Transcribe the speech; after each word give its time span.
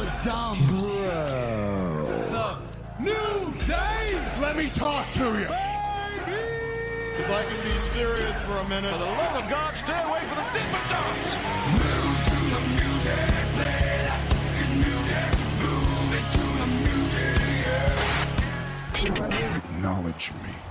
and 0.00 0.08
a 0.08 0.08
bottle 0.08 0.08
of 0.08 0.22
dumb. 0.24 0.66
The 2.32 3.02
new 3.02 3.66
day. 3.66 4.18
Let 4.40 4.56
me 4.56 4.70
talk 4.70 5.12
to 5.14 5.24
you. 5.24 5.48
If 7.18 7.30
I 7.30 7.42
can 7.44 7.60
be 7.64 7.78
serious 7.78 8.38
for 8.40 8.56
a 8.56 8.68
minute. 8.68 8.92
For 8.92 8.98
the 8.98 9.04
love 9.04 9.44
of 9.44 9.50
God, 9.50 9.76
stay 9.76 10.02
away 10.02 10.20
from 10.20 10.36
the 10.36 10.44
Dippin' 10.52 10.88
Dots. 10.90 11.36
Acknowledge 19.56 20.32
me. 20.32 20.69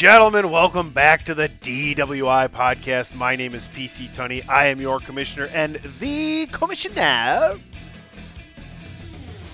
Gentlemen, 0.00 0.50
welcome 0.50 0.88
back 0.88 1.26
to 1.26 1.34
the 1.34 1.46
DWI 1.46 2.48
podcast. 2.48 3.14
My 3.14 3.36
name 3.36 3.54
is 3.54 3.68
PC 3.68 4.10
Tunney. 4.14 4.42
I 4.48 4.68
am 4.68 4.80
your 4.80 4.98
commissioner 4.98 5.44
and 5.52 5.78
the 6.00 6.46
commissioner. 6.46 7.58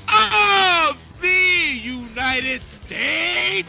of 0.08 1.20
the 1.20 1.80
United 1.82 2.62
States. 2.62 3.68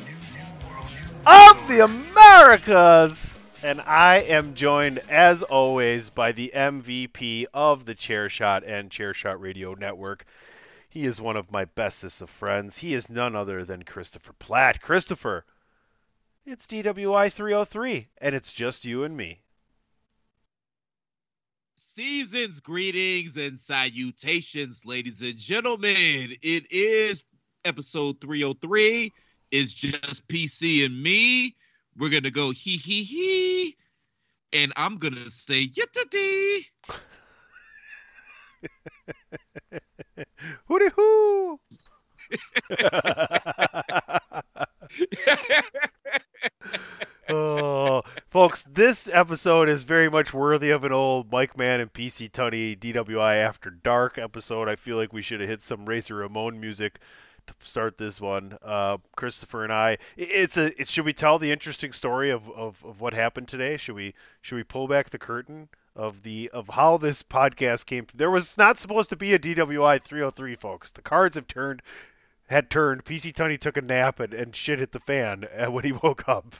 of 1.25 1.67
the 1.67 1.83
Americas. 1.83 3.39
And 3.63 3.81
I 3.81 4.17
am 4.17 4.53
joined, 4.53 4.99
as 5.09 5.41
always, 5.41 6.11
by 6.11 6.31
the 6.31 6.51
MVP 6.53 7.47
of 7.55 7.85
the 7.85 7.95
Chairshot 7.95 8.61
and 8.67 8.91
Chairshot 8.91 9.39
Radio 9.39 9.73
Network. 9.73 10.27
He 10.87 11.07
is 11.07 11.19
one 11.19 11.37
of 11.37 11.51
my 11.51 11.65
bestest 11.65 12.21
of 12.21 12.29
friends. 12.29 12.77
He 12.77 12.93
is 12.93 13.09
none 13.09 13.35
other 13.35 13.65
than 13.65 13.81
Christopher 13.81 14.33
Platt. 14.33 14.79
Christopher, 14.79 15.43
it's 16.47 16.65
DWI 16.65 17.31
303, 17.31 18.07
and 18.19 18.33
it's 18.33 18.51
just 18.51 18.85
you 18.85 19.03
and 19.03 19.15
me. 19.15 19.41
Seasons, 21.75 22.61
greetings, 22.61 23.37
and 23.37 23.59
salutations, 23.59 24.85
ladies 24.85 25.21
and 25.21 25.37
gentlemen. 25.37 26.33
It 26.41 26.71
is 26.71 27.25
episode 27.65 28.21
303. 28.21 29.11
It's 29.51 29.73
just 29.73 30.27
PC 30.27 30.85
and 30.85 31.03
me. 31.03 31.55
We're 31.97 32.09
gonna 32.09 32.31
go 32.31 32.51
hee 32.51 32.77
hee 32.77 33.03
hee, 33.03 33.75
and 34.53 34.71
I'm 34.77 34.97
gonna 34.97 35.29
say 35.29 35.67
yittity. 35.67 36.65
Hooty 40.67 40.89
hoo! 40.95 41.59
oh, 47.29 48.03
folks, 48.29 48.63
this 48.71 49.09
episode 49.11 49.69
is 49.69 49.83
very 49.83 50.09
much 50.09 50.33
worthy 50.33 50.69
of 50.71 50.83
an 50.83 50.91
old 50.91 51.31
Mike 51.31 51.57
Man 51.57 51.79
and 51.81 51.91
PC 51.91 52.31
Tunney 52.31 52.77
DWI 52.77 53.37
After 53.37 53.69
Dark 53.69 54.17
episode. 54.17 54.67
I 54.69 54.75
feel 54.75 54.97
like 54.97 55.13
we 55.13 55.21
should 55.21 55.39
have 55.39 55.49
hit 55.49 55.61
some 55.61 55.85
Razor 55.85 56.15
Ramon 56.15 56.59
music 56.59 56.99
to 57.47 57.53
start 57.61 57.97
this 57.97 58.19
one. 58.19 58.57
Uh, 58.63 58.97
Christopher 59.15 59.63
and 59.63 59.73
I, 59.73 59.91
i- 59.91 59.97
it's 60.17 60.57
a. 60.57 60.79
It, 60.81 60.89
should 60.89 61.05
we 61.05 61.13
tell 61.13 61.39
the 61.39 61.51
interesting 61.51 61.91
story 61.91 62.29
of, 62.29 62.49
of, 62.51 62.83
of 62.83 63.01
what 63.01 63.13
happened 63.13 63.47
today? 63.47 63.77
Should 63.77 63.95
we 63.95 64.13
should 64.41 64.55
we 64.55 64.63
pull 64.63 64.87
back 64.87 65.09
the 65.09 65.17
curtain 65.19 65.69
of 65.95 66.21
the 66.23 66.49
of 66.53 66.67
how 66.69 66.97
this 66.97 67.23
podcast 67.23 67.85
came? 67.85 68.07
There 68.13 68.31
was 68.31 68.57
not 68.57 68.79
supposed 68.79 69.09
to 69.11 69.15
be 69.15 69.33
a 69.33 69.39
DWI 69.39 70.03
303, 70.03 70.55
folks. 70.55 70.91
The 70.91 71.01
cards 71.01 71.35
have 71.35 71.47
turned 71.47 71.81
had 72.47 72.69
turned. 72.69 73.05
PC 73.05 73.33
Tony 73.33 73.57
took 73.57 73.77
a 73.77 73.81
nap 73.81 74.19
and, 74.19 74.33
and 74.33 74.55
shit 74.55 74.79
hit 74.79 74.91
the 74.91 74.99
fan 74.99 75.45
uh, 75.57 75.69
when 75.71 75.85
he 75.85 75.91
woke 76.03 76.27
up. 76.27 76.55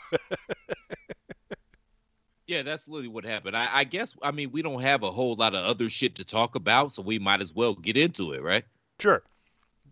Yeah, 2.48 2.62
that's 2.62 2.88
literally 2.88 3.10
what 3.10 3.26
happened. 3.26 3.58
I, 3.58 3.68
I 3.72 3.84
guess 3.84 4.16
I 4.22 4.32
mean 4.32 4.52
we 4.52 4.62
don't 4.62 4.82
have 4.82 5.04
a 5.04 5.12
whole 5.12 5.36
lot 5.36 5.54
of 5.54 5.66
other 5.66 5.90
shit 5.90 6.16
to 6.16 6.24
talk 6.24 6.56
about, 6.56 6.94
so 6.94 7.02
we 7.02 7.20
might 7.20 7.42
as 7.42 7.54
well 7.54 7.74
get 7.74 7.98
into 7.98 8.32
it, 8.32 8.42
right? 8.42 8.64
Sure. 9.00 9.22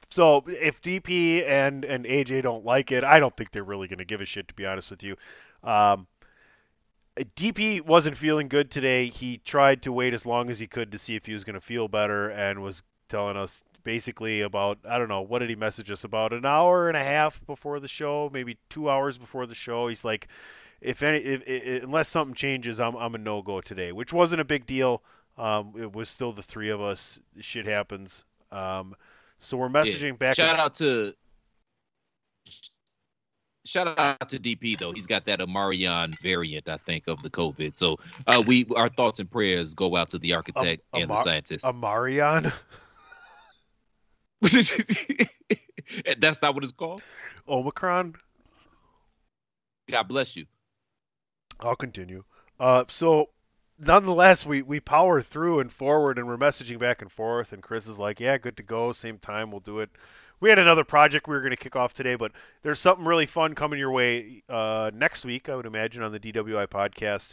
So 0.09 0.43
if 0.47 0.81
DP 0.81 1.45
and 1.47 1.83
and 1.83 2.05
AJ 2.05 2.43
don't 2.43 2.63
like 2.63 2.93
it, 2.93 3.03
I 3.03 3.19
don't 3.19 3.35
think 3.35 3.51
they're 3.51 3.63
really 3.63 3.89
going 3.89 3.99
to 3.99 4.05
give 4.05 4.21
a 4.21 4.25
shit. 4.25 4.47
To 4.47 4.53
be 4.53 4.65
honest 4.65 4.89
with 4.89 5.03
you, 5.03 5.17
um, 5.63 6.07
DP 7.17 7.81
wasn't 7.81 8.15
feeling 8.15 8.47
good 8.47 8.71
today. 8.71 9.07
He 9.07 9.39
tried 9.39 9.83
to 9.83 9.91
wait 9.91 10.13
as 10.13 10.25
long 10.25 10.49
as 10.49 10.57
he 10.57 10.67
could 10.67 10.93
to 10.93 10.97
see 10.99 11.15
if 11.17 11.25
he 11.25 11.33
was 11.33 11.43
going 11.43 11.55
to 11.55 11.61
feel 11.61 11.89
better, 11.89 12.29
and 12.29 12.61
was 12.63 12.83
telling 13.09 13.35
us 13.35 13.63
basically 13.85 14.41
about 14.41 14.79
I 14.83 14.97
don't 14.97 15.07
know 15.07 15.21
what 15.21 15.39
did 15.39 15.49
he 15.49 15.55
message 15.55 15.89
us 15.89 16.03
about 16.03 16.33
an 16.33 16.45
hour 16.45 16.89
and 16.89 16.97
a 16.97 17.03
half 17.03 17.39
before 17.45 17.79
the 17.79 17.87
show, 17.87 18.29
maybe 18.33 18.57
two 18.69 18.89
hours 18.89 19.17
before 19.17 19.45
the 19.45 19.55
show. 19.55 19.87
He's 19.87 20.03
like, 20.03 20.27
if 20.81 21.01
any, 21.01 21.19
if, 21.19 21.41
i 21.47 21.83
unless 21.83 22.09
something 22.09 22.35
changes, 22.35 22.81
I'm 22.81 22.97
I'm 22.97 23.15
a 23.15 23.17
no 23.17 23.41
go 23.41 23.61
today, 23.61 23.93
which 23.93 24.11
wasn't 24.11 24.41
a 24.41 24.45
big 24.45 24.65
deal. 24.65 25.01
Um, 25.37 25.73
it 25.77 25.93
was 25.93 26.09
still 26.09 26.33
the 26.33 26.43
three 26.43 26.69
of 26.69 26.81
us. 26.81 27.19
Shit 27.39 27.65
happens. 27.65 28.25
Um, 28.51 28.95
so 29.39 29.55
we're 29.55 29.69
messaging 29.69 30.17
back. 30.17 30.35
Shout 30.35 30.59
out 30.59 30.75
to 30.75 31.13
shout 33.65 33.99
out 33.99 34.29
to 34.29 34.37
DP 34.37 34.77
though. 34.77 34.91
He's 34.91 35.07
got 35.07 35.25
that 35.25 35.39
Amarion 35.39 36.19
variant, 36.21 36.69
I 36.69 36.77
think, 36.77 37.07
of 37.07 37.21
the 37.21 37.29
COVID. 37.29 37.77
So 37.77 37.97
uh, 38.27 38.43
we 38.45 38.65
our 38.75 38.89
thoughts 38.89 39.19
and 39.19 39.29
prayers 39.29 39.73
go 39.73 39.95
out 39.95 40.09
to 40.11 40.17
the 40.17 40.33
architect 40.33 40.83
Am- 40.93 41.03
and 41.03 41.11
the 41.11 41.15
scientist. 41.15 41.65
Amarion. 41.65 42.51
That's 46.19 46.41
not 46.41 46.55
what 46.55 46.63
it's 46.63 46.73
called. 46.73 47.01
Omicron. 47.47 48.15
God 49.89 50.03
bless 50.03 50.35
you. 50.35 50.45
I'll 51.59 51.75
continue. 51.75 52.23
Uh, 52.59 52.85
so 52.87 53.29
nonetheless, 53.79 54.45
we 54.45 54.61
we 54.61 54.79
power 54.79 55.21
through 55.21 55.59
and 55.59 55.71
forward, 55.71 56.17
and 56.17 56.27
we're 56.27 56.37
messaging 56.37 56.79
back 56.79 57.01
and 57.01 57.11
forth. 57.11 57.53
And 57.53 57.61
Chris 57.61 57.87
is 57.87 57.99
like, 57.99 58.19
"Yeah, 58.19 58.37
good 58.37 58.57
to 58.57 58.63
go. 58.63 58.91
Same 58.91 59.19
time, 59.19 59.51
we'll 59.51 59.59
do 59.59 59.79
it." 59.79 59.89
We 60.41 60.49
had 60.49 60.59
another 60.59 60.83
project 60.83 61.27
we 61.27 61.35
were 61.35 61.41
going 61.41 61.51
to 61.51 61.57
kick 61.57 61.75
off 61.75 61.93
today, 61.93 62.15
but 62.15 62.31
there's 62.61 62.79
something 62.79 63.05
really 63.05 63.25
fun 63.25 63.55
coming 63.55 63.79
your 63.79 63.91
way 63.91 64.43
uh, 64.49 64.91
next 64.93 65.23
week, 65.23 65.47
I 65.47 65.55
would 65.55 65.65
imagine, 65.65 66.03
on 66.03 66.11
the 66.11 66.19
DWI 66.19 66.67
podcast, 66.67 67.31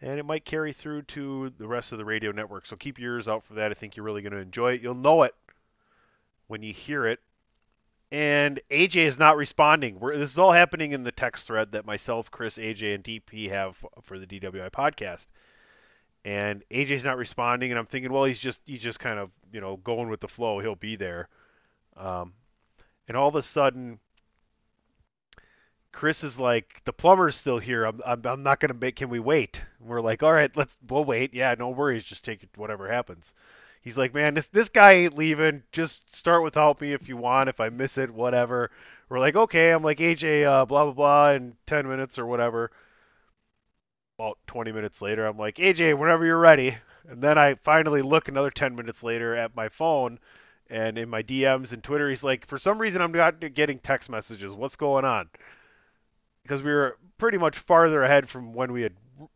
and 0.00 0.20
it 0.20 0.24
might 0.24 0.44
carry 0.44 0.72
through 0.72 1.02
to 1.02 1.52
the 1.58 1.66
rest 1.66 1.90
of 1.90 1.98
the 1.98 2.04
radio 2.04 2.30
network. 2.30 2.64
So 2.66 2.76
keep 2.76 2.98
your 2.98 3.14
ears 3.14 3.28
out 3.28 3.44
for 3.44 3.54
that. 3.54 3.72
I 3.72 3.74
think 3.74 3.96
you're 3.96 4.06
really 4.06 4.22
going 4.22 4.32
to 4.32 4.38
enjoy 4.38 4.74
it. 4.74 4.82
You'll 4.82 4.94
know 4.94 5.24
it 5.24 5.34
when 6.48 6.62
you 6.62 6.72
hear 6.72 7.06
it. 7.06 7.20
And 8.10 8.60
AJ 8.70 8.96
is 9.06 9.18
not 9.18 9.36
responding. 9.36 10.00
We're, 10.00 10.16
this 10.16 10.30
is 10.30 10.38
all 10.38 10.52
happening 10.52 10.92
in 10.92 11.04
the 11.04 11.12
text 11.12 11.46
thread 11.46 11.72
that 11.72 11.84
myself, 11.84 12.30
Chris, 12.30 12.56
AJ, 12.56 12.94
and 12.94 13.04
DP 13.04 13.50
have 13.50 13.76
for 14.02 14.18
the 14.18 14.26
DWI 14.26 14.70
podcast. 14.70 15.26
And 16.24 16.64
AJ's 16.70 17.04
not 17.04 17.18
responding, 17.18 17.70
and 17.70 17.78
I'm 17.78 17.86
thinking, 17.86 18.12
well, 18.12 18.24
he's 18.24 18.40
just 18.40 18.60
he's 18.66 18.82
just 18.82 18.98
kind 18.98 19.18
of 19.18 19.30
you 19.52 19.60
know 19.60 19.76
going 19.76 20.08
with 20.08 20.20
the 20.20 20.28
flow. 20.28 20.58
He'll 20.58 20.74
be 20.74 20.96
there. 20.96 21.28
Um, 21.96 22.32
and 23.06 23.16
all 23.16 23.28
of 23.28 23.34
a 23.34 23.42
sudden, 23.42 24.00
Chris 25.92 26.24
is 26.24 26.38
like, 26.38 26.82
the 26.84 26.92
plumber's 26.92 27.36
still 27.36 27.58
here. 27.58 27.84
I'm 27.84 28.00
I'm, 28.04 28.26
I'm 28.26 28.42
not 28.42 28.58
gonna 28.58 28.74
make. 28.74 28.96
Can 28.96 29.10
we 29.10 29.20
wait? 29.20 29.60
And 29.80 29.88
we're 29.88 30.00
like, 30.00 30.22
all 30.22 30.32
right, 30.32 30.54
let's 30.56 30.76
we'll 30.88 31.04
wait. 31.04 31.34
Yeah, 31.34 31.54
no 31.58 31.70
worries. 31.70 32.04
Just 32.04 32.24
take 32.24 32.42
it, 32.42 32.50
whatever 32.56 32.90
happens. 32.90 33.32
He's 33.88 33.96
like, 33.96 34.12
man, 34.12 34.34
this 34.34 34.48
this 34.48 34.68
guy 34.68 34.92
ain't 34.92 35.16
leaving. 35.16 35.62
Just 35.72 36.14
start 36.14 36.42
without 36.42 36.78
me 36.78 36.92
if 36.92 37.08
you 37.08 37.16
want. 37.16 37.48
If 37.48 37.58
I 37.58 37.70
miss 37.70 37.96
it, 37.96 38.10
whatever. 38.10 38.70
We're 39.08 39.18
like, 39.18 39.34
okay. 39.34 39.70
I'm 39.70 39.82
like, 39.82 39.96
AJ, 39.96 40.44
uh, 40.44 40.66
blah 40.66 40.84
blah 40.84 40.92
blah, 40.92 41.30
in 41.30 41.56
10 41.64 41.88
minutes 41.88 42.18
or 42.18 42.26
whatever. 42.26 42.70
About 44.18 44.36
20 44.46 44.72
minutes 44.72 45.00
later, 45.00 45.24
I'm 45.24 45.38
like, 45.38 45.54
AJ, 45.56 45.96
whenever 45.96 46.26
you're 46.26 46.36
ready. 46.36 46.76
And 47.08 47.22
then 47.22 47.38
I 47.38 47.54
finally 47.54 48.02
look 48.02 48.28
another 48.28 48.50
10 48.50 48.76
minutes 48.76 49.02
later 49.02 49.34
at 49.34 49.56
my 49.56 49.70
phone, 49.70 50.18
and 50.68 50.98
in 50.98 51.08
my 51.08 51.22
DMs 51.22 51.72
and 51.72 51.82
Twitter, 51.82 52.10
he's 52.10 52.22
like, 52.22 52.46
for 52.46 52.58
some 52.58 52.78
reason, 52.78 53.00
I'm 53.00 53.12
not 53.12 53.40
getting 53.54 53.78
text 53.78 54.10
messages. 54.10 54.52
What's 54.52 54.76
going 54.76 55.06
on? 55.06 55.30
Because 56.42 56.62
we 56.62 56.72
were 56.72 56.98
pretty 57.16 57.38
much 57.38 57.56
farther 57.56 58.02
ahead 58.02 58.28
from 58.28 58.52
when 58.52 58.70
we 58.70 58.82
had 58.82 58.92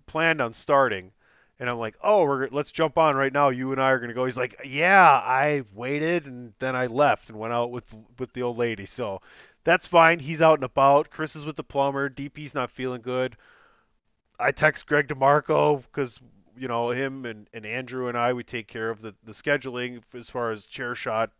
planned 0.07 0.43
on 0.43 0.53
starting. 0.53 1.13
And 1.62 1.70
I'm 1.70 1.79
like, 1.79 1.94
oh, 2.03 2.25
we're 2.25 2.49
let's 2.50 2.73
jump 2.73 2.99
on 2.99 3.14
right 3.14 3.32
now. 3.32 3.50
You 3.50 3.70
and 3.70 3.81
I 3.81 3.91
are 3.91 4.00
gonna 4.00 4.14
go. 4.14 4.25
He's 4.25 4.37
like, 4.37 4.61
yeah, 4.64 5.09
I 5.09 5.62
waited 5.73 6.26
and 6.26 6.53
then 6.59 6.75
I 6.75 6.87
left 6.87 7.29
and 7.29 7.38
went 7.38 7.53
out 7.53 7.70
with 7.70 7.85
with 8.19 8.32
the 8.32 8.43
old 8.43 8.59
lady. 8.59 8.85
So 8.85 9.20
that's 9.62 9.87
fine. 9.87 10.19
He's 10.19 10.43
out 10.43 10.59
and 10.59 10.64
about. 10.64 11.11
Chris 11.11 11.37
is 11.37 11.47
with 11.47 11.55
the 11.55 11.62
plumber. 11.62 12.11
DP's 12.11 12.53
not 12.53 12.73
feeling 12.73 13.00
good. 13.00 13.37
I 14.41 14.50
text 14.50 14.88
Greg 14.88 15.06
DeMarco 15.06 15.85
because 15.85 16.19
you 16.56 16.67
know 16.67 16.91
him 16.91 17.26
and, 17.26 17.49
and 17.55 17.65
Andrew 17.65 18.08
and 18.08 18.19
I 18.19 18.32
we 18.32 18.43
take 18.43 18.67
care 18.67 18.91
of 18.91 19.00
the, 19.00 19.15
the 19.23 19.32
scheduling 19.32 20.03
as 20.15 20.29
far 20.29 20.50
as 20.50 20.67
chair 20.67 20.97
shot, 20.97 21.31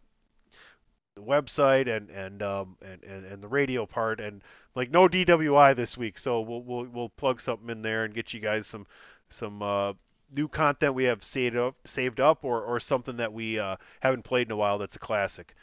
the 1.17 1.23
website 1.23 1.89
and 1.89 2.11
and 2.11 2.45
um 2.45 2.77
and, 2.81 3.03
and, 3.03 3.27
and 3.27 3.43
the 3.43 3.49
radio 3.49 3.87
part 3.87 4.21
and 4.21 4.41
like 4.77 4.89
no 4.93 5.09
DWI 5.09 5.75
this 5.75 5.97
week. 5.99 6.17
So 6.17 6.43
we'll 6.43 6.63
we'll 6.63 6.85
we'll 6.85 7.09
plug 7.09 7.41
something 7.41 7.71
in 7.71 7.83
there 7.83 8.05
and 8.05 8.15
get 8.15 8.33
you 8.33 8.39
guys 8.39 8.69
some 8.69 8.87
some 9.33 9.63
uh, 9.63 9.95
new 10.35 10.49
content 10.49 10.95
we 10.95 11.05
have 11.05 11.23
saved 11.23 11.57
up, 11.57 11.77
saved 11.87 12.21
up, 12.21 12.45
or 12.45 12.63
or 12.63 12.81
something 12.81 13.17
that 13.17 13.33
we 13.33 13.59
uh, 13.59 13.77
haven't 14.01 14.23
played 14.25 14.49
in 14.49 14.53
a 14.53 14.57
while 14.57 14.79
that's 14.79 14.97
a 14.97 15.01
classic. 15.01 15.55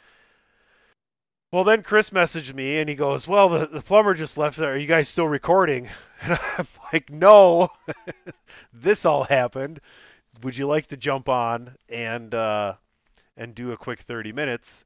Well, 1.52 1.64
then 1.64 1.82
Chris 1.82 2.10
messaged 2.10 2.54
me 2.54 2.78
and 2.78 2.88
he 2.88 2.94
goes, 2.94 3.26
"Well, 3.26 3.48
the, 3.48 3.66
the 3.66 3.82
plumber 3.82 4.14
just 4.14 4.38
left 4.38 4.56
there. 4.56 4.72
Are 4.72 4.76
you 4.76 4.86
guys 4.86 5.08
still 5.08 5.28
recording?" 5.28 5.88
And 6.22 6.38
I'm 6.58 6.68
like, 6.92 7.08
"No, 7.08 7.70
this 8.74 9.06
all 9.06 9.24
happened. 9.24 9.80
Would 10.42 10.56
you 10.56 10.66
like 10.66 10.86
to 10.88 10.96
jump 10.98 11.30
on 11.30 11.76
and 11.88 12.34
uh, 12.34 12.74
and 13.38 13.54
do 13.54 13.72
a 13.72 13.76
quick 13.76 14.00
30 14.00 14.32
minutes?" 14.32 14.84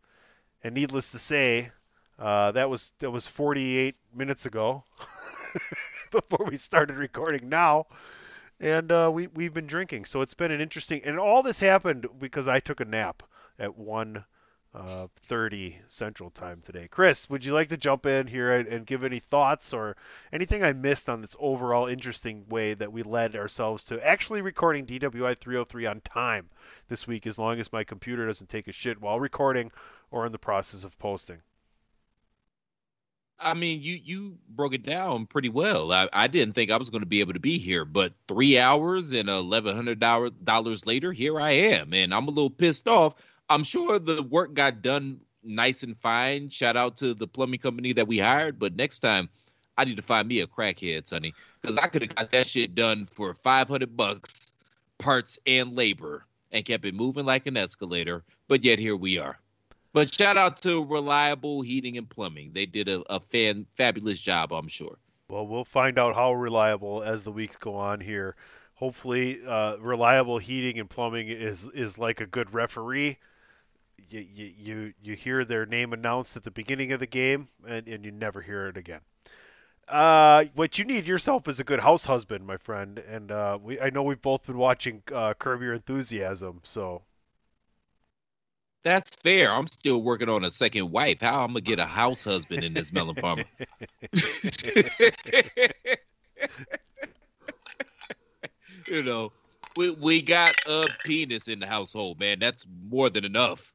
And 0.63 0.75
needless 0.75 1.11
to 1.11 1.19
say, 1.19 1.73
uh, 2.19 2.53
that 2.53 2.71
was 2.71 2.93
that 3.01 3.11
was 3.11 3.27
48 3.27 3.97
minutes 4.15 4.47
ago 4.47 4.85
before 6.13 6.47
we 6.47 6.57
started 6.57 6.97
recording 6.97 7.49
now 7.49 7.87
and 8.61 8.91
uh, 8.93 9.11
we 9.13 9.27
we've 9.27 9.55
been 9.55 9.67
drinking. 9.67 10.05
So 10.05 10.21
it's 10.21 10.35
been 10.35 10.51
an 10.51 10.61
interesting. 10.61 11.03
And 11.05 11.19
all 11.19 11.43
this 11.43 11.61
happened 11.61 12.07
because 12.19 12.49
I 12.49 12.61
took 12.61 12.81
a 12.81 12.85
nap 12.85 13.23
at 13.59 13.77
one 13.77 14.25
uh, 14.75 15.09
thirty 15.29 15.79
Central 15.89 16.31
Time 16.31 16.61
today. 16.65 16.89
Chris, 16.89 17.29
would 17.31 17.45
you 17.45 17.53
like 17.53 17.69
to 17.69 17.77
jump 17.77 18.07
in 18.07 18.27
here 18.27 18.53
and, 18.53 18.69
and 18.69 18.87
give 18.87 19.05
any 19.05 19.21
thoughts 19.21 19.73
or 19.73 19.97
anything 20.33 20.63
I 20.63 20.73
missed 20.73 21.09
on 21.09 21.21
this 21.21 21.37
overall 21.39 21.87
interesting 21.87 22.47
way 22.49 22.75
that 22.75 22.93
we 22.93 23.03
led 23.03 23.37
ourselves 23.37 23.85
to 23.85 24.07
actually 24.07 24.43
recording 24.43 24.87
DWI 24.87 25.39
303 25.39 25.87
on 25.87 26.01
time 26.01 26.51
this 26.89 27.07
week, 27.07 27.27
as 27.27 27.39
long 27.39 27.61
as 27.61 27.73
my 27.73 27.85
computer 27.85 28.27
doesn't 28.27 28.51
take 28.51 28.69
a 28.69 28.73
shit 28.73 29.01
while 29.01 29.21
recording 29.21 29.71
or 30.11 30.27
in 30.27 30.33
the 30.33 30.39
process 30.39 30.85
of 30.85 30.99
posting. 30.99 31.41
I 33.39 33.55
mean, 33.55 33.83
you 33.83 33.99
you 34.03 34.39
broke 34.49 34.75
it 34.75 34.87
down 34.87 35.27
pretty 35.27 35.49
well. 35.49 35.93
I, 35.93 36.09
I 36.13 36.29
didn't 36.29 36.55
think 36.55 36.71
I 36.71 36.77
was 36.77 36.91
going 36.91 37.03
to 37.03 37.07
be 37.07 37.21
able 37.21 37.33
to 37.35 37.41
be 37.41 37.59
here, 37.59 37.85
but 37.85 38.13
three 38.29 38.59
hours 38.59 39.13
and 39.13 39.29
eleven 39.29 39.75
hundred 39.75 40.01
dollars 40.01 40.87
later, 40.87 41.13
here 41.13 41.41
I 41.41 41.51
am, 41.51 41.93
and 41.93 42.15
I'm 42.15 42.29
a 42.29 42.31
little 42.31 42.51
pissed 42.51 42.89
off. 42.89 43.15
I'm 43.51 43.65
sure 43.65 43.99
the 43.99 44.23
work 44.23 44.55
got 44.55 44.83
done 44.83 45.21
nice 45.43 45.83
and 45.83 45.99
fine. 45.99 46.49
Shout 46.49 46.77
out 46.77 46.97
to 46.99 47.13
the 47.13 47.27
plumbing 47.27 47.61
company 47.61 47.93
that 47.93 48.09
we 48.09 48.19
hired, 48.19 48.59
but 48.59 48.77
next 48.77 49.01
time 49.01 49.29
I 49.77 49.85
need 49.85 49.97
to 49.97 50.03
find 50.03 50.27
me 50.27 50.41
a 50.41 50.47
crackhead, 50.47 51.07
Sonny, 51.07 51.35
because 51.61 51.77
I 51.77 51.89
could 51.89 52.03
have 52.03 52.15
got 52.15 52.31
that 52.31 52.47
shit 52.47 52.75
done 52.75 53.07
for 53.11 53.35
five 53.35 53.69
hundred 53.69 53.97
bucks, 53.97 54.53
parts 54.99 55.39
and 55.47 55.75
labor, 55.75 56.25
and 56.53 56.65
kept 56.65 56.85
it 56.85 56.95
moving 56.95 57.27
like 57.27 57.47
an 57.47 57.57
escalator. 57.57 58.23
But 58.49 58.65
yet 58.65 58.79
here 58.79 58.97
we 58.97 59.19
are. 59.19 59.39
But 59.95 60.13
shout 60.13 60.37
out 60.37 60.57
to 60.63 60.85
Reliable 60.85 61.63
Heating 61.63 61.97
and 61.97 62.11
Plumbing. 62.11 62.51
They 62.53 62.67
did 62.67 62.89
a, 62.89 63.03
a 63.09 63.21
fan 63.21 63.65
fabulous 63.77 64.21
job, 64.21 64.53
I'm 64.53 64.67
sure. 64.67 64.99
Well, 65.29 65.47
we'll 65.47 65.65
find 65.65 66.01
out 66.01 66.17
how 66.17 66.35
reliable 66.35 67.05
as 67.05 67.23
the 67.23 67.31
weeks 67.31 67.57
go 67.57 67.77
on 67.77 68.01
here. 68.01 68.35
Hopefully, 68.75 69.41
uh, 69.47 69.77
reliable 69.77 70.39
heating 70.39 70.81
and 70.81 70.91
plumbing 70.91 71.29
is 71.29 71.65
is 71.75 71.97
like 71.97 72.21
a 72.21 72.27
good 72.27 72.53
referee. 72.53 73.19
You, 74.11 74.21
you 74.21 74.53
you 74.59 74.95
you 75.01 75.15
hear 75.15 75.45
their 75.45 75.65
name 75.65 75.93
announced 75.93 76.37
at 76.37 76.43
the 76.43 76.51
beginning 76.51 76.91
of 76.91 76.99
the 76.99 77.07
game, 77.07 77.47
and, 77.67 77.87
and 77.87 78.05
you 78.05 78.11
never 78.11 78.43
hear 78.43 78.67
it 78.67 78.77
again. 78.77 79.01
Uh, 79.87 80.47
what 80.55 80.77
you 80.77 80.85
need 80.85 81.07
yourself 81.07 81.47
is 81.47 81.61
a 81.61 81.65
good 81.65 81.79
house 81.79 82.05
husband, 82.05 82.45
my 82.45 82.57
friend. 82.57 82.99
And 82.99 83.31
uh, 83.31 83.59
we 83.63 83.81
I 83.81 83.91
know 83.91 84.03
we've 84.03 84.21
both 84.21 84.45
been 84.45 84.59
watching 84.59 85.05
uh, 85.13 85.35
Curb 85.35 85.63
Your 85.63 85.75
Enthusiasm, 85.75 86.61
so 86.65 87.03
That's 88.85 89.17
fair. 89.17 89.51
I'm 89.51 89.67
still 89.67 90.03
working 90.03 90.29
on 90.29 90.45
a 90.45 90.51
second 90.51 90.91
wife. 90.91 91.23
How 91.23 91.37
am 91.37 91.41
I'm 91.41 91.49
gonna 91.49 91.63
get 91.63 91.79
a 91.81 91.87
house 91.87 92.23
husband 92.23 92.63
in 92.63 92.75
this 92.75 92.93
melon 92.93 93.17
farmer? 93.17 93.45
you 98.87 99.03
know, 99.03 99.33
we 99.77 99.91
we 99.91 100.21
got 100.21 100.55
a 100.67 100.87
penis 101.05 101.49
in 101.49 101.61
the 101.61 101.67
household, 101.67 102.21
man. 102.21 102.39
That's 102.39 102.67
more 102.91 103.09
than 103.09 103.25
enough. 103.25 103.73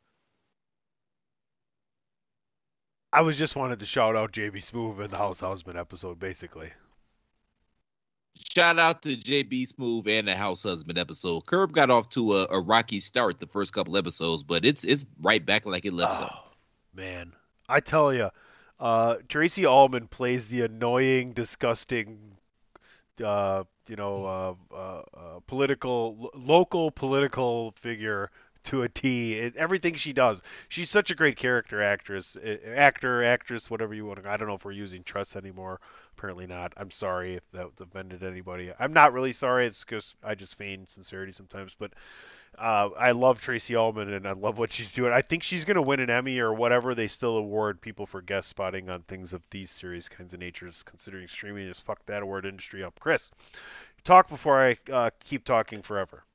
I 3.11 3.21
was 3.21 3.35
just 3.35 3.55
wanted 3.55 3.79
to 3.79 3.87
shout 3.87 4.15
out 4.15 4.31
JB 4.31 4.57
Smoove 4.57 5.03
in 5.03 5.09
the 5.09 5.17
house 5.17 5.39
husband 5.39 5.75
episode, 5.75 6.19
basically. 6.19 6.71
Shout 8.39 8.79
out 8.79 9.01
to 9.03 9.15
JB 9.15 9.73
Smoove 9.73 10.07
and 10.07 10.27
the 10.27 10.35
House 10.35 10.63
Husband 10.63 10.97
episode. 10.97 11.45
Curb 11.45 11.73
got 11.73 11.91
off 11.91 12.09
to 12.09 12.37
a, 12.37 12.47
a 12.51 12.59
rocky 12.59 12.99
start 12.99 13.39
the 13.39 13.47
first 13.47 13.73
couple 13.73 13.97
episodes, 13.97 14.43
but 14.43 14.65
it's 14.65 14.83
it's 14.83 15.05
right 15.21 15.45
back 15.45 15.65
like 15.65 15.85
it 15.85 15.93
left. 15.93 16.21
Oh, 16.21 16.29
man, 16.95 17.33
I 17.67 17.81
tell 17.81 18.13
you, 18.13 18.29
uh, 18.79 19.17
Tracy 19.27 19.65
Ullman 19.65 20.07
plays 20.07 20.47
the 20.47 20.61
annoying, 20.61 21.33
disgusting, 21.33 22.37
uh, 23.23 23.65
you 23.87 23.97
know, 23.97 24.25
uh, 24.25 24.73
uh, 24.73 25.01
uh, 25.13 25.39
political, 25.45 26.15
lo- 26.17 26.31
local 26.33 26.91
political 26.91 27.71
figure 27.71 28.31
to 28.63 28.83
a 28.83 28.89
T. 28.89 29.33
It, 29.33 29.55
everything 29.57 29.95
she 29.95 30.13
does, 30.13 30.41
she's 30.69 30.89
such 30.89 31.11
a 31.11 31.15
great 31.15 31.37
character 31.37 31.83
actress, 31.83 32.37
uh, 32.37 32.57
actor, 32.73 33.23
actress, 33.23 33.69
whatever 33.69 33.93
you 33.93 34.05
want. 34.05 34.23
to 34.23 34.29
I 34.29 34.37
don't 34.37 34.47
know 34.47 34.55
if 34.55 34.63
we're 34.63 34.71
using 34.71 35.03
trust 35.03 35.35
anymore, 35.35 35.81
apparently 36.19 36.47
not. 36.47 36.73
I'm 36.75 36.91
sorry 36.91 37.35
if 37.35 37.43
that's 37.53 37.79
offended 37.79 38.23
anybody. 38.23 38.73
I'm 38.77 38.91
not 38.91 39.13
really 39.13 39.31
sorry. 39.31 39.65
It's 39.67 39.85
because 39.85 40.13
I 40.21 40.35
just 40.35 40.55
feign 40.55 40.85
sincerity 40.85 41.31
sometimes. 41.31 41.71
But 41.79 41.93
uh, 42.57 42.89
I 42.99 43.11
love 43.11 43.39
Tracy 43.39 43.73
Ullman 43.75 44.11
and 44.11 44.27
I 44.27 44.33
love 44.33 44.57
what 44.57 44.73
she's 44.73 44.91
doing. 44.91 45.13
I 45.13 45.21
think 45.21 45.43
she's 45.43 45.63
going 45.63 45.75
to 45.75 45.81
win 45.81 46.01
an 46.01 46.09
Emmy 46.09 46.39
or 46.39 46.53
whatever 46.53 46.93
they 46.93 47.07
still 47.07 47.37
award 47.37 47.79
people 47.79 48.05
for 48.05 48.21
guest 48.21 48.49
spotting 48.49 48.89
on 48.89 49.03
things 49.03 49.31
of 49.31 49.41
these 49.49 49.71
series 49.71 50.09
kinds 50.09 50.33
of 50.33 50.41
natures, 50.41 50.83
considering 50.83 51.27
streaming 51.29 51.67
is 51.67 51.79
fuck 51.79 52.05
that 52.07 52.21
award 52.21 52.45
industry 52.45 52.83
up. 52.83 52.99
Chris, 52.99 53.31
talk 54.03 54.27
before 54.27 54.61
I 54.61 54.77
uh, 54.91 55.11
keep 55.23 55.45
talking 55.45 55.81
forever. 55.81 56.25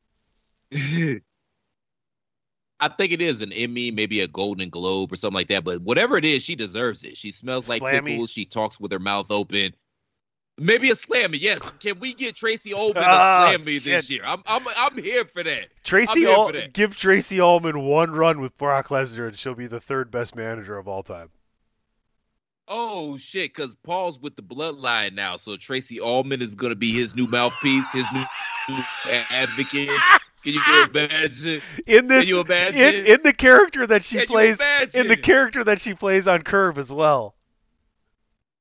I 2.80 2.88
think 2.88 3.12
it 3.12 3.20
is 3.22 3.40
an 3.40 3.52
Emmy, 3.52 3.90
maybe 3.90 4.20
a 4.20 4.28
Golden 4.28 4.68
Globe 4.68 5.12
or 5.12 5.16
something 5.16 5.34
like 5.34 5.48
that. 5.48 5.64
But 5.64 5.80
whatever 5.82 6.16
it 6.16 6.24
is, 6.24 6.42
she 6.42 6.56
deserves 6.56 7.04
it. 7.04 7.16
She 7.16 7.30
smells 7.30 7.68
like 7.68 7.82
Slammy. 7.82 8.06
pickles. 8.12 8.30
She 8.30 8.44
talks 8.44 8.80
with 8.80 8.90
her 8.92 8.98
mouth 8.98 9.30
open. 9.30 9.74
Maybe 10.56 10.90
a 10.90 10.94
slammy, 10.94 11.40
yes. 11.40 11.62
Can 11.80 11.98
we 11.98 12.14
get 12.14 12.36
Tracy 12.36 12.72
Ullman 12.72 13.02
a 13.02 13.06
Ah, 13.06 13.48
slammy 13.56 13.82
this 13.82 14.08
year? 14.08 14.22
I'm 14.24 14.40
I'm 14.46 14.64
I'm 14.76 14.96
here 15.02 15.24
for 15.24 15.42
that. 15.42 15.66
Tracy, 15.82 16.20
here 16.20 16.28
Ull- 16.28 16.46
for 16.46 16.52
that. 16.52 16.72
give 16.72 16.96
Tracy 16.96 17.40
Ullman 17.40 17.80
one 17.80 18.12
run 18.12 18.40
with 18.40 18.56
Brock 18.56 18.88
Lesnar, 18.88 19.26
and 19.28 19.36
she'll 19.38 19.56
be 19.56 19.66
the 19.66 19.80
third 19.80 20.12
best 20.12 20.36
manager 20.36 20.76
of 20.78 20.86
all 20.86 21.02
time. 21.02 21.30
Oh 22.68 23.16
shit, 23.18 23.52
because 23.54 23.74
Paul's 23.74 24.18
with 24.18 24.36
the 24.36 24.42
bloodline 24.42 25.14
now, 25.14 25.36
so 25.36 25.56
Tracy 25.56 26.00
Ullman 26.00 26.40
is 26.40 26.54
gonna 26.54 26.74
be 26.76 26.92
his 26.92 27.14
new 27.16 27.26
mouthpiece, 27.26 27.90
his 27.92 28.06
new, 28.12 28.24
new 28.68 28.84
advocate. 29.30 29.88
Can 30.44 30.52
you 30.52 30.84
imagine? 30.84 31.62
In 31.86 32.06
this, 32.06 32.24
Can 32.24 32.28
you 32.28 32.40
imagine? 32.40 32.80
in, 32.80 33.06
in 33.06 33.22
the 33.22 33.32
character 33.32 33.86
that 33.86 34.04
she 34.04 34.18
Can 34.18 34.26
plays, 34.26 34.58
in 34.94 35.08
the 35.08 35.16
character 35.16 35.64
that 35.64 35.80
she 35.80 35.94
plays 35.94 36.28
on 36.28 36.42
Curb 36.42 36.76
as 36.76 36.92
well. 36.92 37.34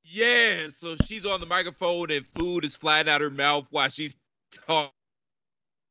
Yeah, 0.05 0.69
so 0.69 0.95
she's 1.03 1.25
on 1.25 1.41
the 1.41 1.45
microphone 1.45 2.09
and 2.11 2.25
food 2.27 2.63
is 2.63 2.75
flying 2.75 3.09
out 3.09 3.19
her 3.19 3.29
mouth 3.29 3.67
while 3.69 3.89
she's 3.89 4.15
talking. 4.65 4.91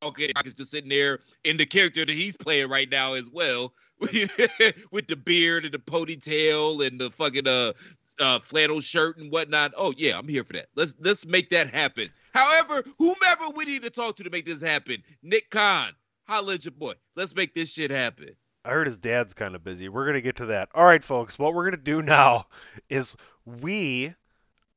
Okay, 0.02 0.32
is 0.44 0.54
just 0.54 0.70
sitting 0.70 0.88
there 0.88 1.20
in 1.44 1.56
the 1.56 1.66
character 1.66 2.04
that 2.04 2.12
he's 2.12 2.36
playing 2.36 2.68
right 2.68 2.90
now 2.90 3.12
as 3.12 3.30
well, 3.30 3.72
with 4.00 5.06
the 5.06 5.20
beard 5.22 5.64
and 5.64 5.72
the 5.72 5.78
ponytail 5.78 6.84
and 6.84 7.00
the 7.00 7.10
fucking 7.10 7.46
uh, 7.46 7.72
uh 8.18 8.38
flannel 8.40 8.80
shirt 8.80 9.18
and 9.18 9.30
whatnot. 9.30 9.72
Oh 9.76 9.94
yeah, 9.96 10.18
I'm 10.18 10.26
here 10.26 10.42
for 10.42 10.54
that. 10.54 10.66
Let's 10.74 10.94
let's 11.00 11.24
make 11.24 11.50
that 11.50 11.72
happen. 11.72 12.08
However, 12.32 12.82
whomever 12.98 13.50
we 13.54 13.64
need 13.64 13.82
to 13.82 13.90
talk 13.90 14.16
to 14.16 14.24
to 14.24 14.30
make 14.30 14.46
this 14.46 14.62
happen, 14.62 15.02
Nick 15.22 15.50
Khan, 15.50 15.92
holla 16.24 16.54
at 16.54 16.64
your 16.64 16.72
boy. 16.72 16.94
Let's 17.14 17.34
make 17.34 17.54
this 17.54 17.72
shit 17.72 17.90
happen. 17.90 18.30
I 18.64 18.70
heard 18.70 18.86
his 18.86 18.98
dad's 18.98 19.34
kind 19.34 19.54
of 19.54 19.64
busy. 19.64 19.88
We're 19.88 20.06
gonna 20.06 20.20
get 20.20 20.36
to 20.36 20.46
that. 20.46 20.68
All 20.74 20.84
right, 20.84 21.02
folks. 21.02 21.38
What 21.38 21.52
we're 21.52 21.64
gonna 21.64 21.78
do 21.78 22.00
now 22.00 22.46
is 22.88 23.16
we 23.44 24.14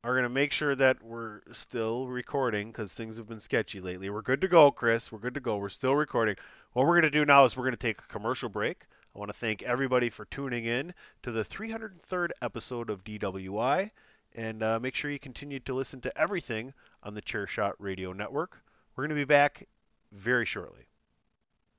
are 0.03 0.15
gonna 0.15 0.29
make 0.29 0.51
sure 0.51 0.75
that 0.75 1.03
we're 1.03 1.41
still 1.53 2.07
recording 2.07 2.71
because 2.71 2.93
things 2.93 3.17
have 3.17 3.27
been 3.27 3.39
sketchy 3.39 3.79
lately. 3.79 4.09
We're 4.09 4.21
good 4.21 4.41
to 4.41 4.47
go, 4.47 4.71
Chris. 4.71 5.11
We're 5.11 5.19
good 5.19 5.35
to 5.35 5.39
go. 5.39 5.57
We're 5.57 5.69
still 5.69 5.95
recording. 5.95 6.35
What 6.73 6.87
we're 6.87 6.95
gonna 6.95 7.11
do 7.11 7.25
now 7.25 7.45
is 7.45 7.55
we're 7.55 7.65
gonna 7.65 7.77
take 7.77 7.99
a 7.99 8.11
commercial 8.11 8.49
break. 8.49 8.85
I 9.15 9.19
want 9.19 9.29
to 9.29 9.37
thank 9.37 9.61
everybody 9.61 10.09
for 10.09 10.25
tuning 10.25 10.65
in 10.65 10.93
to 11.23 11.31
the 11.31 11.45
303rd 11.45 12.31
episode 12.41 12.89
of 12.89 13.05
DWI, 13.05 13.91
and 14.33 14.61
uh, 14.61 14.77
make 14.81 14.93
sure 14.93 15.09
you 15.09 15.19
continue 15.19 15.59
to 15.61 15.73
listen 15.73 16.01
to 16.01 16.17
everything 16.19 16.73
on 17.05 17.13
the 17.13 17.21
Chairshot 17.21 17.73
Radio 17.79 18.11
Network. 18.11 18.57
We're 18.95 19.05
gonna 19.05 19.15
be 19.15 19.23
back 19.23 19.67
very 20.11 20.45
shortly. 20.45 20.87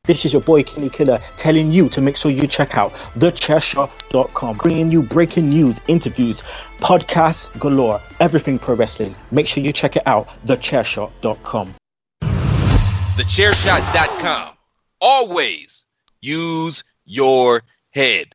This 0.05 0.25
is 0.25 0.33
your 0.33 0.43
boy 0.43 0.63
Kenny 0.63 0.89
Killer 0.89 1.19
telling 1.37 1.73
you 1.73 1.89
to 1.89 2.01
make 2.01 2.17
sure 2.17 2.31
you 2.31 2.47
check 2.47 2.79
out 2.79 2.93
thechairshot.com, 3.19 4.57
bringing 4.59 4.93
you 4.93 5.03
breaking 5.03 5.49
news, 5.49 5.81
interviews, 5.89 6.45
podcasts 6.79 7.49
galore, 7.59 8.01
everything 8.21 8.57
pro 8.57 8.77
wrestling. 8.77 9.17
Make 9.33 9.49
sure 9.49 9.65
you 9.65 9.73
check 9.73 9.97
it 9.97 10.05
out, 10.07 10.29
thechairshot.com. 10.47 11.75
thechairshot.com. 13.17 14.55
Always 15.01 15.87
use 16.21 16.85
your 17.05 17.63
head. 17.91 18.33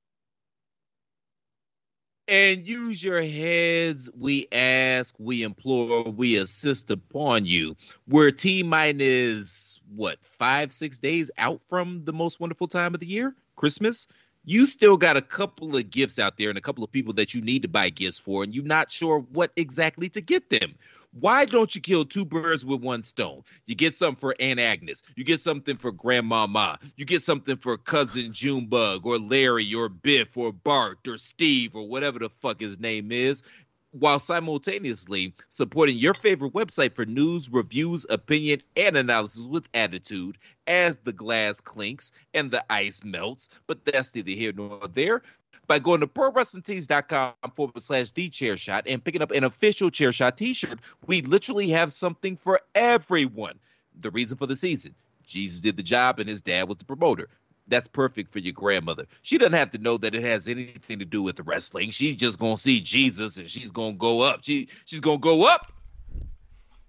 And 2.31 2.65
use 2.65 3.03
your 3.03 3.21
heads, 3.21 4.09
we 4.17 4.47
ask, 4.53 5.13
we 5.19 5.43
implore, 5.43 6.05
we 6.05 6.37
assist 6.37 6.89
upon 6.89 7.45
you. 7.45 7.75
We're 8.07 8.31
T 8.31 8.63
minus, 8.63 9.81
what, 9.93 10.17
five, 10.21 10.71
six 10.71 10.97
days 10.97 11.29
out 11.37 11.61
from 11.67 12.05
the 12.05 12.13
most 12.13 12.39
wonderful 12.39 12.67
time 12.67 12.93
of 12.93 13.01
the 13.01 13.05
year, 13.05 13.35
Christmas? 13.57 14.07
You 14.45 14.65
still 14.65 14.95
got 14.95 15.17
a 15.17 15.21
couple 15.21 15.75
of 15.75 15.89
gifts 15.89 16.19
out 16.19 16.37
there 16.37 16.47
and 16.47 16.57
a 16.57 16.61
couple 16.61 16.85
of 16.85 16.91
people 16.93 17.11
that 17.15 17.33
you 17.33 17.41
need 17.41 17.63
to 17.63 17.67
buy 17.67 17.89
gifts 17.89 18.17
for, 18.17 18.45
and 18.45 18.55
you're 18.55 18.63
not 18.63 18.89
sure 18.89 19.19
what 19.33 19.51
exactly 19.57 20.07
to 20.07 20.21
get 20.21 20.49
them. 20.49 20.75
Why 21.13 21.43
don't 21.43 21.75
you 21.75 21.81
kill 21.81 22.05
two 22.05 22.23
birds 22.23 22.65
with 22.65 22.81
one 22.81 23.03
stone? 23.03 23.43
You 23.65 23.75
get 23.75 23.95
something 23.95 24.19
for 24.19 24.33
Aunt 24.39 24.61
Agnes. 24.61 25.03
You 25.17 25.25
get 25.25 25.41
something 25.41 25.75
for 25.75 25.91
Grandmama. 25.91 26.79
You 26.95 27.03
get 27.03 27.21
something 27.21 27.57
for 27.57 27.77
cousin 27.77 28.31
Junebug 28.31 29.05
or 29.05 29.19
Larry 29.19 29.73
or 29.73 29.89
Biff 29.89 30.37
or 30.37 30.53
Bart 30.53 31.05
or 31.07 31.17
Steve 31.17 31.75
or 31.75 31.85
whatever 31.85 32.19
the 32.19 32.29
fuck 32.29 32.61
his 32.61 32.79
name 32.79 33.11
is, 33.11 33.43
while 33.91 34.19
simultaneously 34.19 35.33
supporting 35.49 35.97
your 35.97 36.13
favorite 36.13 36.53
website 36.53 36.95
for 36.95 37.05
news, 37.05 37.51
reviews, 37.51 38.05
opinion, 38.09 38.63
and 38.77 38.95
analysis 38.95 39.45
with 39.45 39.67
attitude 39.73 40.37
as 40.65 40.97
the 40.99 41.11
glass 41.11 41.59
clinks 41.59 42.13
and 42.33 42.51
the 42.51 42.63
ice 42.71 43.03
melts. 43.03 43.49
But 43.67 43.83
that's 43.83 44.15
neither 44.15 44.31
here 44.31 44.53
nor 44.55 44.87
there 44.87 45.23
by 45.71 45.79
going 45.79 46.01
to 46.01 46.07
prowrestlingtees.com 46.07 47.33
forward 47.55 47.81
slash 47.81 48.11
the 48.11 48.27
chair 48.27 48.57
shot 48.57 48.83
and 48.87 49.01
picking 49.01 49.21
up 49.21 49.31
an 49.31 49.45
official 49.45 49.89
chair 49.89 50.11
shot 50.11 50.35
t-shirt. 50.35 50.77
We 51.07 51.21
literally 51.21 51.69
have 51.69 51.93
something 51.93 52.35
for 52.35 52.59
everyone. 52.75 53.57
The 54.01 54.11
reason 54.11 54.35
for 54.35 54.47
the 54.47 54.57
season 54.57 54.93
jesus 55.25 55.61
did 55.61 55.77
the 55.77 55.83
job 55.83 56.19
and 56.19 56.27
his 56.27 56.41
dad 56.41 56.67
was 56.67 56.75
the 56.75 56.83
promoter. 56.83 57.29
That's 57.69 57.87
perfect 57.87 58.33
for 58.33 58.39
your 58.39 58.51
grandmother. 58.51 59.05
She 59.21 59.37
doesn't 59.37 59.53
have 59.53 59.69
to 59.69 59.77
know 59.77 59.95
that 59.99 60.13
it 60.13 60.23
has 60.23 60.49
anything 60.49 60.99
to 60.99 61.05
do 61.05 61.23
with 61.23 61.39
wrestling. 61.39 61.91
She's 61.91 62.15
just 62.15 62.37
gonna 62.37 62.57
see 62.57 62.81
jesus 62.81 63.37
and 63.37 63.49
she's 63.49 63.71
gonna 63.71 63.93
go 63.93 64.19
up. 64.19 64.43
She 64.43 64.67
she's 64.83 64.99
gonna 64.99 65.19
go 65.19 65.47
up 65.47 65.71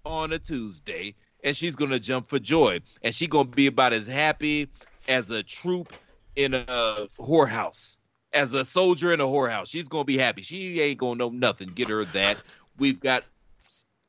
on 0.03 0.33
a 0.33 0.39
tuesday 0.39 1.15
and 1.41 1.55
she's 1.55 1.77
gonna 1.77 1.99
jump 1.99 2.27
for 2.27 2.37
joy. 2.37 2.81
And 3.01 3.15
she's 3.15 3.29
gonna 3.29 3.45
be 3.45 3.67
about 3.67 3.93
as 3.93 4.07
happy 4.07 4.67
as 5.07 5.31
a 5.31 5.41
troop 5.41 5.93
in 6.35 6.53
a 6.53 7.07
whorehouse 7.17 7.99
as 8.33 8.53
a 8.53 8.65
soldier 8.65 9.13
in 9.13 9.21
a 9.21 9.25
whorehouse. 9.25 9.67
She's 9.67 9.87
gonna 9.87 10.03
be 10.03 10.17
happy. 10.17 10.41
She 10.41 10.81
ain't 10.81 10.99
gonna 10.99 11.15
know 11.15 11.29
nothing. 11.29 11.69
Get 11.69 11.89
her 11.89 12.05
that. 12.05 12.37
We've 12.77 12.99
got, 12.99 13.23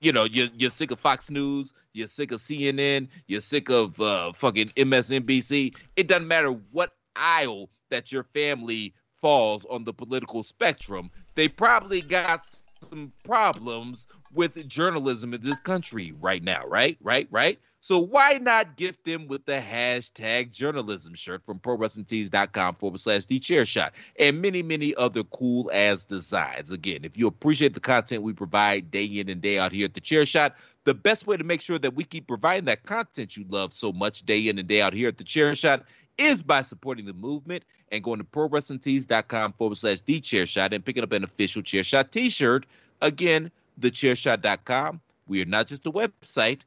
you 0.01 0.13
know, 0.13 0.25
you're 0.25 0.49
you're 0.57 0.71
sick 0.71 0.91
of 0.91 1.01
Fox 1.01 1.31
News. 1.31 1.73
You're 1.93 2.07
sick 2.07 2.33
of 2.33 2.41
CNN. 2.41 3.09
You're 3.27 3.41
sick 3.41 3.71
of 3.71 4.01
uh, 4.01 4.33
fucking 4.33 4.71
MSNBC. 4.71 5.75
It 5.97 6.09
doesn't 6.09 6.29
matter 6.29 6.51
what 6.73 6.93
aisle 7.15 7.71
that 7.91 8.11
your 8.11 8.25
family 8.25 8.95
falls 9.21 9.65
on 9.67 9.85
the 9.85 9.93
political 9.93 10.43
spectrum. 10.43 11.11
They 11.35 11.49
probably 11.49 12.03
got 12.03 12.45
some 12.83 13.13
problems 13.25 14.07
with 14.33 14.67
journalism 14.69 15.33
in 15.33 15.43
this 15.43 15.61
country 15.61 16.13
right 16.21 16.43
now. 16.43 16.67
Right, 16.67 16.99
right, 17.01 17.29
right. 17.31 17.59
So 17.85 17.99
why 17.99 18.39
not 18.39 18.77
gift 18.77 19.05
them 19.05 19.27
with 19.27 19.45
the 19.45 19.61
hashtag 19.61 20.51
journalism 20.51 21.13
shirt 21.13 21.45
from 21.45 21.59
prowrestlingtees.com 21.59 22.77
forward 22.77 22.99
slash 22.99 23.27
the 23.27 23.39
chair 23.39 23.67
shot 23.67 23.93
and 24.19 24.41
many, 24.41 24.63
many 24.63 24.95
other 24.95 25.23
cool 25.23 25.71
ass 25.71 26.07
designs. 26.07 26.71
Again, 26.71 27.01
if 27.05 27.19
you 27.19 27.27
appreciate 27.27 27.75
the 27.75 27.81
content 27.81 28.23
we 28.23 28.33
provide 28.33 28.91
day 28.91 29.05
in 29.05 29.29
and 29.29 29.43
day 29.43 29.59
out 29.59 29.71
here 29.71 29.85
at 29.85 29.93
the 29.93 30.01
chair 30.01 30.25
shot, 30.25 30.57
the 30.85 30.95
best 30.95 31.27
way 31.27 31.37
to 31.37 31.45
make 31.45 31.61
sure 31.61 31.79
that 31.79 31.95
we 31.95 32.05
keep 32.05 32.27
providing 32.27 32.65
that 32.65 32.85
content 32.85 33.37
you 33.37 33.45
love 33.51 33.75
so 33.75 33.93
much 33.93 34.23
day 34.23 34.49
in 34.49 34.59
and 34.59 34.67
day 34.67 34.81
out 34.81 34.95
here 34.95 35.09
at 35.09 35.19
the 35.19 35.25
chair 35.25 35.55
shot 35.55 35.85
is 36.17 36.43
by 36.43 36.63
supporting 36.63 37.05
the 37.05 37.13
movement 37.13 37.65
and 37.93 38.03
going 38.03 38.17
to 38.17 38.25
prowrestlingtees.com 38.25 39.53
forward 39.59 39.77
slash 39.77 40.01
the 40.01 40.21
chair 40.21 40.47
shot 40.47 40.73
and 40.73 40.87
picking 40.87 41.03
up 41.03 41.13
an 41.13 41.23
official 41.23 41.61
chair 41.61 41.83
shot 41.83 42.11
t-shirt. 42.11 42.65
Again, 43.03 43.51
thechairshot.com. 43.79 45.03
We 45.27 45.43
are 45.43 45.47
not 45.47 45.67
just 45.67 45.87
a 45.87 45.93
website 45.93 46.61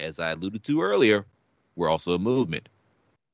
as 0.00 0.18
I 0.18 0.30
alluded 0.30 0.64
to 0.64 0.82
earlier, 0.82 1.24
we're 1.76 1.88
also 1.88 2.14
a 2.14 2.18
movement. 2.18 2.68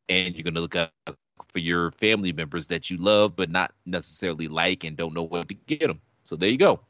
And 0.08 0.34
you're 0.34 0.44
going 0.44 0.54
to 0.54 0.60
look 0.60 0.76
out 0.76 0.90
for 1.06 1.58
your 1.58 1.90
family 1.92 2.32
members 2.32 2.66
that 2.68 2.90
you 2.90 2.98
love, 2.98 3.36
but 3.36 3.50
not 3.50 3.72
necessarily 3.86 4.48
like 4.48 4.84
and 4.84 4.96
don't 4.96 5.14
know 5.14 5.22
what 5.22 5.48
to 5.48 5.54
get 5.54 5.80
them. 5.80 6.00
So 6.24 6.36
there 6.36 6.50
you 6.50 6.58
go. 6.58 6.80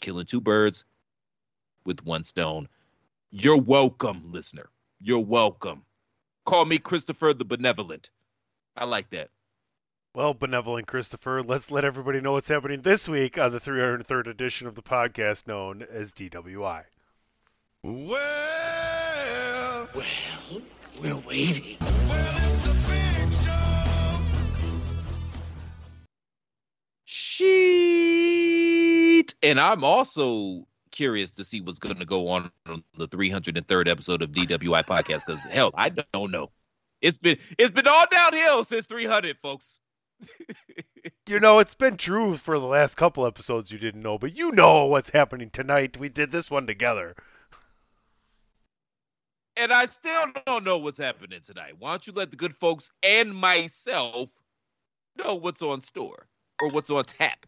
Killing 0.00 0.26
two 0.26 0.40
birds 0.40 0.84
with 1.84 2.04
one 2.04 2.22
stone. 2.22 2.68
You're 3.30 3.60
welcome, 3.60 4.32
listener. 4.32 4.68
You're 5.00 5.24
welcome. 5.24 5.82
Call 6.44 6.64
me 6.64 6.78
Christopher 6.78 7.32
the 7.32 7.44
Benevolent. 7.44 8.10
I 8.76 8.84
like 8.84 9.10
that. 9.10 9.30
Well, 10.14 10.34
benevolent 10.34 10.88
Christopher, 10.88 11.40
let's 11.42 11.70
let 11.70 11.84
everybody 11.84 12.20
know 12.20 12.32
what's 12.32 12.48
happening 12.48 12.82
this 12.82 13.06
week 13.08 13.38
on 13.38 13.52
the 13.52 13.60
303rd 13.60 14.26
edition 14.26 14.66
of 14.66 14.74
the 14.74 14.82
podcast 14.82 15.46
known 15.46 15.86
as 15.88 16.12
DWI. 16.12 16.82
Well, 17.84 18.59
Well, 19.94 20.04
we're 21.00 21.16
waiting. 21.16 21.76
well, 21.80 21.90
it's 21.90 22.66
the 22.66 22.74
big 22.86 23.28
show. 23.44 24.20
Sheet. 27.04 28.44
And 29.42 29.58
I'm 29.58 29.82
also 29.82 30.66
curious 30.92 31.32
to 31.32 31.42
see 31.44 31.60
what's 31.60 31.80
going 31.80 31.96
to 31.96 32.04
go 32.04 32.28
on 32.28 32.52
on 32.66 32.84
the 32.96 33.08
303rd 33.08 33.88
episode 33.88 34.22
of 34.22 34.30
DWI 34.30 34.86
podcast 34.86 35.26
because 35.26 35.42
hell, 35.44 35.72
I 35.74 35.88
don't 35.88 36.30
know. 36.30 36.50
It's 37.00 37.18
been 37.18 37.38
it's 37.58 37.72
been 37.72 37.88
all 37.88 38.04
downhill 38.10 38.62
since 38.64 38.86
300, 38.86 39.38
folks. 39.42 39.80
You 41.26 41.38
know, 41.38 41.60
it's 41.60 41.74
been 41.74 41.96
true 41.96 42.36
for 42.36 42.58
the 42.58 42.66
last 42.66 42.96
couple 42.96 43.24
episodes 43.24 43.70
you 43.70 43.78
didn't 43.78 44.02
know, 44.02 44.18
but 44.18 44.36
you 44.36 44.50
know 44.50 44.86
what's 44.86 45.10
happening 45.10 45.48
tonight. 45.48 45.96
We 45.96 46.08
did 46.08 46.32
this 46.32 46.50
one 46.50 46.66
together. 46.66 47.14
And 49.56 49.72
I 49.72 49.86
still 49.86 50.26
don't 50.46 50.64
know 50.64 50.78
what's 50.78 50.98
happening 50.98 51.40
tonight. 51.42 51.74
Why 51.78 51.90
don't 51.90 52.06
you 52.06 52.12
let 52.12 52.30
the 52.30 52.36
good 52.36 52.56
folks 52.56 52.90
and 53.02 53.34
myself 53.34 54.30
know 55.16 55.34
what's 55.34 55.62
on 55.62 55.80
store 55.80 56.26
or 56.60 56.68
what's 56.68 56.90
on 56.90 57.04
tap 57.04 57.46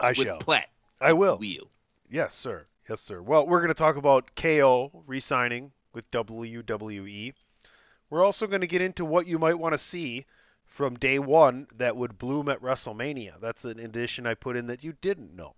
I 0.00 0.08
with 0.08 0.26
shall. 0.26 0.38
Platt 0.38 0.68
I 1.00 1.12
will. 1.12 1.38
Wheel. 1.38 1.70
Yes, 2.10 2.34
sir. 2.34 2.66
Yes, 2.88 3.00
sir. 3.00 3.20
Well, 3.22 3.46
we're 3.46 3.60
going 3.60 3.68
to 3.68 3.74
talk 3.74 3.96
about 3.96 4.34
KO 4.36 4.90
re-signing 5.06 5.72
with 5.92 6.10
WWE. 6.10 7.32
We're 8.10 8.24
also 8.24 8.46
going 8.46 8.60
to 8.60 8.66
get 8.66 8.82
into 8.82 9.04
what 9.04 9.26
you 9.26 9.38
might 9.38 9.58
want 9.58 9.72
to 9.72 9.78
see 9.78 10.26
from 10.64 10.96
day 10.96 11.18
one 11.18 11.66
that 11.76 11.96
would 11.96 12.18
bloom 12.18 12.48
at 12.48 12.62
WrestleMania. 12.62 13.40
That's 13.40 13.64
an 13.64 13.80
addition 13.80 14.26
I 14.26 14.34
put 14.34 14.56
in 14.56 14.66
that 14.66 14.84
you 14.84 14.94
didn't 15.00 15.34
know. 15.34 15.54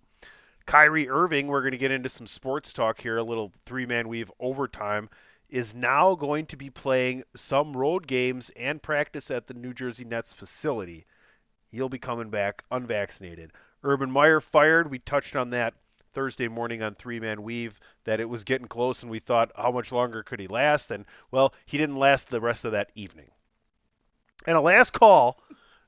Kyrie 0.65 1.09
Irving, 1.09 1.47
we're 1.47 1.61
going 1.61 1.71
to 1.71 1.77
get 1.77 1.91
into 1.91 2.09
some 2.09 2.27
sports 2.27 2.73
talk 2.73 3.01
here, 3.01 3.17
a 3.17 3.23
little 3.23 3.51
three-man 3.65 4.07
weave 4.07 4.31
overtime, 4.39 5.09
is 5.49 5.73
now 5.73 6.15
going 6.15 6.45
to 6.45 6.57
be 6.57 6.69
playing 6.69 7.23
some 7.35 7.75
road 7.75 8.07
games 8.07 8.51
and 8.55 8.81
practice 8.81 9.31
at 9.31 9.47
the 9.47 9.53
New 9.53 9.73
Jersey 9.73 10.05
Nets 10.05 10.31
facility. 10.31 11.05
He'll 11.71 11.89
be 11.89 11.99
coming 11.99 12.29
back 12.29 12.63
unvaccinated. 12.71 13.51
Urban 13.83 14.11
Meyer 14.11 14.41
fired. 14.41 14.91
We 14.91 14.99
touched 14.99 15.35
on 15.35 15.51
that 15.51 15.73
Thursday 16.13 16.47
morning 16.47 16.81
on 16.81 16.95
Three 16.95 17.19
Man 17.19 17.43
Weave 17.43 17.79
that 18.03 18.19
it 18.19 18.29
was 18.29 18.43
getting 18.43 18.67
close, 18.67 19.01
and 19.01 19.11
we 19.11 19.19
thought, 19.19 19.51
how 19.55 19.71
much 19.71 19.91
longer 19.91 20.23
could 20.23 20.39
he 20.39 20.47
last? 20.47 20.91
And, 20.91 21.05
well, 21.31 21.53
he 21.65 21.77
didn't 21.77 21.97
last 21.97 22.29
the 22.29 22.41
rest 22.41 22.65
of 22.65 22.71
that 22.73 22.91
evening. 22.95 23.29
And 24.45 24.57
a 24.57 24.61
last 24.61 24.93
call 24.93 25.41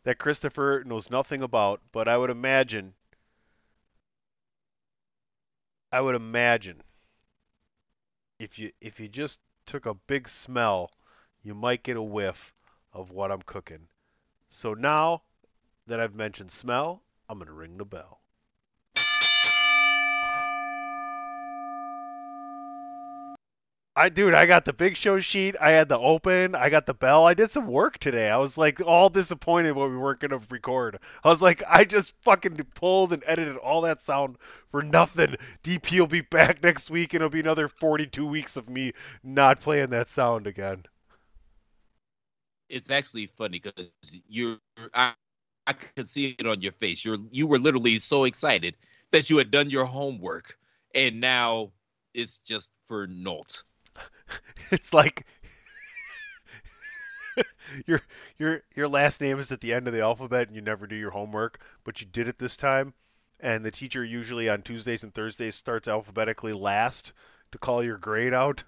that 0.03 0.19
Christopher 0.19 0.83
knows 0.85 1.09
nothing 1.09 1.41
about, 1.41 1.81
but 1.91 2.07
I 2.07 2.17
would 2.17 2.29
imagine, 2.29 2.93
I 5.91 6.01
would 6.01 6.15
imagine, 6.15 6.81
if 8.39 8.57
you 8.57 8.71
if 8.81 8.99
you 8.99 9.07
just 9.07 9.39
took 9.71 9.85
a 9.85 9.93
big 9.93 10.27
smell, 10.27 10.91
you 11.43 11.55
might 11.55 11.81
get 11.81 11.95
a 11.95 12.01
whiff 12.01 12.53
of 12.91 13.09
what 13.09 13.31
I'm 13.31 13.41
cooking. 13.43 13.87
So 14.49 14.73
now 14.73 15.21
that 15.87 15.97
I've 15.97 16.13
mentioned 16.13 16.51
smell, 16.51 17.01
I'm 17.29 17.39
gonna 17.39 17.53
ring 17.53 17.77
the 17.77 17.85
bell. 17.85 18.20
I 23.95 24.07
dude, 24.09 24.33
I 24.33 24.45
got 24.45 24.63
the 24.63 24.73
big 24.73 24.95
show 24.95 25.19
sheet. 25.19 25.55
I 25.59 25.71
had 25.71 25.89
the 25.89 25.99
open. 25.99 26.55
I 26.55 26.69
got 26.69 26.85
the 26.85 26.93
bell. 26.93 27.25
I 27.27 27.33
did 27.33 27.51
some 27.51 27.67
work 27.67 27.97
today. 27.99 28.29
I 28.29 28.37
was 28.37 28.57
like 28.57 28.79
all 28.81 29.09
disappointed 29.09 29.73
when 29.73 29.91
we 29.91 29.97
weren't 29.97 30.21
gonna 30.21 30.39
record. 30.49 30.97
I 31.23 31.29
was 31.29 31.41
like, 31.41 31.61
I 31.67 31.83
just 31.83 32.13
fucking 32.23 32.57
pulled 32.75 33.11
and 33.11 33.23
edited 33.25 33.57
all 33.57 33.81
that 33.81 34.01
sound 34.01 34.37
for 34.71 34.81
nothing. 34.81 35.35
DP 35.63 35.99
will 35.99 36.07
be 36.07 36.21
back 36.21 36.63
next 36.63 36.89
week, 36.89 37.13
and 37.13 37.21
it'll 37.21 37.29
be 37.29 37.41
another 37.41 37.67
42 37.67 38.25
weeks 38.25 38.55
of 38.55 38.69
me 38.69 38.93
not 39.23 39.59
playing 39.59 39.89
that 39.89 40.09
sound 40.09 40.47
again. 40.47 40.85
It's 42.69 42.89
actually 42.89 43.27
funny 43.37 43.59
because 43.59 43.91
you're 44.29 44.57
I, 44.93 45.13
I 45.67 45.73
could 45.73 46.07
see 46.07 46.35
it 46.39 46.47
on 46.47 46.61
your 46.61 46.71
face. 46.73 47.03
You're 47.03 47.17
you 47.31 47.45
were 47.47 47.59
literally 47.59 47.99
so 47.99 48.23
excited 48.23 48.75
that 49.11 49.29
you 49.29 49.37
had 49.37 49.51
done 49.51 49.69
your 49.69 49.85
homework 49.85 50.57
and 50.95 51.19
now 51.19 51.71
it's 52.13 52.39
just 52.39 52.69
for 52.87 53.07
naught. 53.07 53.63
It's 54.71 54.93
like 54.93 55.25
your 57.85 58.01
your 58.37 58.61
your 58.75 58.87
last 58.87 59.21
name 59.21 59.39
is 59.39 59.51
at 59.51 59.61
the 59.61 59.73
end 59.73 59.87
of 59.87 59.93
the 59.93 60.01
alphabet 60.01 60.47
and 60.47 60.55
you 60.55 60.61
never 60.61 60.87
do 60.87 60.95
your 60.95 61.11
homework, 61.11 61.59
but 61.83 61.99
you 62.01 62.07
did 62.07 62.27
it 62.27 62.37
this 62.39 62.55
time. 62.55 62.93
And 63.39 63.65
the 63.65 63.71
teacher 63.71 64.03
usually 64.03 64.49
on 64.49 64.61
Tuesdays 64.61 65.03
and 65.03 65.13
Thursdays 65.13 65.55
starts 65.55 65.87
alphabetically 65.87 66.53
last 66.53 67.13
to 67.51 67.57
call 67.57 67.83
your 67.83 67.97
grade 67.97 68.33
out. 68.33 68.63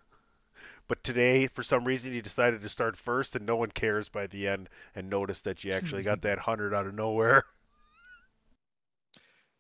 But 0.88 1.04
today, 1.04 1.48
for 1.48 1.64
some 1.64 1.86
reason, 1.86 2.14
you 2.14 2.22
decided 2.22 2.62
to 2.62 2.70
start 2.70 2.98
first, 2.98 3.36
and 3.36 3.46
no 3.46 3.56
one 3.56 3.72
cares 3.72 4.10
by 4.10 4.28
the 4.28 4.48
end 4.48 4.70
and 4.96 5.10
noticed 5.10 5.46
that 5.46 5.64
you 5.64 5.72
actually 5.72 6.04
got 6.04 6.22
that 6.24 6.40
hundred 6.40 6.74
out 6.74 6.88
of 6.88 6.94
nowhere. 6.94 7.46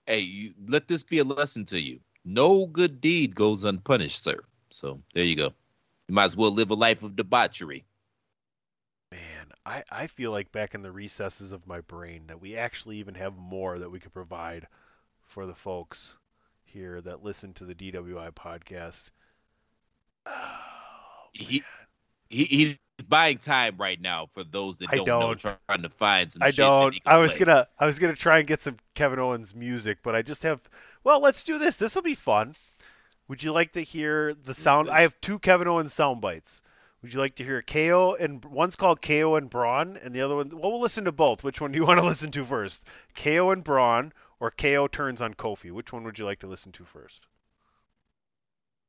Hey, 0.05 0.19
you, 0.19 0.53
let 0.67 0.87
this 0.87 1.03
be 1.03 1.19
a 1.19 1.23
lesson 1.23 1.63
to 1.65 1.79
you. 1.79 1.99
No 2.25 2.65
good 2.65 2.99
deed 2.99 3.35
goes 3.35 3.63
unpunished, 3.63 4.23
sir. 4.23 4.39
So 4.69 4.99
there 5.13 5.23
you 5.23 5.35
go. 5.35 5.53
You 6.07 6.15
might 6.15 6.25
as 6.25 6.35
well 6.37 6.51
live 6.51 6.71
a 6.71 6.75
life 6.75 7.03
of 7.03 7.15
debauchery. 7.15 7.85
Man, 9.11 9.51
I, 9.65 9.83
I 9.91 10.07
feel 10.07 10.31
like 10.31 10.51
back 10.51 10.73
in 10.75 10.81
the 10.81 10.91
recesses 10.91 11.51
of 11.51 11.67
my 11.67 11.81
brain 11.81 12.27
that 12.27 12.41
we 12.41 12.57
actually 12.57 12.97
even 12.97 13.15
have 13.15 13.37
more 13.37 13.79
that 13.79 13.89
we 13.89 13.99
could 13.99 14.13
provide 14.13 14.67
for 15.25 15.45
the 15.45 15.55
folks 15.55 16.13
here 16.65 17.01
that 17.01 17.23
listen 17.23 17.53
to 17.53 17.65
the 17.65 17.75
DWI 17.75 18.31
podcast. 18.33 19.03
Oh, 20.35 21.29
He, 21.33 21.63
he 22.29 22.45
he's 22.45 22.77
buying 23.07 23.37
time 23.37 23.75
right 23.77 23.99
now 23.99 24.27
for 24.33 24.43
those 24.43 24.77
that 24.79 24.89
don't, 24.91 25.19
know, 25.19 25.33
don't. 25.33 25.39
trying 25.39 25.81
to 25.81 25.89
find 25.89 26.31
some 26.31 26.43
I 26.43 26.51
shit 26.51 26.57
don't. 26.57 26.99
I 27.05 27.17
was 27.17 27.33
play. 27.33 27.45
gonna. 27.45 27.67
I 27.79 27.85
was 27.85 27.99
gonna 27.99 28.15
try 28.15 28.39
and 28.39 28.47
get 28.47 28.61
some 28.61 28.77
Kevin 28.95 29.19
Owens 29.19 29.55
music, 29.55 29.99
but 30.03 30.15
I 30.15 30.21
just 30.21 30.43
have. 30.43 30.61
Well, 31.03 31.21
let's 31.21 31.43
do 31.43 31.57
this. 31.57 31.77
This 31.77 31.95
will 31.95 32.01
be 32.01 32.15
fun. 32.15 32.55
Would 33.27 33.43
you 33.43 33.51
like 33.51 33.73
to 33.73 33.83
hear 33.83 34.33
the 34.33 34.53
sound? 34.53 34.89
I 34.89 35.01
have 35.01 35.19
two 35.21 35.39
Kevin 35.39 35.67
Owens 35.67 35.93
sound 35.93 36.21
bites. 36.21 36.61
Would 37.01 37.13
you 37.13 37.19
like 37.19 37.35
to 37.35 37.43
hear 37.43 37.61
KO 37.61 38.15
and 38.19 38.43
one's 38.45 38.75
called 38.75 39.01
KO 39.01 39.35
and 39.35 39.49
Braun, 39.49 39.97
and 39.97 40.13
the 40.13 40.21
other 40.21 40.35
one? 40.35 40.49
Well, 40.49 40.71
we'll 40.71 40.81
listen 40.81 41.05
to 41.05 41.11
both. 41.11 41.43
Which 41.43 41.59
one 41.59 41.71
do 41.71 41.77
you 41.77 41.85
want 41.87 41.99
to 41.99 42.05
listen 42.05 42.31
to 42.31 42.45
first? 42.45 42.85
KO 43.15 43.51
and 43.51 43.63
Braun, 43.63 44.13
or 44.39 44.51
KO 44.51 44.87
turns 44.87 45.21
on 45.21 45.33
Kofi? 45.33 45.71
Which 45.71 45.91
one 45.91 46.03
would 46.03 46.17
you 46.17 46.25
like 46.25 46.39
to 46.39 46.47
listen 46.47 46.71
to 46.73 46.85
first? 46.85 47.27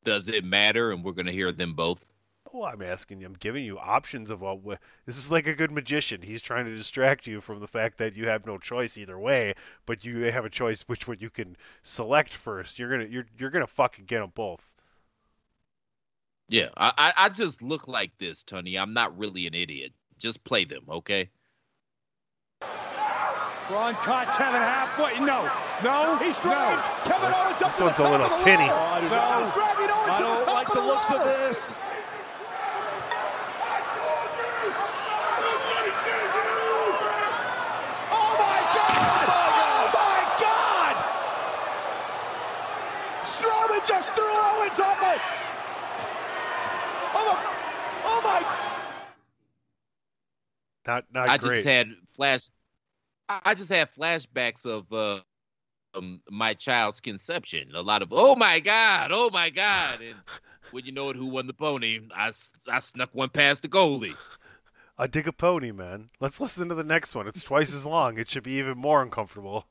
Does 0.04 0.28
it 0.28 0.44
matter? 0.44 0.92
And 0.92 1.02
we're 1.02 1.12
gonna 1.12 1.32
hear 1.32 1.50
them 1.50 1.74
both. 1.74 2.06
Oh, 2.56 2.62
I'm 2.62 2.82
asking 2.82 3.20
you. 3.20 3.26
I'm 3.26 3.34
giving 3.40 3.64
you 3.64 3.80
options 3.80 4.30
of 4.30 4.40
what. 4.40 4.78
This 5.06 5.18
is 5.18 5.28
like 5.28 5.48
a 5.48 5.54
good 5.54 5.72
magician. 5.72 6.22
He's 6.22 6.40
trying 6.40 6.66
to 6.66 6.76
distract 6.76 7.26
you 7.26 7.40
from 7.40 7.58
the 7.58 7.66
fact 7.66 7.98
that 7.98 8.14
you 8.14 8.28
have 8.28 8.46
no 8.46 8.58
choice 8.58 8.96
either 8.96 9.18
way, 9.18 9.54
but 9.86 10.04
you 10.04 10.20
have 10.30 10.44
a 10.44 10.50
choice 10.50 10.82
which 10.82 11.08
one 11.08 11.16
you 11.18 11.30
can 11.30 11.56
select 11.82 12.32
first. 12.32 12.78
You're 12.78 12.90
gonna 12.90 13.10
you're 13.10 13.26
you're 13.36 13.50
gonna 13.50 13.66
fucking 13.66 14.04
get 14.04 14.20
them 14.20 14.30
both. 14.36 14.60
Yeah, 16.48 16.68
I, 16.76 16.92
I 16.96 17.12
I 17.24 17.28
just 17.30 17.60
look 17.60 17.88
like 17.88 18.16
this, 18.18 18.44
Tony. 18.44 18.78
I'm 18.78 18.94
not 18.94 19.18
really 19.18 19.48
an 19.48 19.54
idiot. 19.54 19.92
Just 20.20 20.44
play 20.44 20.64
them, 20.64 20.84
okay? 20.88 21.28
Braun 23.68 23.94
caught 23.94 24.32
Kevin 24.36 24.60
halfway. 24.60 25.18
No, 25.24 25.50
no, 25.82 26.16
he's 26.18 26.36
dragging 26.36 26.78
Kevin 27.02 27.32
Owens 27.34 27.62
up 27.62 27.72
This 27.72 27.76
to 27.78 27.78
the 27.78 27.84
one's 27.84 27.98
a 27.98 28.02
little 28.10 28.26
of 28.26 28.38
the 28.38 28.44
tinny. 28.44 28.68
ladder. 28.68 28.76
Oh, 28.76 29.00
no, 29.00 29.08
Someone's 29.08 29.54
dragging 29.54 29.90
Owens 29.90 30.10
I 30.10 30.18
to 30.18 30.22
the 30.22 30.28
don't 30.28 30.44
top 30.44 30.54
like 30.54 30.68
of 30.68 30.74
the 30.74 30.80
the 30.80 30.86
looks 30.86 31.10
of 31.10 31.24
this. 31.24 31.80
Oh 38.12 38.30
my 38.38 38.60
God! 38.74 39.26
Oh 39.30 39.86
my 39.94 40.22
God! 40.40 40.94
Strowman 43.24 43.82
just 43.86 44.14
threw 44.70 44.84
Owens 44.84 44.98
off. 44.98 44.98
Oh 47.16 47.32
my! 47.32 47.54
Oh 48.04 48.20
my! 48.22 48.40
Not 50.86 51.04
not 51.12 51.28
I 51.28 51.36
great. 51.38 51.56
just 51.56 51.66
had 51.66 51.88
flash. 52.14 52.48
I 53.28 53.40
I 53.44 53.54
just 53.54 53.70
had 53.70 53.94
flashbacks 53.94 54.66
of 54.66 54.92
uh, 54.92 55.20
um, 55.94 56.20
my 56.30 56.54
child's 56.54 57.00
conception. 57.00 57.70
A 57.74 57.82
lot 57.82 58.02
of 58.02 58.08
oh 58.12 58.36
my 58.36 58.60
god, 58.60 59.10
oh 59.12 59.30
my 59.32 59.50
god, 59.50 60.00
and 60.00 60.16
when 60.70 60.84
you 60.84 60.92
know 60.92 61.10
it, 61.10 61.16
who 61.16 61.26
won 61.26 61.46
the 61.46 61.54
pony? 61.54 62.00
I 62.14 62.32
I 62.70 62.78
snuck 62.80 63.10
one 63.12 63.30
past 63.30 63.62
the 63.62 63.68
goalie. 63.68 64.16
I 64.96 65.08
dig 65.08 65.26
a 65.26 65.32
pony, 65.32 65.72
man. 65.72 66.08
Let's 66.20 66.40
listen 66.40 66.68
to 66.68 66.74
the 66.76 66.84
next 66.84 67.16
one. 67.16 67.26
It's 67.26 67.42
twice 67.42 67.74
as 67.74 67.84
long. 67.84 68.18
It 68.18 68.28
should 68.28 68.44
be 68.44 68.52
even 68.54 68.78
more 68.78 69.02
uncomfortable. 69.02 69.66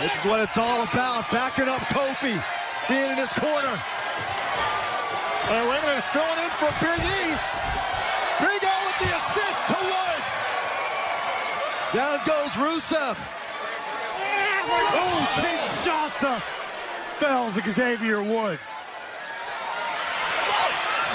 This 0.00 0.18
is 0.18 0.24
what 0.24 0.40
it's 0.40 0.56
all 0.56 0.82
about. 0.82 1.30
Backing 1.30 1.68
up 1.68 1.80
Kofi, 1.82 2.42
being 2.88 3.10
in 3.10 3.16
his 3.16 3.32
corner. 3.32 3.76
Hey, 5.48 5.60
wait 5.68 5.82
a 5.82 5.86
minute, 5.86 6.04
filling 6.12 6.40
in 6.44 6.50
for 6.60 6.72
Big 6.80 7.00
E. 7.00 7.36
Big 8.40 8.60
O 8.64 8.74
with 8.86 8.98
the 9.00 9.10
assist 9.14 9.60
to 9.68 9.78
Woods. 9.84 10.32
Down 11.92 12.18
goes 12.26 12.52
Rusev. 12.56 13.16
Oh, 14.66 15.20
Kinshasa 15.36 16.40
fells 17.18 17.54
Xavier 17.54 18.22
Woods. 18.22 18.82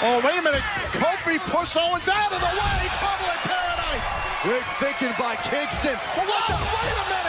Oh, 0.02 0.20
wait 0.24 0.38
a 0.38 0.42
minute. 0.42 0.62
Kofi 0.92 1.38
pushed 1.38 1.76
Owens 1.76 2.08
out 2.08 2.32
of 2.32 2.40
the 2.40 2.46
way. 2.46 2.88
Trouble 2.98 3.30
in 3.30 3.38
paradise. 3.44 4.08
Big 4.44 4.64
thinking 4.80 5.14
by 5.18 5.36
Kingston. 5.36 5.98
Well, 6.16 6.26
what 6.26 6.48
the? 6.48 6.54
Oh, 6.56 6.80
wait 6.82 6.92
a 6.92 7.10
minute. 7.10 7.20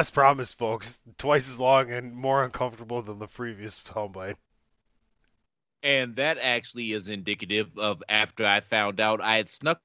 As 0.00 0.08
promised, 0.08 0.56
folks, 0.56 0.98
twice 1.18 1.50
as 1.50 1.60
long 1.60 1.92
and 1.92 2.14
more 2.14 2.42
uncomfortable 2.42 3.02
than 3.02 3.18
the 3.18 3.26
previous 3.26 3.78
soundbite. 3.80 4.36
And 5.82 6.16
that 6.16 6.38
actually 6.40 6.92
is 6.92 7.08
indicative 7.08 7.76
of 7.76 8.02
after 8.08 8.46
I 8.46 8.60
found 8.60 8.98
out 8.98 9.20
I 9.20 9.36
had 9.36 9.50
snuck 9.50 9.78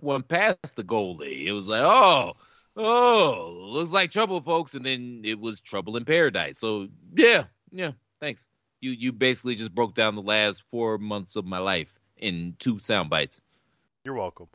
one 0.00 0.24
past 0.24 0.74
the 0.74 0.82
goalie. 0.82 1.44
It 1.44 1.52
was 1.52 1.68
like, 1.68 1.82
oh, 1.84 2.32
oh, 2.76 3.56
looks 3.60 3.92
like 3.92 4.10
trouble, 4.10 4.40
folks. 4.40 4.74
And 4.74 4.84
then 4.84 5.20
it 5.24 5.38
was 5.38 5.60
trouble 5.60 5.96
in 5.96 6.04
paradise. 6.04 6.58
So 6.58 6.88
yeah, 7.14 7.44
yeah, 7.70 7.92
thanks. 8.18 8.48
You 8.80 8.90
you 8.90 9.12
basically 9.12 9.54
just 9.54 9.72
broke 9.72 9.94
down 9.94 10.16
the 10.16 10.22
last 10.22 10.64
four 10.64 10.98
months 10.98 11.36
of 11.36 11.44
my 11.44 11.58
life 11.58 12.00
in 12.16 12.56
two 12.58 12.80
sound 12.80 13.10
bites. 13.10 13.40
You're 14.04 14.16
welcome. 14.16 14.48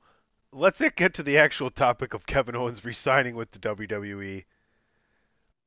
Let's 0.51 0.81
get 0.97 1.13
to 1.13 1.23
the 1.23 1.37
actual 1.37 1.69
topic 1.69 2.13
of 2.13 2.25
Kevin 2.25 2.57
Owens 2.57 2.83
resigning 2.83 3.37
with 3.37 3.51
the 3.51 3.59
WWE. 3.59 4.43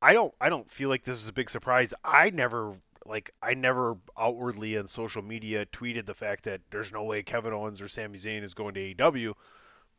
I 0.03 0.13
don't 0.13 0.35
I 0.41 0.49
don't 0.49 0.71
feel 0.71 0.89
like 0.89 1.05
this 1.05 1.19
is 1.19 1.29
a 1.29 1.33
big 1.33 1.51
surprise. 1.51 1.93
I 2.05 2.31
never 2.31 2.77
like 3.07 3.33
I 3.43 3.55
never 3.55 3.97
outwardly 4.19 4.79
on 4.79 4.89
social 4.89 5.23
media 5.23 5.67
tweeted 5.67 6.07
the 6.07 6.15
fact 6.15 6.45
that 6.45 6.61
there's 6.71 6.93
no 6.93 7.05
way 7.05 7.23
Kevin 7.23 7.53
Owens 7.53 7.81
or 7.81 7.89
Sami 7.89 8.19
Zayn 8.19 8.43
is 8.43 8.55
going 8.55 8.75
to 8.75 8.95
AEW, 8.95 9.35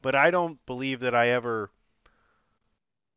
but 0.01 0.15
I 0.15 0.31
don't 0.31 0.63
believe 0.65 1.01
that 1.01 1.15
I 1.15 1.29
ever 1.29 1.69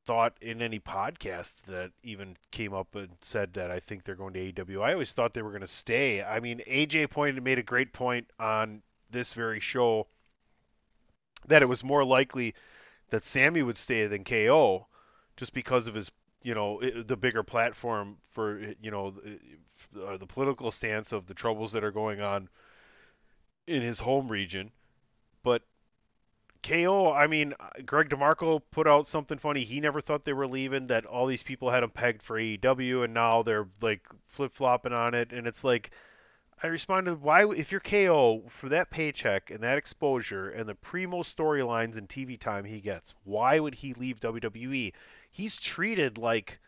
thought 0.06 0.36
in 0.40 0.60
any 0.60 0.78
podcast 0.78 1.54
that 1.66 1.90
even 2.02 2.36
came 2.50 2.74
up 2.74 2.94
and 2.94 3.08
said 3.22 3.54
that 3.54 3.70
I 3.70 3.80
think 3.80 4.04
they're 4.04 4.14
going 4.14 4.34
to 4.34 4.52
AEW. 4.52 4.82
I 4.82 4.92
always 4.92 5.12
thought 5.12 5.32
they 5.32 5.42
were 5.42 5.50
going 5.50 5.62
to 5.62 5.66
stay. 5.66 6.22
I 6.22 6.40
mean, 6.40 6.60
AJ 6.66 7.10
pointed 7.10 7.42
made 7.42 7.58
a 7.58 7.62
great 7.62 7.92
point 7.92 8.30
on 8.38 8.82
this 9.10 9.32
very 9.32 9.60
show 9.60 10.06
that 11.46 11.62
it 11.62 11.66
was 11.66 11.82
more 11.82 12.04
likely 12.04 12.54
that 13.10 13.24
Sami 13.24 13.62
would 13.62 13.78
stay 13.78 14.06
than 14.06 14.24
KO 14.24 14.86
just 15.36 15.54
because 15.54 15.86
of 15.86 15.94
his, 15.94 16.10
you 16.44 16.54
know, 16.54 16.80
the 16.80 17.16
bigger 17.16 17.42
platform 17.42 18.18
for, 18.30 18.60
you 18.80 18.90
know, 18.90 19.14
uh, 20.06 20.16
the 20.16 20.26
political 20.26 20.70
stance 20.70 21.10
of 21.10 21.26
the 21.26 21.34
troubles 21.34 21.72
that 21.72 21.82
are 21.82 21.90
going 21.90 22.20
on 22.20 22.48
in 23.66 23.82
his 23.82 23.98
home 23.98 24.28
region. 24.28 24.70
But 25.42 25.62
KO, 26.62 27.12
I 27.12 27.26
mean, 27.26 27.54
Greg 27.86 28.10
DeMarco 28.10 28.60
put 28.70 28.86
out 28.86 29.08
something 29.08 29.38
funny. 29.38 29.64
He 29.64 29.80
never 29.80 30.02
thought 30.02 30.24
they 30.26 30.34
were 30.34 30.46
leaving. 30.46 30.86
That 30.86 31.06
all 31.06 31.26
these 31.26 31.42
people 31.42 31.70
had 31.70 31.82
him 31.82 31.90
pegged 31.90 32.22
for 32.22 32.38
AEW, 32.38 33.04
and 33.04 33.14
now 33.14 33.42
they're 33.42 33.68
like 33.80 34.06
flip 34.28 34.54
flopping 34.54 34.92
on 34.92 35.14
it. 35.14 35.32
And 35.32 35.46
it's 35.46 35.64
like, 35.64 35.92
I 36.62 36.66
responded, 36.66 37.20
why, 37.20 37.50
if 37.52 37.70
you're 37.70 37.80
KO 37.80 38.44
for 38.48 38.68
that 38.68 38.90
paycheck 38.90 39.50
and 39.50 39.60
that 39.60 39.78
exposure 39.78 40.50
and 40.50 40.68
the 40.68 40.74
primo 40.74 41.22
storylines 41.22 41.96
and 41.96 42.08
TV 42.08 42.38
time 42.38 42.64
he 42.64 42.80
gets, 42.80 43.14
why 43.24 43.58
would 43.58 43.74
he 43.74 43.94
leave 43.94 44.20
WWE? 44.20 44.92
He's 45.34 45.56
treated 45.56 46.16
like 46.16 46.60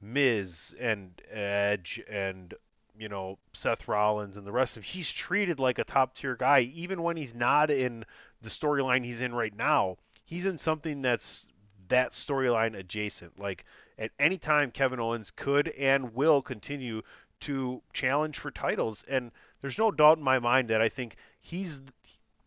Miz 0.00 0.74
and 0.80 1.12
Edge 1.30 2.02
and 2.10 2.52
you 2.98 3.08
know 3.08 3.38
Seth 3.52 3.86
Rollins 3.86 4.36
and 4.36 4.44
the 4.44 4.50
rest 4.50 4.76
of. 4.76 4.82
He's 4.82 5.12
treated 5.12 5.60
like 5.60 5.78
a 5.78 5.84
top 5.84 6.16
tier 6.16 6.34
guy, 6.34 6.62
even 6.74 7.04
when 7.04 7.16
he's 7.16 7.34
not 7.34 7.70
in 7.70 8.04
the 8.42 8.50
storyline 8.50 9.04
he's 9.04 9.20
in 9.20 9.32
right 9.32 9.56
now. 9.56 9.98
He's 10.24 10.44
in 10.44 10.58
something 10.58 11.02
that's 11.02 11.46
that 11.86 12.10
storyline 12.10 12.76
adjacent. 12.76 13.38
Like 13.38 13.64
at 13.96 14.10
any 14.18 14.38
time, 14.38 14.72
Kevin 14.72 14.98
Owens 14.98 15.30
could 15.30 15.68
and 15.68 16.16
will 16.16 16.42
continue 16.42 17.02
to 17.42 17.80
challenge 17.92 18.40
for 18.40 18.50
titles, 18.50 19.04
and 19.06 19.30
there's 19.60 19.78
no 19.78 19.92
doubt 19.92 20.18
in 20.18 20.24
my 20.24 20.40
mind 20.40 20.66
that 20.70 20.82
I 20.82 20.88
think 20.88 21.14
he's 21.40 21.80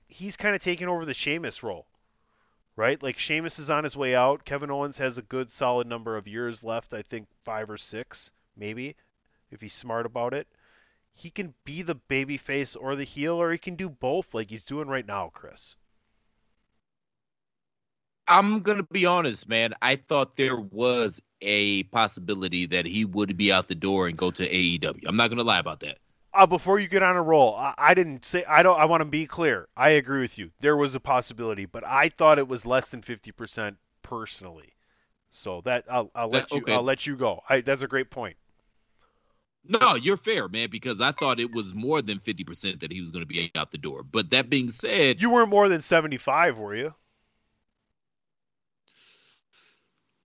he's 0.10 0.36
kind 0.36 0.56
of 0.56 0.62
taking 0.62 0.90
over 0.90 1.06
the 1.06 1.14
Sheamus 1.14 1.64
role, 1.64 1.88
right? 2.78 3.02
Like 3.04 3.18
Sheamus 3.18 3.60
is 3.60 3.70
on 3.70 3.84
his 3.84 3.98
way 3.98 4.16
out. 4.16 4.46
Kevin 4.46 4.72
Owens 4.72 4.98
has 5.00 5.18
a 5.18 5.24
good 5.24 5.52
solid 5.52 5.88
number 5.88 6.16
of 6.16 6.28
years 6.28 6.63
left. 6.63 6.94
I 6.94 7.02
think 7.02 7.28
five 7.44 7.70
or 7.70 7.78
six, 7.78 8.32
maybe, 8.56 8.96
if 9.52 9.60
he's 9.60 9.74
smart 9.74 10.06
about 10.06 10.34
it. 10.34 10.48
He 11.13 11.32
can 11.32 11.56
be 11.66 11.82
the 11.82 11.96
baby 11.96 12.38
face 12.38 12.76
or 12.76 12.96
the 12.96 13.04
heel, 13.04 13.42
or 13.42 13.52
he 13.52 13.58
can 13.58 13.76
do 13.76 13.90
both, 13.90 14.34
like 14.34 14.52
he's 14.52 14.63
doing 14.63 14.88
right 14.88 15.06
now, 15.06 15.32
Chris. 15.34 15.76
I'm 18.28 18.60
gonna 18.60 18.84
be 18.84 19.06
honest, 19.06 19.48
man. 19.50 19.74
I 19.82 19.96
thought 19.96 20.36
there 20.36 20.60
was 20.60 21.22
a 21.42 21.84
possibility 21.84 22.68
that 22.68 22.86
he 22.86 23.06
would 23.06 23.36
be 23.38 23.52
out 23.52 23.68
the 23.68 23.76
door 23.76 24.08
and 24.08 24.18
go 24.18 24.30
to 24.32 24.48
AEW. 24.48 25.04
I'm 25.08 25.16
not 25.16 25.30
gonna 25.30 25.44
lie 25.44 25.60
about 25.60 25.80
that. 25.80 25.98
Uh, 26.38 26.45
before 26.45 26.80
you 26.80 26.88
get 26.88 27.02
on 27.02 27.15
a 27.17 27.21
roll, 27.21 27.56
I, 27.56 27.73
I 27.78 27.93
didn't 27.95 28.23
say 28.23 28.45
I 28.45 28.62
don't. 28.62 28.80
I 28.80 28.86
want 28.86 29.02
to 29.02 29.06
be 29.06 29.26
clear. 29.26 29.67
I 29.76 29.89
agree 29.89 30.21
with 30.21 30.38
you. 30.38 30.52
There 30.60 30.78
was 30.78 30.93
a 30.93 31.00
possibility, 31.00 31.65
but 31.65 31.84
I 31.86 32.10
thought 32.10 32.38
it 32.38 32.47
was 32.47 32.65
less 32.65 32.89
than 32.89 33.02
fifty 33.02 33.32
percent 33.32 33.78
personally. 34.04 34.73
So 35.32 35.62
that 35.65 35.86
I'll, 35.89 36.12
I'll 36.15 36.30
let 36.30 36.50
That- 36.50 36.56
you. 36.56 36.62
okay. 36.62 36.73
I'll 36.73 36.84
let 36.84 37.08
you 37.08 37.15
go. 37.15 37.41
I, 37.50 37.62
that's 37.62 37.82
a 37.82 37.88
great 37.88 38.12
point. 38.12 38.38
No, 39.67 39.95
you're 39.95 40.15
fair, 40.17 40.47
man, 40.47 40.69
because 40.69 41.02
I 41.02 41.12
thought 41.12 41.41
it 41.41 41.52
was 41.54 41.76
more 41.76 42.02
than 42.02 42.19
50% 42.19 42.80
that 42.80 42.89
he 42.89 43.02
was 43.02 43.10
going 43.10 43.21
to 43.23 43.28
be 43.28 43.52
out 43.54 43.69
the 43.69 43.78
door. 43.78 44.02
But 44.02 44.30
that 44.30 44.50
being 44.50 44.71
said, 44.71 45.21
You 45.21 45.30
weren't 45.30 45.50
more 45.50 45.67
than 45.67 45.82
seventy-five, 45.82 46.58
were 46.58 46.76
you? 46.76 46.93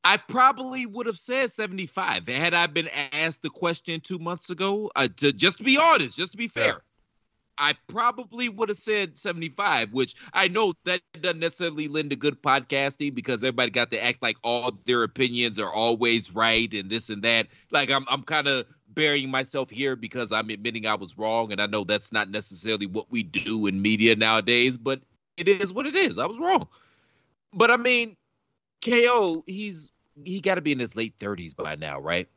I 0.04 0.16
probably 0.16 0.86
would 0.86 1.06
have 1.06 1.18
said 1.18 1.52
75 1.52 2.26
had 2.26 2.54
I 2.54 2.66
been 2.66 2.88
asked 3.12 3.42
the 3.42 3.50
question 3.50 4.00
two 4.00 4.18
months 4.18 4.50
ago. 4.50 4.90
Uh, 4.96 5.08
to 5.18 5.32
just 5.32 5.58
to 5.58 5.64
be 5.64 5.78
honest, 5.78 6.16
just 6.16 6.32
to 6.32 6.38
be 6.38 6.48
fair, 6.48 6.66
Yeah. 6.66 6.74
I 7.58 7.74
probably 7.86 8.48
would 8.48 8.70
have 8.70 8.78
said 8.78 9.16
75, 9.16 9.92
which 9.92 10.14
I 10.32 10.48
know 10.48 10.72
that 10.84 11.00
doesn't 11.20 11.38
necessarily 11.38 11.86
lend 11.86 12.10
to 12.10 12.16
good 12.16 12.42
podcasting 12.42 13.14
because 13.14 13.44
everybody 13.44 13.70
got 13.70 13.90
to 13.92 14.02
act 14.02 14.22
like 14.22 14.36
all 14.42 14.72
their 14.86 15.02
opinions 15.04 15.60
are 15.60 15.72
always 15.72 16.34
right 16.34 16.72
and 16.72 16.90
this 16.90 17.10
and 17.10 17.22
that. 17.22 17.48
Like 17.70 17.90
I'm, 17.90 18.04
I'm 18.08 18.22
kind 18.22 18.48
of 18.48 18.66
burying 18.88 19.30
myself 19.30 19.70
here 19.70 19.94
because 19.94 20.32
I'm 20.32 20.50
admitting 20.50 20.86
I 20.86 20.94
was 20.96 21.16
wrong, 21.16 21.52
and 21.52 21.60
I 21.60 21.66
know 21.66 21.84
that's 21.84 22.12
not 22.12 22.28
necessarily 22.30 22.86
what 22.86 23.10
we 23.10 23.22
do 23.22 23.66
in 23.66 23.80
media 23.80 24.16
nowadays, 24.16 24.76
but 24.78 25.00
it 25.36 25.46
is 25.46 25.72
what 25.72 25.86
it 25.86 25.94
is. 25.94 26.18
I 26.18 26.26
was 26.26 26.40
wrong. 26.40 26.66
But 27.52 27.70
I 27.70 27.76
mean, 27.76 28.16
KO, 28.82 29.44
he's 29.46 29.90
he 30.24 30.40
got 30.40 30.56
to 30.56 30.60
be 30.60 30.72
in 30.72 30.78
his 30.78 30.94
late 30.96 31.16
30s 31.18 31.56
by 31.56 31.76
now, 31.76 31.98
right? 32.00 32.28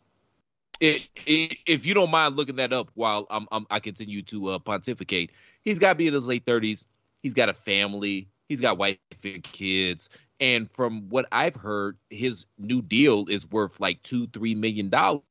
It, 0.80 1.08
it, 1.26 1.58
if 1.66 1.86
you 1.86 1.94
don't 1.94 2.12
mind 2.12 2.36
looking 2.36 2.58
that 2.58 2.74
up 2.74 2.92
while 2.96 3.26
I'm, 3.30 3.48
I'm 3.52 3.66
I 3.70 3.80
continue 3.80 4.22
to 4.24 4.50
uh, 4.50 4.60
pontificate, 4.60 5.32
he's 5.64 5.80
got 5.80 5.90
to 5.90 5.96
be 5.96 6.08
in 6.08 6.14
his 6.14 6.28
late 6.28 6.46
30s. 6.46 6.86
He's 7.24 7.34
got 7.34 7.50
a 7.50 7.54
family. 7.54 8.30
He's 8.48 8.62
got 8.62 8.78
wife 8.78 8.98
and 9.24 9.44
kids. 9.44 10.10
And 10.40 10.70
from 10.72 11.10
what 11.10 11.28
I've 11.32 11.56
heard, 11.56 11.98
his 12.10 12.46
new 12.58 12.82
deal 12.82 13.28
is 13.30 13.50
worth 13.50 13.80
like 13.80 14.02
two, 14.04 14.28
three 14.28 14.54
million 14.54 14.90
dollars. 14.90 15.22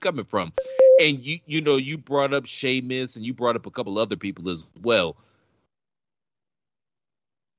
Coming 0.00 0.24
from, 0.24 0.52
and 0.98 1.24
you 1.24 1.38
you 1.46 1.60
know 1.60 1.76
you 1.76 1.98
brought 1.98 2.32
up 2.32 2.46
Sheamus 2.46 3.16
and 3.16 3.24
you 3.24 3.34
brought 3.34 3.56
up 3.56 3.66
a 3.66 3.70
couple 3.70 3.98
other 3.98 4.16
people 4.16 4.48
as 4.48 4.64
well. 4.82 5.16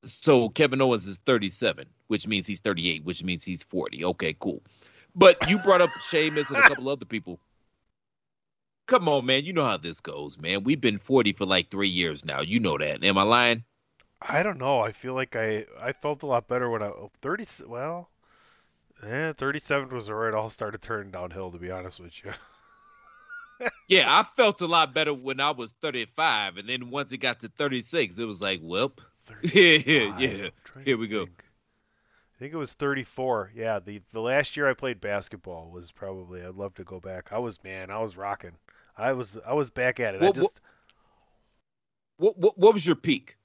So 0.03 0.49
Kevin 0.49 0.81
Owens 0.81 1.07
is 1.07 1.17
37, 1.17 1.85
which 2.07 2.27
means 2.27 2.47
he's 2.47 2.59
38, 2.59 3.03
which 3.03 3.23
means 3.23 3.43
he's 3.43 3.63
40. 3.63 4.05
Okay, 4.05 4.35
cool. 4.39 4.61
But 5.15 5.49
you 5.49 5.57
brought 5.59 5.81
up 5.81 5.89
Sheamus 6.01 6.49
and 6.49 6.59
a 6.59 6.61
couple 6.67 6.87
other 6.89 7.05
people. 7.05 7.39
Come 8.85 9.09
on, 9.09 9.25
man. 9.25 9.43
You 9.43 9.51
know 9.51 9.65
how 9.65 9.77
this 9.77 9.99
goes, 9.99 10.39
man. 10.39 10.63
We've 10.63 10.79
been 10.79 10.97
40 10.97 11.33
for 11.33 11.45
like 11.45 11.69
three 11.69 11.89
years 11.89 12.23
now. 12.23 12.41
You 12.41 12.59
know 12.59 12.77
that. 12.77 13.03
Am 13.03 13.17
I 13.17 13.23
lying? 13.23 13.63
I 14.21 14.43
don't 14.43 14.59
know. 14.59 14.79
I 14.79 14.93
feel 14.93 15.13
like 15.13 15.35
I 15.35 15.65
I 15.79 15.91
felt 15.91 16.23
a 16.23 16.27
lot 16.27 16.47
better 16.47 16.69
when 16.69 16.81
I 16.81 16.87
oh, 16.87 17.11
30. 17.21 17.65
Well, 17.67 18.09
yeah, 19.03 19.33
37 19.33 19.89
was 19.89 20.07
where 20.07 20.29
it 20.29 20.35
all 20.35 20.49
started 20.49 20.81
turning 20.81 21.11
downhill. 21.11 21.51
To 21.51 21.57
be 21.57 21.69
honest 21.69 21.99
with 21.99 22.13
you. 22.23 22.31
Yeah, 23.87 24.05
I 24.07 24.23
felt 24.23 24.61
a 24.61 24.67
lot 24.67 24.93
better 24.93 25.13
when 25.13 25.39
I 25.39 25.51
was 25.51 25.71
35. 25.81 26.57
And 26.57 26.67
then 26.69 26.89
once 26.89 27.11
it 27.11 27.17
got 27.19 27.39
to 27.41 27.49
36, 27.49 28.17
it 28.19 28.25
was 28.25 28.41
like, 28.41 28.59
well, 28.61 28.93
yeah, 29.41 29.77
35. 29.79 30.21
yeah. 30.21 30.49
Here 30.85 30.97
we 30.97 31.07
go. 31.07 31.25
think. 31.25 31.43
I 32.35 32.39
think 32.39 32.53
it 32.53 32.57
was 32.57 32.73
34. 32.73 33.51
Yeah, 33.55 33.79
the 33.79 34.01
the 34.13 34.19
last 34.21 34.55
year 34.55 34.69
I 34.69 34.73
played 34.73 35.01
basketball 35.01 35.71
was 35.71 35.91
probably. 35.91 36.43
I'd 36.43 36.55
love 36.55 36.75
to 36.75 36.83
go 36.83 36.99
back. 36.99 37.29
I 37.31 37.39
was 37.39 37.63
man, 37.63 37.89
I 37.89 37.99
was 37.99 38.15
rocking. 38.15 38.51
I 38.97 39.13
was 39.13 39.37
I 39.45 39.53
was 39.53 39.69
back 39.71 39.99
at 39.99 40.13
it. 40.15 40.21
I 40.21 40.31
just 40.31 40.41
what- 40.43 40.53
What, 42.17 42.37
what, 42.37 42.57
what 42.57 42.73
was 42.73 42.85
your 42.85 42.95
peak? 42.95 43.37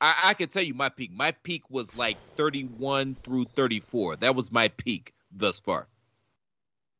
I, 0.00 0.14
I 0.24 0.34
can 0.34 0.48
tell 0.48 0.62
you 0.62 0.74
my 0.74 0.88
peak. 0.88 1.12
My 1.12 1.30
peak 1.32 1.62
was 1.70 1.96
like 1.96 2.16
31 2.34 3.16
through 3.22 3.44
34. 3.54 4.16
That 4.16 4.34
was 4.34 4.50
my 4.52 4.68
peak 4.68 5.12
thus 5.30 5.60
far. 5.60 5.86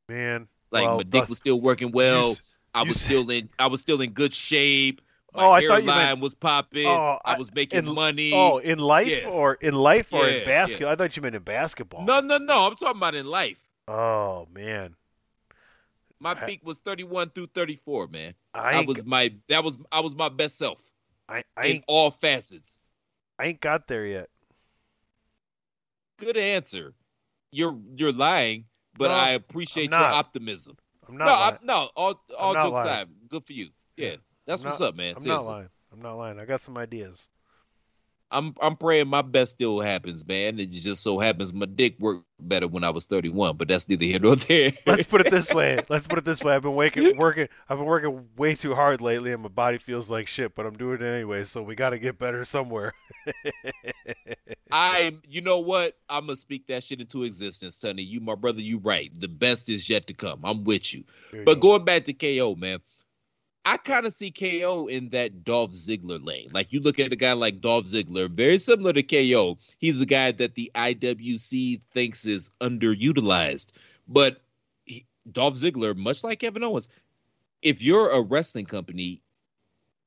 man. 0.09 0.49
Like 0.73 0.87
well, 0.87 0.97
my 0.97 1.03
dick 1.05 1.29
was 1.29 1.39
still 1.39 1.61
working 1.61 1.93
well. 1.93 2.33
s- 2.33 2.43
I 2.75 2.83
you 2.83 2.89
was 2.89 3.01
still 3.01 3.29
in. 3.31 3.49
I 3.59 3.67
was 3.69 3.81
still 3.83 4.01
in 4.01 4.11
good 4.11 4.33
shape. 4.33 5.03
Oh, 5.35 5.39
my 5.41 5.45
Oh, 5.47 5.51
I 5.53 5.61
thought 5.61 5.63
you 5.85 5.91
hairline 5.91 6.07
meant- 6.09 6.21
was 6.21 6.35
popping. 6.35 6.87
Oh, 6.87 7.19
I 7.25 7.35
I- 7.35 7.39
was 7.39 7.55
making 7.55 7.87
in- 7.87 7.95
money. 7.95 8.33
Oh, 8.35 8.59
in 8.59 8.79
life 8.79 9.09
Yeah. 9.09 9.29
or 9.29 9.55
in 9.55 9.75
life 9.75 10.13
or 10.13 10.27
Yeah, 10.29 10.37
in 10.39 10.45
basketball? 10.47 10.89
yeah. 10.89 10.93
I 10.93 10.97
thought 10.97 11.17
you 11.17 11.23
meant 11.23 11.35
in 11.35 11.43
basketball. 11.43 12.05
no, 12.05 12.21
no, 12.21 12.39
no. 12.39 12.67
I'm 12.67 12.75
talking 12.77 12.97
about 12.97 13.15
in 13.15 13.27
life. 13.27 13.63
Oh 13.87 14.49
man. 14.53 14.97
My 16.19 16.31
I- 16.33 16.35
peak 16.47 16.61
was 16.65 16.79
31 16.79 17.31
through 17.31 17.47
34, 17.47 18.07
man. 18.09 18.35
I, 18.55 18.79
I 18.79 18.81
was 18.83 19.05
my 19.05 19.35
that 19.49 19.63
was 19.65 19.79
I 19.91 20.01
was 20.01 20.15
my 20.15 20.29
best 20.31 20.57
self. 20.59 20.91
I 21.29 21.43
I 21.57 21.67
in 21.67 21.85
all 21.89 22.11
facets. 22.11 22.79
I 23.39 23.47
ain't 23.47 23.61
got 23.61 23.89
there 23.89 24.07
yet. 24.07 24.29
Good 26.19 26.37
answer. 26.37 26.95
You're 27.51 27.79
you're 27.97 28.13
lying, 28.13 28.65
but 29.03 29.09
No, 29.09 29.15
I 29.15 29.31
appreciate 29.31 29.91
your 29.91 30.01
optimism. 30.01 30.77
I'm 31.09 31.17
not 31.17 31.25
no, 31.27 31.33
lying. 31.33 31.55
I'm, 31.61 31.67
no. 31.67 31.89
All 31.97 32.23
all 32.39 32.55
jokes 32.55 32.71
lying. 32.73 32.87
aside, 32.89 33.09
good 33.29 33.45
for 33.47 33.53
you. 33.53 33.69
Yeah, 33.97 34.17
that's 34.47 34.63
I'm 34.63 34.67
what's 34.67 34.81
not- 34.81 34.91
up, 34.91 34.97
man. 34.97 35.15
I'm 35.17 35.21
Seriously. 35.21 35.47
not 35.47 35.53
lying. 35.53 35.69
I'm 35.93 36.01
not 36.03 36.15
lying. 36.15 36.39
I 36.41 36.45
got 36.45 36.63
some 36.63 36.79
ideas. 36.79 37.19
I'm 38.31 38.55
I'm 38.63 38.77
praying 38.77 39.09
my 39.09 39.21
best 39.21 39.59
deal 39.59 39.79
happens, 39.81 40.27
man. 40.27 40.59
It 40.59 40.71
just 40.71 41.03
so 41.03 41.19
happens 41.19 41.53
my 41.53 41.67
dick 41.67 41.97
worked 41.99 42.25
better 42.41 42.67
when 42.67 42.83
I 42.83 42.89
was 42.89 43.05
31, 43.05 43.59
but 43.59 43.69
that's 43.69 43.87
neither 43.91 44.07
here 44.07 44.19
nor 44.21 44.37
there. 44.37 44.73
Let's 44.87 45.05
put 45.05 45.21
it 45.21 45.31
this 45.31 45.53
way. 45.53 45.79
Let's 45.91 46.07
put 46.07 46.19
it 46.19 46.25
this 46.25 46.43
way. 46.43 46.55
I've 46.55 46.63
been 46.63 46.75
waking, 46.75 47.19
working. 47.19 47.49
I've 47.69 47.77
been 47.77 47.87
working 47.87 48.27
way 48.39 48.55
too 48.55 48.75
hard 48.75 49.03
lately, 49.03 49.33
and 49.33 49.43
my 49.43 49.51
body 49.51 49.77
feels 49.77 50.09
like 50.09 50.29
shit. 50.29 50.55
But 50.55 50.65
I'm 50.65 50.79
doing 50.79 51.03
it 51.03 51.07
anyway. 51.07 51.45
So 51.45 51.63
we 51.63 51.75
got 51.75 51.91
to 51.91 51.99
get 51.99 52.19
better 52.19 52.47
somewhere. 52.47 52.95
I, 54.73 55.17
you 55.29 55.43
know 55.43 55.59
what? 55.59 55.97
I'm 56.09 56.27
gonna 56.27 56.37
speak 56.37 56.67
that 56.69 56.83
shit 56.83 57.01
into 57.01 57.25
existence, 57.25 57.79
Tony. 57.79 58.03
You, 58.03 58.21
my 58.21 58.35
brother, 58.35 58.61
you 58.61 58.79
right. 58.79 59.13
The 59.21 59.29
best 59.29 59.69
is 59.69 59.89
yet 59.89 60.07
to 60.09 60.15
come. 60.15 60.41
I'm 60.45 60.65
with 60.65 60.95
you. 60.95 61.05
You 61.33 61.43
But 61.45 61.57
go. 61.57 61.61
going 61.61 61.85
back 61.85 62.07
to 62.07 62.13
KO, 62.15 62.55
man, 62.55 62.81
I 63.65 63.77
kind 63.77 64.07
of 64.07 64.15
see 64.15 64.31
KO 64.31 64.87
in 64.89 65.11
that 65.11 65.45
Dolph 65.45 65.73
Ziggler 65.73 66.25
lane. 66.25 66.49
Like 66.53 66.73
you 66.73 66.81
look 66.81 66.99
at 66.99 67.13
a 67.13 67.17
guy 67.17 67.33
like 67.35 67.61
Dolph 67.61 67.85
Ziggler, 67.85 68.31
very 68.31 68.59
similar 68.59 68.93
to 68.95 69.03
KO. 69.03 69.59
He's 69.79 70.01
a 70.01 70.07
guy 70.07 70.33
that 70.33 70.55
the 70.55 70.71
IWC 70.75 71.83
thinks 71.93 72.25
is 72.27 72.51
underutilized. 72.61 73.67
But 74.09 74.41
he, 74.87 75.07
Dolph 75.31 75.55
Ziggler, 75.55 75.95
much 75.95 76.25
like 76.25 76.41
Kevin 76.41 76.65
Owens, 76.65 76.89
if 77.61 77.83
you're 77.83 78.11
a 78.11 78.23
wrestling 78.23 78.67
company, 78.67 79.21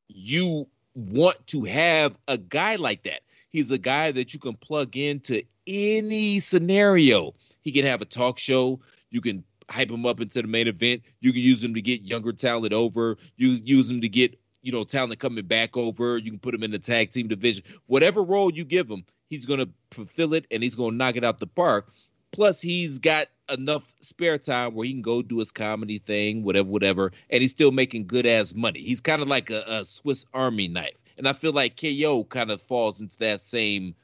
you 0.07 0.67
want 0.95 1.45
to 1.47 1.63
have 1.65 2.17
a 2.27 2.37
guy 2.37 2.75
like 2.75 3.03
that. 3.03 3.21
He's 3.55 3.71
a 3.71 3.77
guy 3.77 4.11
that 4.11 4.33
you 4.33 4.39
can 4.41 4.55
plug 4.55 4.97
into 4.97 5.41
any 5.65 6.41
scenario. 6.41 7.33
He 7.61 7.71
can 7.71 7.85
have 7.85 8.01
a 8.01 8.05
talk 8.05 8.37
show. 8.37 8.81
You 9.11 9.21
can 9.21 9.45
hype 9.69 9.89
him 9.89 10.05
up 10.05 10.19
into 10.19 10.41
the 10.41 10.47
main 10.49 10.67
event. 10.67 11.03
You 11.21 11.31
can 11.31 11.41
use 11.41 11.63
him 11.63 11.73
to 11.75 11.81
get 11.81 12.01
younger 12.01 12.33
talent 12.33 12.73
over. 12.73 13.17
You 13.37 13.51
use 13.63 13.89
him 13.89 14.01
to 14.01 14.09
get 14.09 14.37
you 14.61 14.73
know 14.73 14.83
talent 14.83 15.21
coming 15.21 15.45
back 15.45 15.77
over. 15.77 16.17
You 16.17 16.31
can 16.31 16.39
put 16.39 16.53
him 16.53 16.63
in 16.63 16.71
the 16.71 16.79
tag 16.79 17.11
team 17.11 17.29
division. 17.29 17.63
Whatever 17.85 18.23
role 18.23 18.51
you 18.51 18.65
give 18.65 18.91
him, 18.91 19.05
he's 19.29 19.45
gonna 19.45 19.69
fulfill 19.89 20.33
it 20.33 20.47
and 20.51 20.61
he's 20.61 20.75
gonna 20.75 20.97
knock 20.97 21.15
it 21.15 21.23
out 21.23 21.39
the 21.39 21.47
park. 21.47 21.93
Plus, 22.33 22.59
he's 22.59 22.99
got 22.99 23.27
enough 23.49 23.95
spare 24.01 24.37
time 24.37 24.75
where 24.75 24.85
he 24.85 24.91
can 24.91 25.01
go 25.01 25.21
do 25.21 25.39
his 25.39 25.53
comedy 25.53 25.99
thing, 25.99 26.43
whatever, 26.43 26.67
whatever, 26.67 27.13
and 27.29 27.41
he's 27.41 27.51
still 27.51 27.71
making 27.71 28.07
good 28.07 28.25
ass 28.25 28.53
money. 28.53 28.81
He's 28.81 28.99
kind 28.99 29.21
of 29.21 29.29
like 29.29 29.49
a, 29.49 29.63
a 29.65 29.85
Swiss 29.85 30.25
Army 30.33 30.67
knife, 30.67 30.97
and 31.17 31.27
I 31.27 31.33
feel 31.33 31.53
like 31.53 31.79
KO 31.79 32.23
kind 32.25 32.51
of 32.51 32.61
falls 32.61 33.01
into 33.01 33.17
that 33.19 33.41
same 33.41 33.95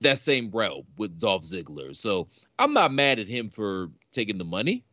that 0.00 0.18
same 0.18 0.50
realm 0.52 0.84
with 0.96 1.18
Dolph 1.18 1.42
Ziggler. 1.42 1.96
So 1.96 2.28
I'm 2.58 2.72
not 2.72 2.92
mad 2.92 3.18
at 3.18 3.28
him 3.28 3.50
for 3.50 3.90
taking 4.12 4.38
the 4.38 4.44
money, 4.44 4.84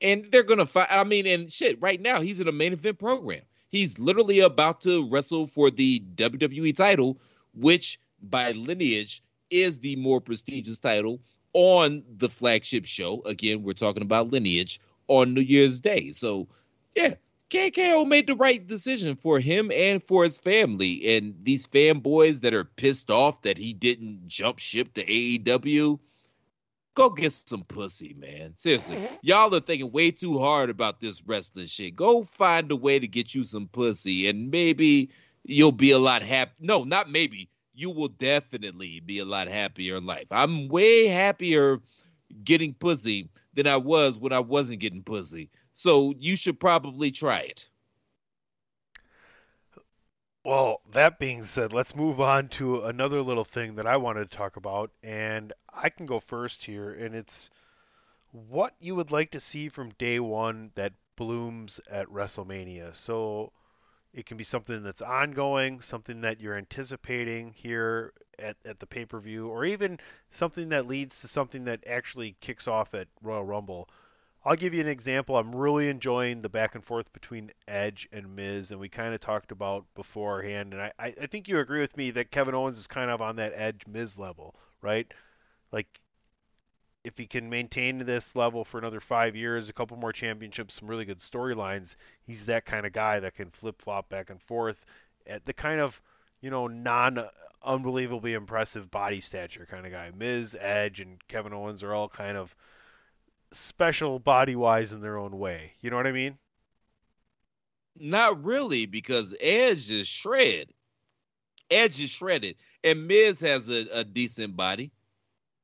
and 0.00 0.26
they're 0.32 0.42
gonna 0.42 0.66
fight. 0.66 0.88
I 0.90 1.04
mean, 1.04 1.26
and 1.26 1.52
shit, 1.52 1.80
right 1.80 2.00
now 2.00 2.20
he's 2.20 2.40
in 2.40 2.48
a 2.48 2.52
main 2.52 2.72
event 2.72 2.98
program. 2.98 3.42
He's 3.68 3.98
literally 3.98 4.40
about 4.40 4.80
to 4.82 5.08
wrestle 5.08 5.46
for 5.46 5.70
the 5.70 6.00
WWE 6.14 6.74
title, 6.76 7.18
which 7.54 7.98
by 8.22 8.52
lineage 8.52 9.22
is 9.50 9.80
the 9.80 9.96
more 9.96 10.20
prestigious 10.20 10.78
title 10.78 11.20
on 11.52 12.02
the 12.16 12.28
flagship 12.28 12.84
show. 12.84 13.22
Again, 13.24 13.62
we're 13.62 13.72
talking 13.72 14.02
about 14.02 14.30
lineage 14.30 14.80
on 15.08 15.34
New 15.34 15.40
Year's 15.40 15.80
Day. 15.80 16.10
So, 16.12 16.48
yeah, 16.94 17.14
KKO 17.54 18.04
made 18.08 18.26
the 18.26 18.34
right 18.34 18.66
decision 18.66 19.14
for 19.14 19.38
him 19.38 19.70
and 19.70 20.02
for 20.02 20.24
his 20.24 20.38
family. 20.38 21.16
And 21.16 21.36
these 21.44 21.68
fanboys 21.68 22.40
that 22.40 22.52
are 22.52 22.64
pissed 22.64 23.12
off 23.12 23.42
that 23.42 23.58
he 23.58 23.72
didn't 23.72 24.26
jump 24.26 24.58
ship 24.58 24.92
to 24.94 25.04
AEW, 25.04 26.00
go 26.94 27.10
get 27.10 27.32
some 27.32 27.62
pussy, 27.62 28.16
man. 28.18 28.54
Seriously, 28.56 28.96
mm-hmm. 28.96 29.14
y'all 29.22 29.54
are 29.54 29.60
thinking 29.60 29.92
way 29.92 30.10
too 30.10 30.36
hard 30.40 30.68
about 30.68 30.98
this 30.98 31.22
wrestling 31.26 31.66
shit. 31.66 31.94
Go 31.94 32.24
find 32.24 32.72
a 32.72 32.76
way 32.76 32.98
to 32.98 33.06
get 33.06 33.36
you 33.36 33.44
some 33.44 33.68
pussy, 33.68 34.28
and 34.28 34.50
maybe 34.50 35.10
you'll 35.44 35.70
be 35.70 35.92
a 35.92 35.98
lot 35.98 36.22
happy. 36.22 36.52
No, 36.58 36.82
not 36.82 37.08
maybe. 37.08 37.48
You 37.72 37.92
will 37.92 38.08
definitely 38.08 38.98
be 38.98 39.20
a 39.20 39.24
lot 39.24 39.46
happier 39.46 39.96
in 39.96 40.06
life. 40.06 40.26
I'm 40.32 40.68
way 40.68 41.06
happier 41.06 41.80
getting 42.42 42.74
pussy 42.74 43.28
than 43.52 43.68
I 43.68 43.76
was 43.76 44.18
when 44.18 44.32
I 44.32 44.40
wasn't 44.40 44.80
getting 44.80 45.04
pussy. 45.04 45.50
So 45.74 46.14
you 46.18 46.36
should 46.36 46.58
probably 46.58 47.10
try 47.10 47.40
it. 47.40 47.68
Well, 50.44 50.82
that 50.92 51.18
being 51.18 51.46
said, 51.46 51.72
let's 51.72 51.96
move 51.96 52.20
on 52.20 52.48
to 52.50 52.84
another 52.84 53.22
little 53.22 53.46
thing 53.46 53.76
that 53.76 53.86
I 53.86 53.96
wanted 53.96 54.30
to 54.30 54.36
talk 54.36 54.56
about, 54.56 54.90
and 55.02 55.52
I 55.72 55.88
can 55.88 56.04
go 56.04 56.20
first 56.20 56.64
here, 56.64 56.92
and 56.92 57.14
it's 57.14 57.48
what 58.30 58.74
you 58.78 58.94
would 58.94 59.10
like 59.10 59.30
to 59.30 59.40
see 59.40 59.68
from 59.68 59.90
day 59.98 60.20
one 60.20 60.70
that 60.74 60.92
blooms 61.16 61.80
at 61.90 62.08
WrestleMania. 62.08 62.94
So 62.94 63.52
it 64.12 64.26
can 64.26 64.36
be 64.36 64.44
something 64.44 64.82
that's 64.82 65.00
ongoing, 65.00 65.80
something 65.80 66.20
that 66.20 66.40
you're 66.40 66.58
anticipating 66.58 67.52
here 67.56 68.12
at, 68.38 68.56
at 68.66 68.80
the 68.80 68.86
pay 68.86 69.06
per 69.06 69.20
view, 69.20 69.48
or 69.48 69.64
even 69.64 69.98
something 70.30 70.68
that 70.68 70.86
leads 70.86 71.20
to 71.22 71.28
something 71.28 71.64
that 71.64 71.84
actually 71.86 72.36
kicks 72.40 72.68
off 72.68 72.92
at 72.92 73.08
Royal 73.22 73.44
Rumble. 73.44 73.88
I'll 74.46 74.56
give 74.56 74.74
you 74.74 74.80
an 74.82 74.88
example. 74.88 75.38
I'm 75.38 75.54
really 75.54 75.88
enjoying 75.88 76.42
the 76.42 76.50
back 76.50 76.74
and 76.74 76.84
forth 76.84 77.10
between 77.14 77.50
Edge 77.66 78.06
and 78.12 78.36
Miz, 78.36 78.70
and 78.70 78.78
we 78.78 78.90
kind 78.90 79.14
of 79.14 79.20
talked 79.20 79.52
about 79.52 79.86
beforehand. 79.94 80.74
And 80.74 80.82
I, 80.82 80.92
I 80.98 81.26
think 81.26 81.48
you 81.48 81.58
agree 81.58 81.80
with 81.80 81.96
me 81.96 82.10
that 82.10 82.30
Kevin 82.30 82.54
Owens 82.54 82.76
is 82.76 82.86
kind 82.86 83.10
of 83.10 83.22
on 83.22 83.36
that 83.36 83.54
Edge 83.54 83.82
Miz 83.86 84.18
level, 84.18 84.54
right? 84.82 85.10
Like, 85.72 85.86
if 87.04 87.16
he 87.16 87.26
can 87.26 87.48
maintain 87.48 87.98
this 87.98 88.36
level 88.36 88.64
for 88.64 88.78
another 88.78 89.00
five 89.00 89.34
years, 89.34 89.68
a 89.70 89.72
couple 89.72 89.96
more 89.96 90.12
championships, 90.12 90.74
some 90.74 90.88
really 90.88 91.06
good 91.06 91.20
storylines, 91.20 91.96
he's 92.26 92.44
that 92.46 92.66
kind 92.66 92.84
of 92.84 92.92
guy 92.92 93.20
that 93.20 93.34
can 93.34 93.50
flip 93.50 93.80
flop 93.80 94.10
back 94.10 94.28
and 94.28 94.42
forth 94.42 94.84
at 95.26 95.46
the 95.46 95.52
kind 95.54 95.80
of, 95.80 96.00
you 96.42 96.50
know, 96.50 96.66
non 96.66 97.28
unbelievably 97.62 98.34
impressive 98.34 98.90
body 98.90 99.22
stature 99.22 99.66
kind 99.70 99.86
of 99.86 99.92
guy. 99.92 100.10
Miz, 100.14 100.54
Edge, 100.60 101.00
and 101.00 101.16
Kevin 101.28 101.54
Owens 101.54 101.82
are 101.82 101.94
all 101.94 102.10
kind 102.10 102.36
of 102.36 102.54
special 103.54 104.18
body 104.18 104.56
wise 104.56 104.92
in 104.92 105.00
their 105.00 105.16
own 105.16 105.38
way. 105.38 105.72
You 105.80 105.90
know 105.90 105.96
what 105.96 106.06
I 106.06 106.12
mean? 106.12 106.36
Not 107.98 108.44
really, 108.44 108.86
because 108.86 109.34
Edge 109.40 109.90
is 109.90 110.08
shred. 110.08 110.68
Edge 111.70 112.00
is 112.00 112.10
shredded, 112.10 112.56
and 112.82 113.06
Miz 113.06 113.40
has 113.40 113.70
a, 113.70 113.86
a 113.92 114.04
decent 114.04 114.56
body. 114.56 114.90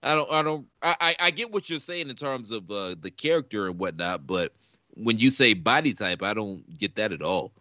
I 0.02 0.14
don't, 0.14 0.32
I 0.32 0.42
don't, 0.42 0.66
I, 0.80 0.96
I 1.00 1.16
I 1.20 1.30
get 1.30 1.52
what 1.52 1.68
you're 1.68 1.78
saying 1.78 2.08
in 2.08 2.16
terms 2.16 2.52
of 2.52 2.70
uh, 2.70 2.94
the 2.98 3.10
character 3.10 3.66
and 3.66 3.78
whatnot, 3.78 4.26
but 4.26 4.52
when 4.94 5.18
you 5.18 5.30
say 5.30 5.54
body 5.54 5.92
type, 5.92 6.22
I 6.22 6.32
don't 6.32 6.64
get 6.78 6.96
that 6.96 7.12
at 7.12 7.22
all. 7.22 7.52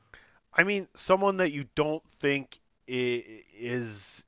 I 0.53 0.63
mean, 0.63 0.87
someone 0.95 1.37
that 1.37 1.51
you 1.51 1.65
don't 1.75 2.03
think 2.19 2.59
is 2.87 4.23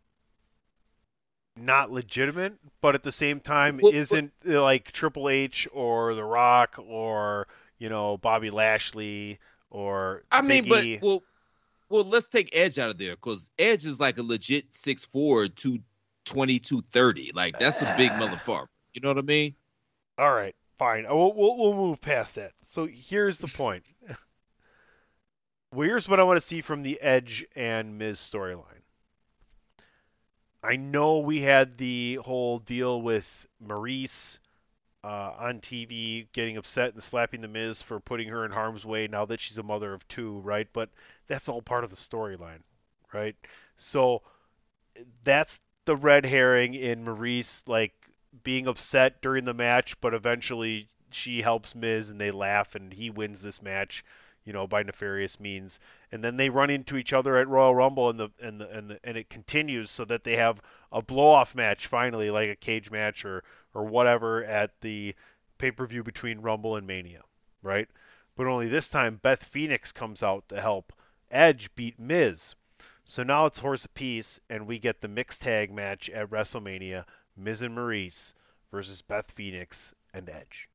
not 1.58 1.92
legitimate, 1.92 2.54
but 2.82 2.96
at 2.96 3.04
the 3.04 3.12
same 3.12 3.40
time 3.40 3.80
Well, 3.82 3.94
isn't 3.94 4.32
uh, 4.48 4.62
like 4.62 4.92
Triple 4.92 5.30
H 5.30 5.68
or 5.74 6.16
The 6.16 6.24
Rock 6.24 6.76
or 6.78 7.48
you 7.78 7.90
know 7.90 8.18
Bobby 8.18 8.50
Lashley 8.50 9.40
or 9.70 10.24
I 10.32 10.42
mean, 10.42 10.64
Big 10.64 10.86
E. 10.86 10.98
but 10.98 11.06
well, 11.06 11.24
well, 11.90 12.04
let's 12.06 12.28
take 12.28 12.56
Edge 12.56 12.80
out 12.80 12.90
of 12.90 12.98
there 12.98 13.16
because 13.16 13.52
Edge 13.60 13.86
is 13.86 14.00
like 14.00 14.18
a 14.18 14.24
legit 14.24 14.72
6'4", 14.72 15.54
220, 15.56 16.60
230. 16.60 17.32
Like 17.34 17.60
that's 17.60 17.82
a 17.82 17.94
big 17.98 18.12
motherfucker. 18.12 18.68
You 18.94 19.02
know 19.02 19.10
what 19.10 19.18
I 19.18 19.22
mean? 19.22 19.56
All 20.18 20.34
right, 20.34 20.56
fine. 20.78 21.06
Uh, 21.06 21.16
We'll, 21.16 21.34
we'll, 21.34 21.58
we'll 21.58 21.74
move 21.74 22.02
past 22.02 22.36
that. 22.36 22.52
So 22.68 22.88
here's 22.88 23.38
the 23.38 23.48
point. 23.48 23.84
well, 25.74 25.88
here's 25.88 26.08
what 26.08 26.20
I 26.20 26.24
want 26.24 26.40
to 26.40 26.46
see 26.46 26.62
from 26.62 26.84
the 26.84 27.02
Edge 27.02 27.46
and 27.56 27.98
Miz 27.98 28.20
storyline. 28.20 28.81
I 30.64 30.76
know 30.76 31.20
we 31.20 31.42
had 31.42 31.78
the 31.78 32.16
whole 32.16 32.60
deal 32.60 33.02
with 33.02 33.48
Maryse 33.64 34.40
uh, 35.04 35.34
on 35.38 35.60
TV 35.62 36.28
getting 36.34 36.58
upset 36.58 36.94
and 36.94 37.02
slapping 37.04 37.42
the 37.42 37.48
Miz 37.48 37.82
for 37.82 38.00
putting 38.00 38.30
her 38.30 38.46
in 38.46 38.52
harm's 38.52 38.86
way 38.86 39.08
now 39.08 39.26
that 39.26 39.40
she's 39.40 39.58
a 39.58 39.64
mother 39.64 39.94
of 39.94 40.08
two, 40.08 40.40
right? 40.40 40.68
But 40.74 40.90
that's 41.28 41.50
all 41.50 41.62
part 41.62 41.84
of 41.84 41.90
the 41.90 41.96
storyline, 41.96 42.62
right? 43.14 43.36
So 43.78 44.22
that's 45.24 45.60
the 45.86 45.96
red 45.96 46.26
herring 46.26 46.74
in 46.76 47.06
Maryse 47.06 47.64
like 47.68 47.94
being 48.44 48.68
upset 48.68 49.22
during 49.22 49.46
the 49.46 49.54
match, 49.54 50.00
but 50.02 50.14
eventually 50.14 50.88
she 51.12 51.42
helps 51.42 51.76
Miz 51.76 52.10
and 52.10 52.20
they 52.22 52.32
laugh 52.32 52.76
and 52.76 52.94
he 52.94 53.10
wins 53.10 53.42
this 53.42 53.62
match, 53.62 54.04
you 54.46 54.54
know, 54.54 54.68
by 54.68 54.84
nefarious 54.84 55.40
means. 55.40 55.80
And 56.12 56.24
then 56.24 56.36
they 56.38 56.50
run 56.50 56.70
into 56.70 56.98
each 56.98 57.14
other 57.14 57.38
at 57.38 57.48
Royal 57.48 57.74
Rumble 57.74 58.10
and 58.10 58.20
the 58.20 58.30
and 58.42 58.60
the 58.60 58.70
and 58.70 58.90
the, 58.90 59.00
and 59.04 59.18
it 59.18 59.30
continues 59.30 59.90
so 59.90 60.04
that 60.06 60.24
they 60.24 60.36
have 60.36 60.62
a 60.92 61.02
blow 61.02 61.30
off 61.30 61.56
match 61.56 61.88
finally, 61.88 62.30
like 62.30 62.50
a 62.50 62.56
cage 62.56 62.92
match 62.92 63.24
or 63.24 63.44
or 63.74 63.86
whatever 63.86 64.44
at 64.44 64.82
the 64.82 65.16
pay 65.58 65.72
per 65.72 65.86
view 65.86 66.04
between 66.04 66.42
Rumble 66.42 66.76
and 66.76 66.86
Mania, 66.86 67.22
right? 67.62 67.88
But 68.36 68.48
only 68.48 68.68
this 68.68 68.90
time 68.90 69.22
Beth 69.22 69.44
Phoenix 69.44 69.92
comes 69.92 70.22
out 70.22 70.50
to 70.50 70.60
help 70.60 70.92
Edge 71.30 71.74
beat 71.76 71.98
Miz. 71.98 72.56
So 73.06 73.24
now 73.24 73.46
it's 73.46 73.60
horse 73.60 73.86
apiece, 73.86 74.40
and 74.50 74.68
we 74.68 74.80
get 74.80 75.02
the 75.02 75.08
mixed 75.08 75.42
tag 75.42 75.72
match 75.72 76.10
at 76.10 76.30
WrestleMania: 76.30 77.06
Miz 77.38 77.62
and 77.62 77.76
Maryse 77.76 78.34
versus 78.72 79.02
Beth 79.02 79.32
Phoenix 79.32 79.94
and 80.14 80.30
Edge. 80.30 80.68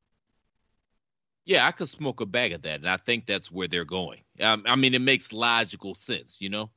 Yeah, 1.47 1.65
I 1.65 1.71
could 1.71 1.89
smoke 1.89 2.21
a 2.21 2.27
bag 2.27 2.53
of 2.53 2.63
that, 2.63 2.81
and 2.81 2.89
I 2.89 2.97
think 2.97 3.25
that's 3.25 3.53
where 3.53 3.69
they're 3.69 3.85
going. 3.85 4.21
Um, 4.41 4.65
I 4.67 4.75
mean, 4.75 4.95
it 4.95 5.01
makes 5.01 5.33
logical 5.33 5.95
sense, 5.95 6.41
you 6.41 6.51
know. 6.51 6.71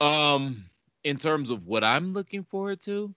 Um, 0.00 0.64
in 1.04 1.16
terms 1.16 1.48
of 1.48 1.66
what 1.68 1.84
I'm 1.84 2.12
looking 2.12 2.42
forward 2.42 2.80
to. 2.82 3.14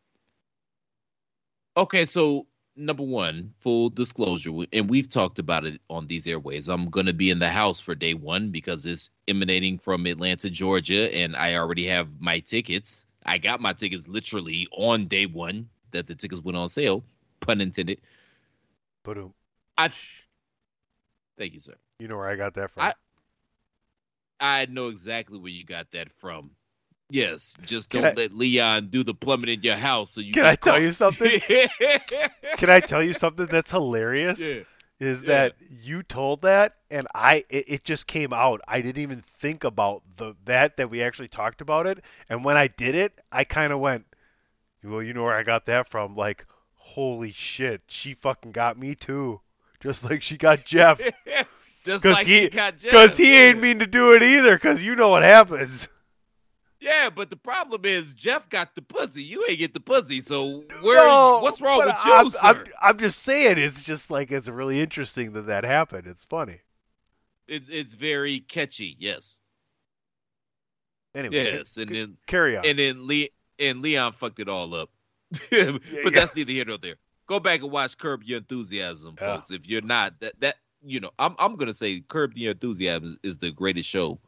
Okay, 1.76 2.06
so 2.06 2.46
number 2.76 3.02
one, 3.02 3.54
full 3.60 3.90
disclosure, 3.90 4.52
and 4.72 4.88
we've 4.88 5.10
talked 5.10 5.40
about 5.40 5.66
it 5.66 5.82
on 5.90 6.06
these 6.06 6.28
airways. 6.28 6.70
I'm 6.70 6.92
going 6.92 7.08
to 7.08 7.14
be 7.14 7.32
in 7.32 7.40
the 7.40 7.50
house 7.50 7.80
for 7.80 7.96
day 7.96 8.14
one 8.14 8.52
because 8.52 8.86
it's 8.86 9.10
emanating 9.28 9.80
from 9.80 10.06
Atlanta, 10.06 10.52
Georgia, 10.52 11.14
and 11.14 11.36
I 11.36 11.56
already 11.56 11.88
have 11.88 12.08
my 12.20 12.40
tickets. 12.40 13.08
I 13.26 13.40
got 13.40 13.62
my 13.62 13.74
tickets 13.74 14.08
literally 14.08 14.68
on 14.72 15.08
day 15.08 15.26
one 15.26 15.70
that 15.90 16.06
the 16.06 16.14
tickets 16.14 16.42
went 16.42 16.56
on 16.56 16.68
sale, 16.68 17.04
pun 17.40 17.62
intended. 17.62 18.00
But 19.04 19.18
I 19.78 19.90
thank 21.38 21.54
you, 21.54 21.60
sir. 21.60 21.76
You 22.00 22.08
know 22.08 22.18
where 22.18 22.28
I 22.30 22.36
got 22.36 22.54
that 22.56 22.72
from? 22.72 22.84
I 22.84 22.94
I 24.40 24.66
know 24.68 24.88
exactly 24.90 25.40
where 25.40 25.52
you 25.52 25.64
got 25.64 25.92
that 25.92 26.12
from. 26.14 26.52
Yes, 27.10 27.56
just 27.62 27.90
Can 27.90 28.02
don't 28.02 28.12
I- 28.12 28.22
let 28.22 28.34
Leon 28.34 28.88
do 28.90 29.04
the 29.04 29.14
plumbing 29.14 29.50
in 29.50 29.62
your 29.62 29.76
house. 29.76 30.12
So 30.12 30.22
you 30.22 30.34
Can 30.34 30.46
I 30.46 30.56
tell 30.56 30.74
caught. 30.74 30.82
you 30.82 30.92
something? 30.92 31.40
Can 32.58 32.70
I 32.70 32.80
tell 32.80 33.04
you 33.04 33.14
something 33.14 33.46
that's 33.46 33.72
hilarious? 33.72 34.40
Yeah. 34.40 34.62
Is 35.00 35.22
Yeah. 35.24 35.28
that 35.28 35.56
you 35.70 36.04
told 36.04 36.42
that 36.44 36.78
and 36.90 37.06
I 37.14 37.44
it, 37.50 37.66
it 37.68 37.84
just 37.84 38.08
came 38.08 38.34
out. 38.34 38.62
I 38.68 38.82
didn't 38.82 39.02
even 39.04 39.24
think 39.40 39.64
about 39.66 40.04
the 40.18 40.36
that 40.46 40.78
that 40.78 40.90
we 40.90 41.04
actually 41.04 41.28
talked 41.28 41.62
about 41.62 41.86
it. 41.86 42.00
And 42.30 42.44
when 42.46 42.58
I 42.58 42.68
did 42.68 42.96
it, 42.96 43.20
I 43.32 43.44
kind 43.44 43.72
of 43.74 43.80
went, 43.80 44.06
"Well, 44.84 45.04
you 45.04 45.14
know 45.14 45.24
where 45.24 45.36
I 45.36 45.44
got 45.44 45.66
that 45.68 45.90
from?" 45.92 46.16
Like, 46.16 46.46
holy 46.76 47.32
shit, 47.32 47.82
she 47.88 48.14
fucking 48.14 48.54
got 48.54 48.80
me 48.80 48.96
too. 48.96 49.42
Just 49.86 50.04
like 50.04 50.24
she 50.24 50.36
got 50.36 50.66
Jeff. 50.66 51.00
Just 51.84 52.04
like 52.04 52.26
he, 52.26 52.46
she 52.46 52.50
got 52.50 52.78
Jeff. 52.78 52.92
cause 52.92 53.16
he 53.16 53.38
ain't 53.38 53.62
mean 53.62 53.78
to 53.78 53.86
do 53.86 54.14
it 54.14 54.24
either. 54.24 54.58
Cause 54.58 54.82
you 54.82 54.96
know 54.96 55.10
what 55.10 55.22
happens. 55.22 55.88
Yeah, 56.80 57.12
but 57.12 57.30
the 57.30 57.36
problem 57.36 57.82
is 57.86 58.14
Jeff 58.16 58.50
got 58.50 58.74
the 58.74 58.82
pussy. 58.82 59.22
You 59.22 59.46
ain't 59.48 59.60
get 59.60 59.76
the 59.76 59.80
pussy. 59.80 60.22
So 60.22 60.64
where? 60.82 61.08
No, 61.08 61.40
what's 61.42 61.62
wrong 61.62 61.86
with 61.86 62.04
you, 62.04 62.14
I'm, 62.14 62.30
sir? 62.32 62.40
I'm, 62.42 62.66
I'm 62.82 62.98
just 62.98 63.22
saying, 63.22 63.60
it's 63.60 63.84
just 63.84 64.10
like 64.10 64.32
it's 64.32 64.48
really 64.48 64.82
interesting 64.82 65.34
that 65.34 65.46
that 65.48 65.64
happened. 65.64 66.08
It's 66.08 66.26
funny. 66.26 66.62
It's 67.48 67.70
it's 67.70 67.94
very 67.94 68.40
catchy. 68.40 68.96
Yes. 69.00 69.40
Anyway, 71.14 71.36
Yes, 71.36 71.78
and 71.78 71.90
c- 71.90 71.96
then 71.96 72.18
carry 72.26 72.58
on. 72.58 72.66
and 72.66 72.80
then 72.80 73.08
Le- 73.08 73.30
and 73.60 73.82
Leon 73.82 74.14
fucked 74.14 74.40
it 74.40 74.50
all 74.50 74.74
up. 74.74 74.90
but 75.32 75.82
yeah. 75.92 76.10
that's 76.12 76.36
neither 76.36 76.52
here 76.52 76.66
nor 76.66 76.78
there. 76.78 76.96
Go 77.28 77.40
back 77.40 77.62
and 77.62 77.72
watch 77.72 77.98
Curb 77.98 78.24
Your 78.24 78.38
Enthusiasm, 78.38 79.16
Yeah. 79.20 79.36
folks. 79.36 79.52
If 79.52 79.68
you're 79.68 79.82
not 79.82 80.20
that 80.20 80.40
that 80.42 80.56
you 80.84 81.00
know, 81.00 81.12
I'm 81.20 81.36
I'm 81.40 81.56
gonna 81.56 81.74
say 81.74 82.02
Curb 82.08 82.34
Your 82.36 82.52
Enthusiasm 82.52 83.04
is, 83.06 83.18
is 83.24 83.38
the 83.40 83.52
greatest 83.52 83.90
show 83.90 84.20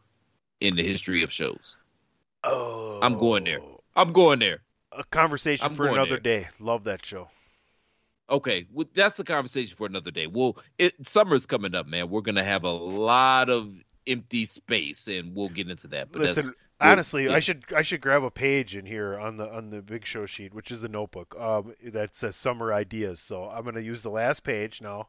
in 0.61 0.75
the 0.75 0.83
history 0.83 1.21
of 1.23 1.31
shows. 1.31 1.77
oh, 2.43 2.99
I'm 3.01 3.17
going 3.17 3.43
there. 3.43 3.59
Oh. 3.61 3.81
I'm 3.95 4.11
going 4.13 4.39
there. 4.39 4.61
A 4.91 5.03
conversation 5.03 5.65
I'm 5.65 5.75
for 5.75 5.87
another 5.87 6.19
there. 6.19 6.41
day. 6.43 6.47
Love 6.59 6.83
that 6.85 7.05
show. 7.05 7.29
Okay, 8.29 8.65
well, 8.73 8.85
that's 8.93 9.19
a 9.19 9.23
conversation 9.23 9.75
for 9.77 9.87
another 9.87 10.11
day. 10.11 10.27
Well, 10.27 10.57
it 10.77 10.93
summer's 11.07 11.45
coming 11.45 11.73
up, 11.75 11.87
man. 11.87 12.09
We're 12.09 12.21
gonna 12.21 12.43
have 12.43 12.63
a 12.63 12.71
lot 12.71 13.49
of 13.49 13.73
empty 14.07 14.45
space, 14.45 15.07
and 15.07 15.35
we'll 15.35 15.49
get 15.49 15.69
into 15.69 15.87
that. 15.89 16.11
But 16.11 16.21
Listen, 16.21 16.45
that's 16.45 16.57
honestly, 16.79 17.25
yeah. 17.25 17.33
I 17.33 17.39
should 17.39 17.65
I 17.75 17.81
should 17.81 18.01
grab 18.01 18.23
a 18.23 18.31
page 18.31 18.75
in 18.75 18.85
here 18.85 19.17
on 19.17 19.37
the 19.37 19.49
on 19.49 19.69
the 19.69 19.81
big 19.81 20.05
show 20.05 20.25
sheet, 20.25 20.53
which 20.53 20.71
is 20.71 20.83
a 20.83 20.87
notebook, 20.87 21.35
um, 21.39 21.73
that 21.85 22.15
says 22.15 22.35
summer 22.35 22.73
ideas. 22.73 23.19
So 23.19 23.45
I'm 23.45 23.65
gonna 23.65 23.81
use 23.81 24.01
the 24.01 24.09
last 24.09 24.43
page 24.43 24.81
now, 24.81 25.07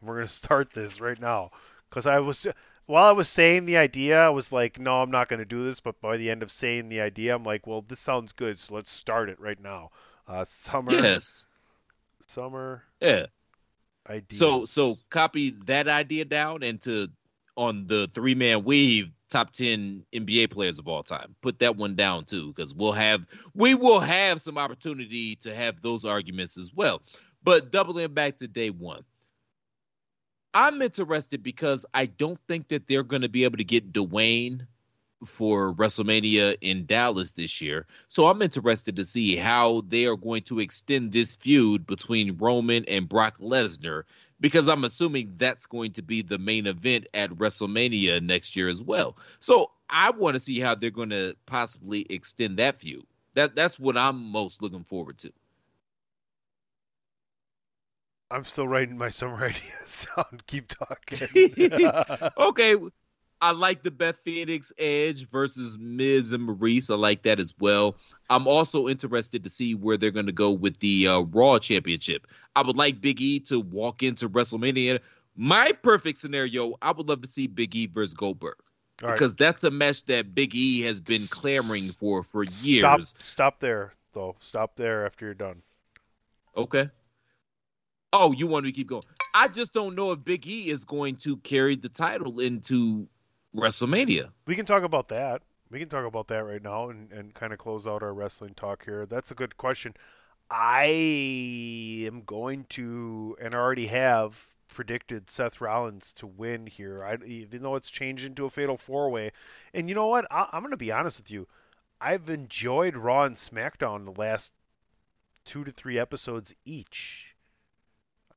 and 0.00 0.08
we're 0.08 0.16
gonna 0.16 0.28
start 0.28 0.72
this 0.72 1.00
right 1.00 1.20
now. 1.20 1.50
Cause 1.90 2.06
I 2.06 2.20
was 2.20 2.46
while 2.86 3.04
I 3.04 3.12
was 3.12 3.28
saying 3.28 3.66
the 3.66 3.76
idea, 3.76 4.18
I 4.18 4.30
was 4.30 4.52
like, 4.52 4.78
no, 4.78 5.00
I'm 5.00 5.10
not 5.10 5.28
gonna 5.28 5.44
do 5.44 5.64
this. 5.64 5.80
But 5.80 6.00
by 6.00 6.16
the 6.16 6.30
end 6.30 6.42
of 6.42 6.50
saying 6.50 6.88
the 6.88 7.00
idea, 7.00 7.34
I'm 7.34 7.44
like, 7.44 7.66
well, 7.66 7.82
this 7.82 8.00
sounds 8.00 8.32
good, 8.32 8.58
so 8.58 8.74
let's 8.74 8.92
start 8.92 9.28
it 9.28 9.40
right 9.40 9.60
now. 9.60 9.90
Uh, 10.26 10.44
summer, 10.44 10.92
yes, 10.92 11.50
summer 12.26 12.84
yeah. 13.00 13.26
ideas. 14.08 14.38
So 14.38 14.64
so 14.64 14.98
copy 15.10 15.50
that 15.66 15.88
idea 15.88 16.24
down 16.24 16.62
and 16.62 16.80
to 16.82 17.08
on 17.56 17.86
the 17.86 18.08
three 18.12 18.34
man 18.34 18.64
weave 18.64 19.10
top 19.28 19.50
ten 19.50 20.04
NBA 20.12 20.50
players 20.50 20.78
of 20.78 20.88
all 20.88 21.02
time. 21.02 21.34
Put 21.40 21.60
that 21.60 21.76
one 21.76 21.96
down 21.96 22.24
too, 22.24 22.48
because 22.48 22.74
we'll 22.74 22.92
have 22.92 23.24
we 23.54 23.74
will 23.74 24.00
have 24.00 24.40
some 24.40 24.58
opportunity 24.58 25.36
to 25.36 25.54
have 25.54 25.80
those 25.80 26.04
arguments 26.04 26.58
as 26.58 26.72
well. 26.74 27.02
But 27.42 27.72
doubling 27.72 28.12
back 28.12 28.38
to 28.38 28.48
day 28.48 28.70
one. 28.70 29.04
I'm 30.52 30.82
interested 30.82 31.44
because 31.44 31.86
I 31.94 32.06
don't 32.06 32.40
think 32.48 32.68
that 32.68 32.88
they're 32.88 33.04
going 33.04 33.22
to 33.22 33.28
be 33.28 33.44
able 33.44 33.58
to 33.58 33.64
get 33.64 33.92
Dwayne 33.92 34.66
for 35.26 35.74
WrestleMania 35.74 36.56
in 36.60 36.86
Dallas 36.86 37.32
this 37.32 37.60
year. 37.60 37.86
So 38.08 38.26
I'm 38.26 38.42
interested 38.42 38.96
to 38.96 39.04
see 39.04 39.36
how 39.36 39.82
they 39.86 40.06
are 40.06 40.16
going 40.16 40.42
to 40.44 40.60
extend 40.60 41.12
this 41.12 41.36
feud 41.36 41.86
between 41.86 42.38
Roman 42.38 42.84
and 42.86 43.08
Brock 43.08 43.38
Lesnar 43.38 44.04
because 44.40 44.68
I'm 44.68 44.84
assuming 44.84 45.34
that's 45.36 45.66
going 45.66 45.92
to 45.92 46.02
be 46.02 46.22
the 46.22 46.38
main 46.38 46.66
event 46.66 47.06
at 47.14 47.30
WrestleMania 47.30 48.22
next 48.22 48.56
year 48.56 48.68
as 48.68 48.82
well. 48.82 49.16
So 49.40 49.70
I 49.88 50.10
want 50.10 50.34
to 50.34 50.40
see 50.40 50.60
how 50.60 50.74
they're 50.74 50.90
going 50.90 51.10
to 51.10 51.36
possibly 51.46 52.06
extend 52.10 52.58
that 52.58 52.80
feud. 52.80 53.04
That 53.34 53.54
that's 53.54 53.78
what 53.78 53.96
I'm 53.96 54.30
most 54.32 54.62
looking 54.62 54.84
forward 54.84 55.18
to. 55.18 55.32
I'm 58.30 58.44
still 58.44 58.68
writing 58.68 58.96
my 58.96 59.10
summer 59.10 59.44
ideas 59.44 60.06
down. 60.16 60.40
Keep 60.46 60.68
talking. 60.68 61.18
okay. 62.38 62.76
I 63.42 63.52
like 63.52 63.82
the 63.82 63.90
Beth 63.90 64.16
Phoenix 64.22 64.72
Edge 64.78 65.28
versus 65.30 65.78
Miz 65.78 66.32
and 66.32 66.46
Maryse. 66.46 66.90
I 66.90 66.96
like 66.96 67.22
that 67.22 67.40
as 67.40 67.54
well. 67.58 67.96
I'm 68.28 68.46
also 68.46 68.88
interested 68.88 69.42
to 69.44 69.50
see 69.50 69.74
where 69.74 69.96
they're 69.96 70.10
going 70.10 70.26
to 70.26 70.32
go 70.32 70.50
with 70.50 70.78
the 70.78 71.08
uh, 71.08 71.20
Raw 71.20 71.58
Championship. 71.58 72.26
I 72.54 72.62
would 72.62 72.76
like 72.76 73.00
Big 73.00 73.20
E 73.20 73.40
to 73.40 73.60
walk 73.60 74.02
into 74.02 74.28
WrestleMania. 74.28 75.00
My 75.36 75.72
perfect 75.72 76.18
scenario, 76.18 76.74
I 76.82 76.92
would 76.92 77.08
love 77.08 77.22
to 77.22 77.28
see 77.28 77.46
Big 77.46 77.74
E 77.74 77.86
versus 77.86 78.14
Goldberg 78.14 78.56
right. 79.02 79.12
because 79.12 79.34
that's 79.34 79.64
a 79.64 79.70
match 79.70 80.04
that 80.04 80.34
Big 80.34 80.54
E 80.54 80.82
has 80.82 81.00
been 81.00 81.26
clamoring 81.28 81.90
for 81.92 82.22
for 82.22 82.44
years. 82.44 83.08
Stop, 83.08 83.22
stop 83.22 83.60
there, 83.60 83.94
though. 84.12 84.36
Stop 84.40 84.76
there 84.76 85.06
after 85.06 85.24
you're 85.26 85.34
done. 85.34 85.62
Okay. 86.56 86.90
Oh, 88.12 88.32
you 88.32 88.46
want 88.46 88.64
me 88.64 88.72
to 88.72 88.76
keep 88.76 88.88
going? 88.88 89.04
I 89.34 89.48
just 89.48 89.72
don't 89.72 89.94
know 89.94 90.12
if 90.12 90.24
Big 90.24 90.46
E 90.46 90.68
is 90.68 90.84
going 90.84 91.14
to 91.16 91.36
carry 91.38 91.76
the 91.76 91.88
title 91.88 92.40
into 92.40 93.08
WrestleMania. 93.54 94.30
We 94.46 94.56
can 94.56 94.66
talk 94.66 94.82
about 94.82 95.08
that. 95.08 95.42
We 95.70 95.78
can 95.78 95.88
talk 95.88 96.06
about 96.06 96.28
that 96.28 96.44
right 96.44 96.62
now 96.62 96.90
and, 96.90 97.10
and 97.12 97.34
kind 97.34 97.52
of 97.52 97.58
close 97.58 97.86
out 97.86 98.02
our 98.02 98.12
wrestling 98.12 98.54
talk 98.54 98.84
here. 98.84 99.06
That's 99.06 99.30
a 99.30 99.34
good 99.34 99.56
question. 99.56 99.94
I 100.50 102.04
am 102.06 102.22
going 102.26 102.66
to, 102.70 103.36
and 103.40 103.54
I 103.54 103.58
already 103.58 103.86
have 103.86 104.34
predicted 104.68 105.30
Seth 105.30 105.60
Rollins 105.60 106.12
to 106.16 106.26
win 106.26 106.66
here. 106.66 107.04
I, 107.04 107.24
even 107.24 107.62
though 107.62 107.76
it's 107.76 107.90
changed 107.90 108.24
into 108.24 108.46
a 108.46 108.50
fatal 108.50 108.76
four 108.76 109.10
way. 109.10 109.32
And 109.74 109.88
you 109.88 109.94
know 109.94 110.08
what? 110.08 110.26
I, 110.30 110.48
I'm 110.52 110.62
going 110.62 110.72
to 110.72 110.76
be 110.76 110.92
honest 110.92 111.18
with 111.18 111.30
you. 111.30 111.46
I've 112.00 112.30
enjoyed 112.30 112.96
Raw 112.96 113.24
and 113.24 113.36
SmackDown 113.36 114.04
the 114.04 114.18
last 114.18 114.52
two 115.44 115.64
to 115.64 115.70
three 115.70 115.98
episodes 115.98 116.54
each. 116.64 117.26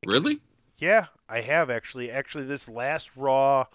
Really? 0.05 0.41
Yeah, 0.77 1.05
I 1.29 1.41
have 1.41 1.69
actually. 1.69 2.11
Actually, 2.11 2.45
this 2.45 2.67
last 2.67 3.09
Raw 3.15 3.65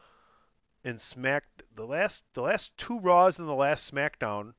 and 0.85 1.01
Smack, 1.01 1.45
the 1.75 1.85
last 1.85 2.25
the 2.35 2.43
last 2.43 2.77
two 2.77 2.99
Raws 3.01 3.39
and 3.39 3.49
the 3.49 3.53
last 3.53 3.93
SmackDown, 3.93 4.55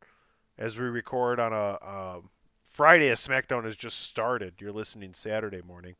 as 0.57 0.77
we 0.77 0.85
record 0.85 1.39
on 1.39 1.53
a 1.53 2.21
Friday, 2.67 3.09
as 3.09 3.25
SmackDown 3.25 3.65
has 3.65 3.75
just 3.75 3.99
started. 3.99 4.53
You're 4.59 4.71
listening 4.71 5.13
Saturday 5.13 5.61
morning. 5.61 5.95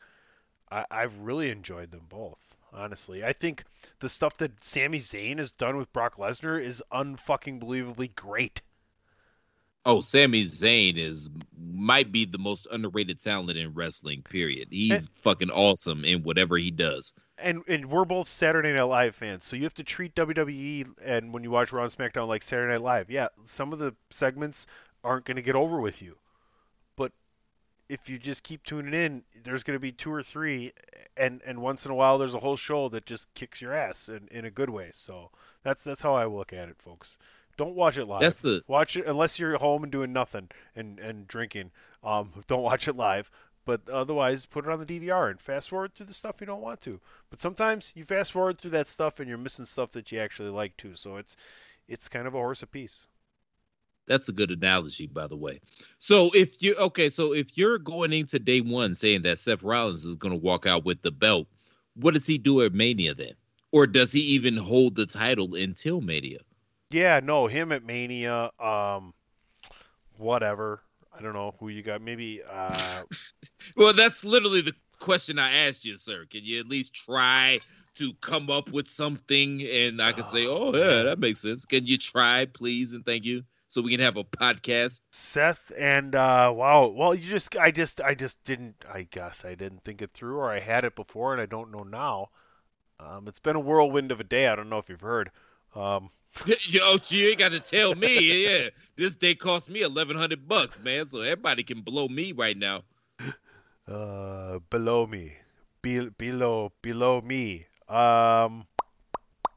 I, 0.72 0.86
I've 0.90 1.18
really 1.20 1.50
enjoyed 1.50 1.92
them 1.92 2.06
both. 2.08 2.40
Honestly, 2.72 3.24
I 3.24 3.34
think 3.34 3.64
the 4.00 4.10
stuff 4.10 4.38
that 4.38 4.64
Sami 4.64 5.00
Zayn 5.00 5.40
has 5.40 5.52
done 5.52 5.76
with 5.76 5.92
Brock 5.92 6.18
Lesnar 6.18 6.62
is 6.62 6.84
unfucking 6.92 7.60
believably 7.60 8.16
great. 8.16 8.62
Oh, 9.86 10.02
Sami 10.02 10.44
Zayn 10.44 10.98
is 10.98 11.30
might 11.58 12.12
be 12.12 12.26
the 12.26 12.38
most 12.38 12.68
underrated 12.72 13.20
talent 13.20 13.58
in 13.58 13.74
wrestling. 13.74 14.22
Period. 14.24 14.68
He's 14.72 15.06
eh. 15.06 15.10
fucking 15.18 15.50
awesome 15.50 16.04
in 16.04 16.24
whatever 16.24 16.58
he 16.58 16.72
does. 16.72 17.14
and 17.38 17.64
and 17.68 17.90
we're 17.90 18.06
both 18.06 18.28
Saturday 18.28 18.74
Night 18.74 18.84
Live 18.84 19.16
fans, 19.16 19.46
so 19.46 19.56
you 19.56 19.64
have 19.64 19.74
to 19.76 19.84
treat 19.84 20.16
WWE 20.16 20.86
and 21.02 21.34
when 21.34 21.44
you 21.44 21.52
watch 21.52 21.72
Raw 21.72 21.84
and 21.84 21.92
SmackDown 21.92 22.28
like 22.28 22.44
Saturday 22.44 22.74
Night 22.74 22.82
Live. 22.82 23.10
Yeah, 23.10 23.30
some 23.46 23.72
of 23.74 23.80
the 23.80 23.96
segments 24.10 24.68
aren't 25.04 25.26
going 25.26 25.38
to 25.38 25.42
get 25.42 25.56
over 25.56 25.80
with 25.80 26.02
you, 26.02 26.18
but 26.98 27.14
if 27.88 28.10
you 28.10 28.20
just 28.20 28.44
keep 28.44 28.64
tuning 28.64 28.94
in, 28.94 29.24
there's 29.44 29.64
going 29.64 29.76
to 29.76 29.82
be 29.82 29.94
two 29.94 30.12
or 30.12 30.24
three, 30.24 30.74
and 31.16 31.42
and 31.46 31.62
once 31.62 31.86
in 31.86 31.92
a 31.92 31.96
while 31.96 32.18
there's 32.18 32.34
a 32.34 32.40
whole 32.40 32.58
show 32.58 32.90
that 32.90 33.06
just 33.06 33.34
kicks 33.34 33.62
your 33.62 33.74
ass 33.74 34.10
in, 34.10 34.28
in 34.30 34.44
a 34.44 34.52
good 34.52 34.70
way. 34.70 34.92
So 34.94 35.32
that's 35.64 35.86
that's 35.86 36.02
how 36.02 36.16
I 36.16 36.26
look 36.26 36.52
at 36.52 36.68
it, 36.68 36.76
folks. 36.78 37.18
Don't 37.60 37.76
watch 37.76 37.98
it 37.98 38.06
live. 38.06 38.22
That's 38.22 38.46
a 38.46 38.62
Watch 38.68 38.96
it 38.96 39.06
unless 39.06 39.38
you're 39.38 39.54
at 39.54 39.60
home 39.60 39.84
and 39.84 39.92
doing 39.92 40.14
nothing 40.14 40.48
and 40.78 40.98
and 40.98 41.28
drinking. 41.28 41.72
Um, 42.02 42.32
don't 42.48 42.64
watch 42.64 42.88
it 42.88 42.96
live. 42.96 43.30
But 43.66 43.82
otherwise, 43.90 44.46
put 44.46 44.66
it 44.66 44.72
on 44.72 44.80
the 44.80 44.86
DVR 44.86 45.30
and 45.30 45.42
fast 45.42 45.68
forward 45.68 45.94
through 45.94 46.06
the 46.06 46.14
stuff 46.14 46.38
you 46.40 46.48
don't 46.48 46.62
want 46.62 46.80
to. 46.84 47.02
But 47.30 47.42
sometimes 47.42 47.92
you 47.96 48.06
fast 48.06 48.32
forward 48.32 48.58
through 48.58 48.72
that 48.72 48.88
stuff 48.88 49.20
and 49.20 49.28
you're 49.28 49.38
missing 49.38 49.66
stuff 49.66 49.92
that 49.92 50.10
you 50.10 50.20
actually 50.20 50.52
like 50.52 50.78
too. 50.78 50.96
So 50.96 51.18
it's 51.18 51.36
it's 51.90 52.08
kind 52.08 52.28
of 52.28 52.34
a 52.34 52.38
horse 52.38 52.64
apiece. 52.64 53.08
That's 54.08 54.30
a 54.30 54.34
good 54.34 54.52
analogy, 54.52 55.08
by 55.08 55.28
the 55.28 55.36
way. 55.36 55.60
So 55.98 56.32
if 56.34 56.64
you 56.64 56.76
okay, 56.76 57.10
so 57.10 57.34
if 57.34 57.58
you're 57.58 57.78
going 57.78 58.14
into 58.14 58.40
day 58.40 58.62
one 58.62 58.96
saying 58.96 59.24
that 59.24 59.38
Seth 59.38 59.64
Rollins 59.64 60.06
is 60.06 60.16
going 60.16 60.32
to 60.32 60.40
walk 60.40 60.66
out 60.66 60.86
with 60.86 61.02
the 61.02 61.12
belt, 61.12 61.50
what 61.96 62.14
does 62.14 62.26
he 62.26 62.38
do 62.38 62.62
at 62.62 62.74
Mania 62.74 63.16
then? 63.16 63.34
Or 63.74 63.86
does 63.86 64.14
he 64.14 64.22
even 64.22 64.56
hold 64.56 64.96
the 64.96 65.06
title 65.06 65.56
until 65.56 66.00
Mania? 66.00 66.40
Yeah, 66.92 67.20
no, 67.24 67.48
him 67.48 67.72
at 67.72 67.84
Mania. 67.84 68.52
Um, 68.60 69.14
whatever. 70.18 70.82
I 71.18 71.22
don't 71.22 71.34
know 71.34 71.54
who 71.60 71.70
you 71.70 71.82
got. 71.84 72.02
Maybe. 72.02 72.42
Uh, 72.50 73.04
Well, 73.76 73.94
that's 73.94 74.26
literally 74.26 74.62
the 74.62 74.74
question 75.00 75.38
I 75.40 75.68
asked 75.68 75.86
you, 75.86 75.98
sir. 75.98 76.26
Can 76.30 76.42
you 76.44 76.60
at 76.60 76.68
least 76.68 76.94
try 76.94 77.60
to 77.96 78.14
come 78.16 78.50
up 78.50 78.70
with 78.72 78.88
something 78.88 79.62
and 79.62 80.02
I 80.02 80.12
can 80.12 80.24
say, 80.24 80.48
"Oh, 80.48 80.74
yeah, 80.74 81.04
that 81.04 81.20
makes 81.20 81.42
sense." 81.42 81.66
Can 81.66 81.86
you 81.86 81.98
try, 81.98 82.46
please, 82.46 82.94
and 82.94 83.06
thank 83.06 83.26
you, 83.26 83.44
so 83.68 83.82
we 83.82 83.92
can 83.92 84.00
have 84.00 84.18
a 84.18 84.24
podcast? 84.24 85.02
Seth 85.12 85.72
and 85.78 86.16
uh, 86.16 86.52
wow. 86.56 86.88
Well, 86.88 87.14
you 87.14 87.30
just. 87.30 87.56
I 87.58 87.72
just. 87.72 88.02
I 88.02 88.16
just 88.16 88.44
didn't. 88.46 88.76
I 88.92 89.04
guess 89.04 89.46
I 89.46 89.56
didn't 89.56 89.84
think 89.84 90.02
it 90.02 90.12
through, 90.12 90.38
or 90.38 90.50
I 90.50 90.60
had 90.60 90.84
it 90.86 90.96
before 90.96 91.34
and 91.34 91.42
I 91.42 91.46
don't 91.46 91.72
know 91.72 91.84
now. 91.84 92.30
Um, 93.00 93.28
it's 93.28 93.40
been 93.40 93.56
a 93.56 93.62
whirlwind 93.62 94.12
of 94.12 94.20
a 94.20 94.26
day. 94.26 94.48
I 94.48 94.56
don't 94.56 94.70
know 94.70 94.80
if 94.80 94.90
you've 94.90 95.00
heard. 95.02 95.32
Um, 95.76 96.10
Yo, 96.70 96.98
you 97.10 97.30
ain't 97.30 97.40
got 97.40 97.52
to 97.52 97.60
tell 97.60 97.96
me. 97.96 98.46
Yeah, 98.46 98.70
this 98.96 99.16
day 99.16 99.36
cost 99.36 99.70
me 99.70 99.82
eleven 99.82 100.16
hundred 100.18 100.48
bucks, 100.48 100.80
man. 100.80 101.08
So 101.08 101.22
everybody 101.22 101.64
can 101.64 101.82
blow 101.82 102.08
me 102.08 102.32
right 102.32 102.58
now. 102.58 102.84
uh, 103.88 104.60
below 104.70 105.06
me, 105.08 105.34
Be- 105.82 106.10
below, 106.10 106.72
below 106.82 107.22
me. 107.22 107.66
Um, 107.88 108.68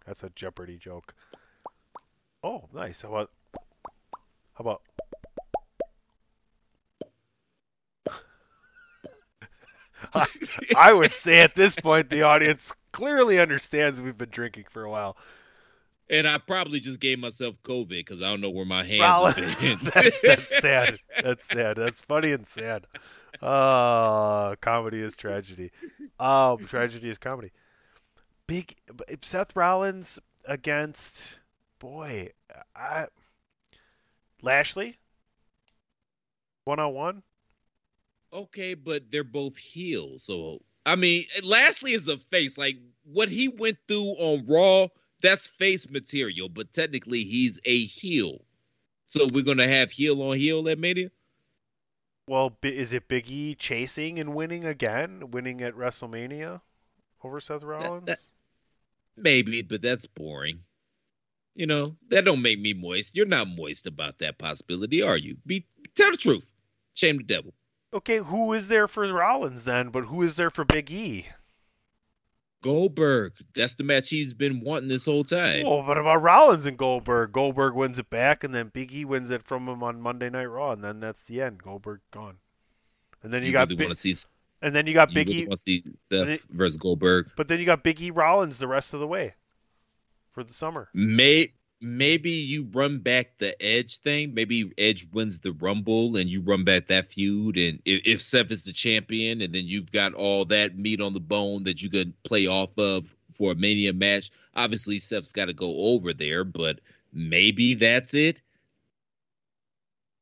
that's 0.07 0.23
a 0.23 0.31
Jeopardy 0.35 0.79
joke. 0.79 1.15
Oh, 2.43 2.69
nice. 2.73 3.03
How 3.03 3.09
about? 3.09 3.31
How 4.55 4.63
about? 4.63 4.83
I, 10.15 10.27
I 10.77 10.93
would 10.93 11.15
say 11.15 11.41
at 11.41 11.55
this 11.55 11.75
point 11.75 12.11
the 12.11 12.23
audience 12.23 12.73
clearly 12.93 13.39
understands 13.39 14.01
we've 14.01 14.19
been 14.19 14.31
drinking 14.31 14.65
for 14.71 14.85
a 14.85 14.91
while. 14.91 15.17
And 16.13 16.29
I 16.29 16.37
probably 16.39 16.79
just 16.79 17.01
gave 17.01 17.19
myself 17.19 17.57
COVID 17.63 17.89
because 17.89 18.23
I 18.23 18.29
don't 18.29 18.43
know 18.43 18.51
where 18.51 18.67
my 18.67 18.85
hands 18.85 19.01
Well, 19.01 19.27
have 19.33 19.61
been. 19.61 19.79
that's, 19.95 20.21
that's 20.21 20.61
sad. 20.61 20.99
That's 21.23 21.45
sad. 21.49 21.77
That's 21.77 22.03
funny 22.03 22.33
and 22.33 22.47
sad. 22.47 22.87
Uh, 23.41 24.55
comedy 24.57 25.01
is 25.01 25.17
tragedy. 25.17 25.73
Um, 26.21 26.59
tragedy 26.67 27.09
is 27.09 27.19
comedy. 27.19 27.51
Big 28.47 28.77
Seth 29.23 29.57
Rollins 29.57 30.19
against 30.45 31.39
boy, 31.79 32.29
I 32.77 33.07
Lashley. 34.43 34.99
One 36.65 36.79
on 36.79 36.93
one. 36.93 37.23
Okay, 38.33 38.75
but 38.75 39.11
they're 39.11 39.25
both 39.25 39.57
heels. 39.57 40.25
So 40.25 40.61
I 40.85 40.97
mean, 40.97 41.25
Lashley 41.43 41.93
is 41.93 42.09
a 42.09 42.19
face. 42.19 42.59
Like 42.59 42.77
what 43.05 43.29
he 43.29 43.49
went 43.49 43.79
through 43.89 44.15
on 44.19 44.45
Raw, 44.47 44.89
that's 45.23 45.47
face 45.47 45.89
material. 45.89 46.49
But 46.49 46.73
technically, 46.73 47.25
he's 47.25 47.59
a 47.65 47.85
heel. 47.85 48.45
So 49.07 49.27
we're 49.33 49.45
gonna 49.45 49.69
have 49.69 49.91
heel 49.91 50.21
on 50.23 50.37
heel 50.37 50.69
at 50.69 50.79
Mania. 50.79 51.11
Well, 52.29 52.57
is 52.63 52.93
it 52.93 53.09
Big 53.09 53.31
E 53.31 53.55
chasing 53.55 54.19
and 54.19 54.35
winning 54.35 54.65
again, 54.65 55.31
winning 55.33 55.61
at 55.63 55.75
WrestleMania 55.75 56.61
over 57.25 57.41
Seth 57.41 57.63
Rollins? 57.63 58.07
that- 58.07 58.21
Maybe, 59.17 59.61
but 59.61 59.83
that's 59.83 60.07
boring. 60.07 60.61
You 61.55 61.67
know, 61.67 61.97
that 62.09 62.25
don't 62.25 62.41
make 62.41 62.59
me 62.59 62.73
moist. 62.73 63.15
You're 63.15 63.27
not 63.27 63.47
moist 63.49 63.87
about 63.87 64.19
that 64.21 64.39
possibility, 64.39 65.03
are 65.03 65.19
you? 65.19 65.37
Be 65.45 65.67
tell 65.95 66.11
the 66.11 66.17
truth. 66.17 66.51
Shame 66.95 67.19
the 67.19 67.25
devil. 67.25 67.53
Okay, 67.93 68.19
who 68.19 68.55
is 68.55 68.69
there 68.69 68.89
for 68.89 69.07
Rollins 69.13 69.65
then? 69.65 69.91
But 69.91 70.05
who 70.05 70.23
is 70.23 70.37
there 70.37 70.49
for 70.49 70.65
Big 70.65 70.91
E? 70.91 71.27
Goldberg. 72.63 73.33
That's 73.55 73.75
the 73.75 73.85
match 73.85 74.09
he's 74.09 74.33
been 74.33 74.61
wanting 74.61 74.89
this 74.89 75.05
whole 75.05 75.25
time. 75.25 75.67
Oh, 75.67 75.83
what 75.85 75.99
about 75.99 76.23
Rollins 76.23 76.65
and 76.65 76.79
Goldberg? 76.79 77.33
Goldberg 77.33 77.75
wins 77.75 77.99
it 77.99 78.09
back, 78.09 78.45
and 78.45 78.55
then 78.55 78.69
Big 78.73 78.93
E 78.93 79.05
wins 79.05 79.31
it 79.31 79.43
from 79.45 79.69
him 79.69 79.83
on 79.83 80.01
Monday 80.01 80.31
Night 80.31 80.47
Raw, 80.47 80.73
and 80.73 80.83
then 80.83 81.01
that's 81.01 81.23
the 81.25 81.43
end. 81.43 81.63
Goldberg 81.63 82.01
gone. 82.13 82.37
And 83.23 83.33
then 83.33 83.43
you, 83.43 83.49
you 83.49 83.53
got 83.53 83.69
really 83.69 83.87
Big, 83.89 83.97
see 83.97 84.15
and 84.63 84.75
then 84.75 84.87
you 84.87 84.95
got 84.95 85.11
you 85.11 85.15
Big 85.17 85.29
really 85.29 85.41
E, 85.43 85.47
want 85.47 85.57
to 85.59 85.63
see 85.63 85.85
Seth 86.05 86.27
They- 86.27 86.39
versus 86.57 86.77
Goldberg. 86.77 87.31
but 87.37 87.49
then 87.49 87.59
you 87.61 87.67
got 87.67 87.83
Big 87.83 88.01
E 88.01 88.11
Rollins 88.11 88.59
the 88.59 88.67
rest 88.69 88.95
of 88.95 89.01
the 89.01 89.07
way 89.07 89.35
for 90.33 90.43
the 90.45 90.55
summer. 90.55 90.89
May 90.95 91.53
maybe 91.83 92.31
you 92.31 92.69
run 92.73 93.01
back 93.01 93.39
the 93.39 93.61
Edge 93.63 93.99
thing. 93.99 94.33
Maybe 94.33 94.73
Edge 94.79 95.09
wins 95.13 95.41
the 95.41 95.53
Rumble 95.53 96.17
and 96.17 96.31
you 96.31 96.41
run 96.41 96.65
back 96.65 96.87
that 96.87 97.11
feud. 97.11 97.57
And 97.57 97.81
if, 97.85 98.03
if 98.07 98.23
Seth 98.23 98.51
is 98.51 98.65
the 98.65 98.73
champion, 98.73 99.43
and 99.43 99.53
then 99.53 99.67
you've 99.67 99.91
got 99.91 100.15
all 100.15 100.45
that 100.47 100.79
meat 100.79 101.01
on 101.01 101.13
the 101.13 101.21
bone 101.21 101.65
that 101.65 101.83
you 101.83 101.91
could 101.91 102.15
play 102.23 102.47
off 102.47 102.71
of 102.79 103.05
for 103.33 103.53
a 103.53 103.55
Mania 103.57 103.93
match. 103.93 104.31
Obviously, 104.55 104.99
Seth's 104.99 105.33
got 105.33 105.47
to 105.47 105.53
go 105.53 105.75
over 105.77 106.13
there, 106.13 106.45
but 106.45 106.81
maybe 107.13 107.75
that's 107.75 108.15
it. 108.15 108.41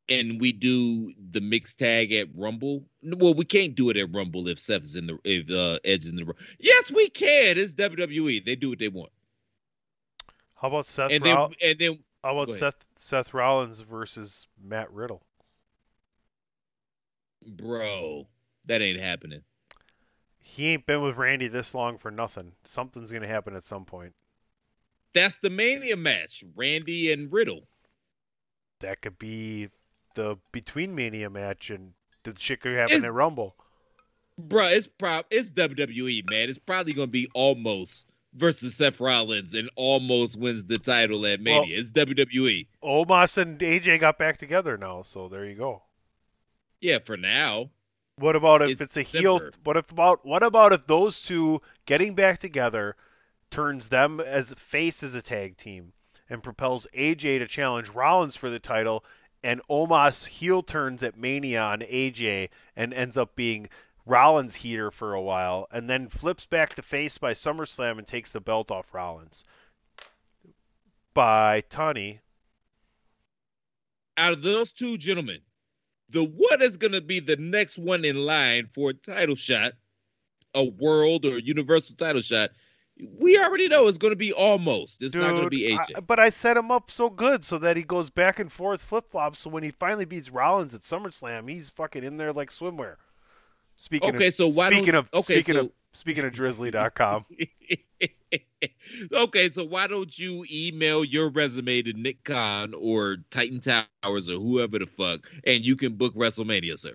And 0.08 0.40
we 0.40 0.50
do 0.52 1.12
the 1.30 1.40
mixed 1.40 1.78
tag 1.78 2.12
at 2.12 2.26
Rumble. 2.34 2.84
Well, 3.02 3.34
we 3.34 3.44
can't 3.44 3.76
do 3.76 3.90
it 3.90 3.96
at 3.96 4.12
Rumble 4.12 4.48
if 4.48 4.58
Seth's 4.58 4.96
in 4.96 5.06
the 5.06 5.18
if 5.24 5.48
uh, 5.50 5.78
Edge 5.84 6.06
in 6.06 6.16
the. 6.16 6.34
Yes, 6.58 6.90
we 6.90 7.08
can. 7.10 7.58
It's 7.58 7.74
WWE. 7.74 8.44
They 8.44 8.56
do 8.56 8.70
what 8.70 8.80
they 8.80 8.88
want. 8.88 9.10
How 10.60 10.68
about 10.68 10.86
Seth? 10.86 11.10
And 11.10 11.24
then 11.24 11.36
Roll- 11.36 11.54
and 11.62 11.78
then 11.78 12.04
how 12.22 12.38
about. 12.38 12.54
Seth 12.54 12.84
Seth 12.96 13.32
Rollins 13.32 13.80
versus 13.80 14.46
Matt 14.62 14.92
Riddle? 14.92 15.22
Bro, 17.46 18.28
that 18.66 18.82
ain't 18.82 19.00
happening. 19.00 19.42
He 20.38 20.68
ain't 20.68 20.84
been 20.84 21.00
with 21.00 21.16
Randy 21.16 21.48
this 21.48 21.74
long 21.74 21.96
for 21.96 22.10
nothing. 22.10 22.52
Something's 22.64 23.10
gonna 23.10 23.26
happen 23.26 23.56
at 23.56 23.64
some 23.64 23.86
point. 23.86 24.14
That's 25.14 25.38
the 25.38 25.48
Mania 25.48 25.96
match, 25.96 26.44
Randy 26.54 27.10
and 27.12 27.32
Riddle. 27.32 27.66
That 28.80 29.00
could 29.00 29.18
be 29.18 29.70
the 30.14 30.36
between 30.52 30.94
Mania 30.94 31.30
match 31.30 31.70
and 31.70 31.94
the 32.24 32.34
shit 32.38 32.60
could 32.60 32.76
happen 32.76 32.96
Is- 32.96 33.04
at 33.04 33.12
Rumble. 33.12 33.56
Bro, 34.36 34.66
it's 34.68 34.86
prob 34.86 35.26
it's 35.30 35.50
WWE, 35.52 36.28
man. 36.28 36.48
It's 36.48 36.58
probably 36.58 36.92
gonna 36.92 37.06
be 37.06 37.28
Omos 37.34 38.04
versus 38.34 38.74
Seth 38.74 39.00
Rollins 39.00 39.54
and 39.54 39.70
Omos 39.78 40.36
wins 40.36 40.64
the 40.64 40.78
title 40.78 41.26
at 41.26 41.40
Mania. 41.40 41.60
Well- 41.60 41.68
it's 41.70 41.90
WWE. 41.90 42.66
Omos 42.82 43.36
and 43.36 43.58
AJ 43.58 44.00
got 44.00 44.18
back 44.18 44.38
together 44.38 44.76
now, 44.76 45.02
so 45.02 45.28
there 45.28 45.44
you 45.44 45.54
go. 45.54 45.82
Yeah, 46.80 46.98
for 47.04 47.16
now. 47.16 47.70
What 48.16 48.36
about 48.36 48.62
if 48.62 48.70
It's 48.70 48.82
it's, 48.82 48.96
a 48.96 49.02
heel? 49.02 49.40
What 49.64 49.76
if 49.76 49.90
about 49.90 50.24
what 50.26 50.42
about 50.42 50.72
if 50.72 50.86
those 50.86 51.22
two 51.22 51.62
getting 51.86 52.14
back 52.14 52.38
together 52.38 52.96
turns 53.50 53.88
them 53.88 54.20
as 54.20 54.52
face 54.56 55.02
as 55.02 55.14
a 55.14 55.22
tag 55.22 55.56
team 55.56 55.92
and 56.28 56.42
propels 56.42 56.86
AJ 56.94 57.38
to 57.38 57.48
challenge 57.48 57.88
Rollins 57.88 58.36
for 58.36 58.50
the 58.50 58.58
title, 58.58 59.04
and 59.42 59.60
Omos 59.70 60.26
heel 60.26 60.62
turns 60.62 61.02
at 61.02 61.16
Mania 61.16 61.62
on 61.62 61.80
AJ 61.80 62.50
and 62.76 62.92
ends 62.92 63.16
up 63.16 63.34
being 63.34 63.68
Rollins 64.06 64.54
heater 64.56 64.90
for 64.90 65.14
a 65.14 65.20
while, 65.22 65.66
and 65.70 65.88
then 65.88 66.08
flips 66.08 66.46
back 66.46 66.74
to 66.74 66.82
face 66.82 67.18
by 67.18 67.34
SummerSlam 67.34 67.98
and 67.98 68.06
takes 68.06 68.32
the 68.32 68.40
belt 68.40 68.70
off 68.70 68.92
Rollins 68.92 69.44
by 71.14 71.62
Tunney. 71.70 72.20
Out 74.16 74.32
of 74.32 74.42
those 74.42 74.72
two 74.72 74.96
gentlemen, 74.98 75.40
the 76.10 76.24
one 76.24 76.32
what 76.50 76.62
is 76.62 76.76
gonna 76.76 77.00
be 77.00 77.20
the 77.20 77.36
next 77.36 77.78
one 77.78 78.04
in 78.04 78.16
line 78.16 78.66
for 78.66 78.90
a 78.90 78.94
title 78.94 79.36
shot, 79.36 79.72
a 80.54 80.64
world 80.64 81.24
or 81.24 81.38
universal 81.38 81.96
title 81.96 82.20
shot? 82.20 82.50
We 83.18 83.38
already 83.38 83.68
know 83.68 83.86
it's 83.86 83.96
gonna 83.96 84.16
be 84.16 84.32
Omos. 84.32 84.96
It's 85.00 85.14
not 85.14 85.30
gonna 85.34 85.48
be 85.48 85.72
AJ. 85.72 85.96
I- 85.96 86.00
but 86.00 86.18
I 86.18 86.28
set 86.30 86.56
him 86.56 86.70
up 86.70 86.90
so 86.90 87.08
good 87.08 87.44
so 87.44 87.56
that 87.58 87.76
he 87.76 87.82
goes 87.82 88.10
back 88.10 88.38
and 88.40 88.52
forth 88.52 88.82
flip 88.82 89.10
flops. 89.10 89.38
So 89.38 89.50
when 89.50 89.62
he 89.62 89.70
finally 89.70 90.04
beats 90.04 90.28
Rollins 90.28 90.74
at 90.74 90.82
SummerSlam, 90.82 91.48
he's 91.48 91.70
fucking 91.70 92.04
in 92.04 92.18
there 92.18 92.32
like 92.32 92.50
swimwear. 92.50 92.96
Speaking 93.82 94.14
Okay, 94.14 94.26
of, 94.26 94.34
so 94.34 94.46
why 94.46 94.68
speaking 94.68 94.92
don't- 94.92 95.06
of 95.14 95.20
okay, 95.24 95.40
speaking 95.40 95.54
so- 95.54 95.60
of 95.66 95.72
speaking 95.94 96.24
of 96.26 96.32
Drizzly.com, 96.34 97.24
okay, 99.14 99.48
so 99.48 99.64
why 99.64 99.86
don't 99.86 100.16
you 100.18 100.44
email 100.52 101.02
your 101.02 101.30
resume 101.30 101.80
to 101.82 101.94
Nick 101.94 102.22
Khan 102.24 102.74
or 102.74 103.16
Titan 103.30 103.58
Towers 103.60 104.28
or 104.28 104.34
whoever 104.38 104.78
the 104.78 104.86
fuck, 104.86 105.30
and 105.44 105.64
you 105.64 105.76
can 105.76 105.94
book 105.94 106.14
WrestleMania, 106.14 106.78
sir? 106.78 106.94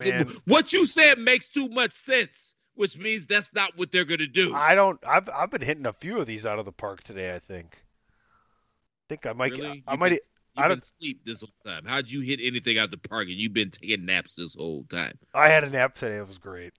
man, 0.00 0.26
What 0.46 0.72
you 0.72 0.86
said 0.86 1.18
makes 1.18 1.50
too 1.50 1.68
much 1.68 1.92
sense, 1.92 2.54
which 2.74 2.96
means 2.96 3.26
that's 3.26 3.52
not 3.52 3.76
what 3.76 3.92
they're 3.92 4.06
gonna 4.06 4.26
do. 4.26 4.54
I 4.54 4.74
don't. 4.74 4.98
I've 5.06 5.28
I've 5.28 5.50
been 5.50 5.60
hitting 5.62 5.84
a 5.84 5.92
few 5.92 6.18
of 6.18 6.26
these 6.26 6.46
out 6.46 6.58
of 6.58 6.64
the 6.64 6.72
park 6.72 7.02
today. 7.04 7.34
I 7.34 7.38
think 7.38 7.76
I 7.76 9.04
think 9.10 9.26
I 9.26 9.34
might. 9.34 9.52
Really? 9.52 9.84
I 9.86 9.92
You've 9.92 10.00
might. 10.00 10.18
I 10.56 10.60
you've 10.62 10.68
don't- 10.68 10.70
been 10.70 10.78
asleep 10.78 11.20
this 11.24 11.40
whole 11.40 11.50
time. 11.64 11.84
How'd 11.86 12.10
you 12.10 12.20
hit 12.20 12.40
anything 12.42 12.78
out 12.78 12.90
the 12.90 12.98
park 12.98 13.24
and 13.28 13.36
you've 13.36 13.52
been 13.52 13.70
taking 13.70 14.04
naps 14.04 14.34
this 14.34 14.54
whole 14.54 14.84
time? 14.84 15.18
I 15.34 15.48
had 15.48 15.64
a 15.64 15.70
nap 15.70 15.94
today. 15.94 16.16
It 16.18 16.26
was 16.26 16.38
great. 16.38 16.72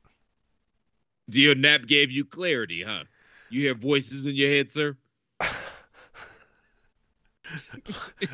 Your 1.31 1.55
nap 1.55 1.85
gave 1.87 2.11
you 2.11 2.23
clarity, 2.25 2.83
huh? 2.83 3.03
You 3.49 3.61
hear 3.61 3.73
voices 3.75 4.25
in 4.25 4.35
your 4.35 4.49
head, 4.49 4.71
sir? 4.71 4.95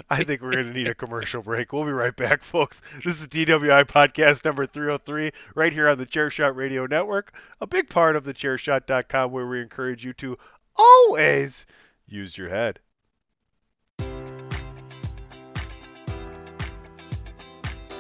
I 0.09 0.23
think 0.23 0.41
we're 0.41 0.53
going 0.53 0.67
to 0.67 0.73
need 0.73 0.87
a 0.87 0.95
commercial 0.95 1.41
break. 1.41 1.73
We'll 1.73 1.83
be 1.85 1.91
right 1.91 2.15
back, 2.15 2.43
folks. 2.43 2.81
This 3.03 3.19
is 3.21 3.27
DWI 3.27 3.83
podcast 3.85 4.45
number 4.45 4.65
303, 4.65 5.31
right 5.53 5.73
here 5.73 5.89
on 5.89 5.97
the 5.97 6.05
Chairshot 6.05 6.55
Radio 6.55 6.85
Network, 6.85 7.33
a 7.59 7.67
big 7.67 7.89
part 7.89 8.15
of 8.15 8.23
the 8.23 8.33
chairshot.com, 8.33 9.31
where 9.31 9.45
we 9.47 9.61
encourage 9.61 10.05
you 10.05 10.13
to 10.13 10.37
always 10.77 11.65
use 12.07 12.37
your 12.37 12.49
head. 12.49 12.79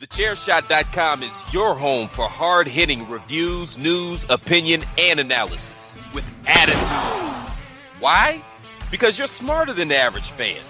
Thechairshot.com 0.00 1.24
is 1.24 1.42
your 1.52 1.74
home 1.74 2.06
for 2.06 2.28
hard 2.28 2.68
hitting 2.68 3.08
reviews, 3.08 3.76
news, 3.78 4.24
opinion, 4.30 4.84
and 4.96 5.18
analysis 5.18 5.96
with 6.14 6.30
attitude. 6.46 7.52
Why? 7.98 8.44
Because 8.92 9.18
you're 9.18 9.26
smarter 9.26 9.72
than 9.72 9.88
the 9.88 9.96
average 9.96 10.30
fan. 10.30 10.60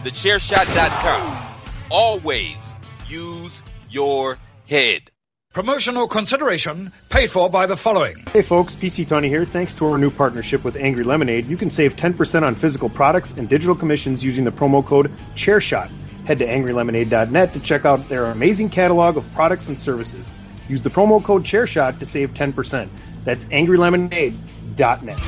Thechairshot.com. 0.00 1.46
Always 1.90 2.74
use 3.08 3.62
your 3.88 4.36
head. 4.68 5.10
Promotional 5.54 6.06
consideration 6.06 6.92
paid 7.08 7.30
for 7.30 7.48
by 7.48 7.64
the 7.64 7.76
following. 7.78 8.16
Hey 8.34 8.42
folks, 8.42 8.74
PC 8.74 9.08
Tony 9.08 9.28
here. 9.30 9.46
Thanks 9.46 9.72
to 9.76 9.86
our 9.86 9.96
new 9.96 10.10
partnership 10.10 10.62
with 10.62 10.76
Angry 10.76 11.04
Lemonade, 11.04 11.46
you 11.46 11.56
can 11.56 11.70
save 11.70 11.96
10% 11.96 12.42
on 12.42 12.54
physical 12.54 12.90
products 12.90 13.30
and 13.38 13.48
digital 13.48 13.74
commissions 13.74 14.22
using 14.22 14.44
the 14.44 14.52
promo 14.52 14.84
code 14.84 15.10
ChairShot. 15.36 15.90
Head 16.24 16.38
to 16.38 16.46
angrylemonade.net 16.46 17.52
to 17.52 17.60
check 17.60 17.84
out 17.84 18.08
their 18.08 18.26
amazing 18.26 18.70
catalog 18.70 19.16
of 19.16 19.24
products 19.34 19.68
and 19.68 19.78
services. 19.78 20.26
Use 20.68 20.82
the 20.82 20.90
promo 20.90 21.22
code 21.22 21.44
ChairShot 21.44 21.98
to 21.98 22.06
save 22.06 22.32
10%. 22.32 22.88
That's 23.24 23.44
angrylemonade.net. 23.46 25.18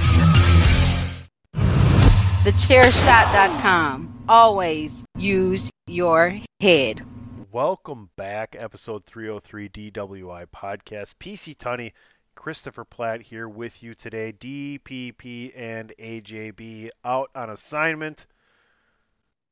TheChairShot.com. 2.44 4.24
Always 4.28 5.04
use 5.16 5.70
your 5.86 6.40
head. 6.60 7.04
Welcome 7.52 8.10
back, 8.16 8.56
episode 8.58 9.04
303 9.04 9.68
DWI 9.68 10.46
podcast. 10.54 11.14
PC 11.20 11.56
Tony, 11.58 11.92
Christopher 12.34 12.84
Platt 12.84 13.20
here 13.22 13.48
with 13.48 13.82
you 13.82 13.94
today. 13.94 14.32
DPP 14.32 15.52
and 15.56 15.92
AJB 15.98 16.90
out 17.04 17.30
on 17.34 17.50
assignment. 17.50 18.26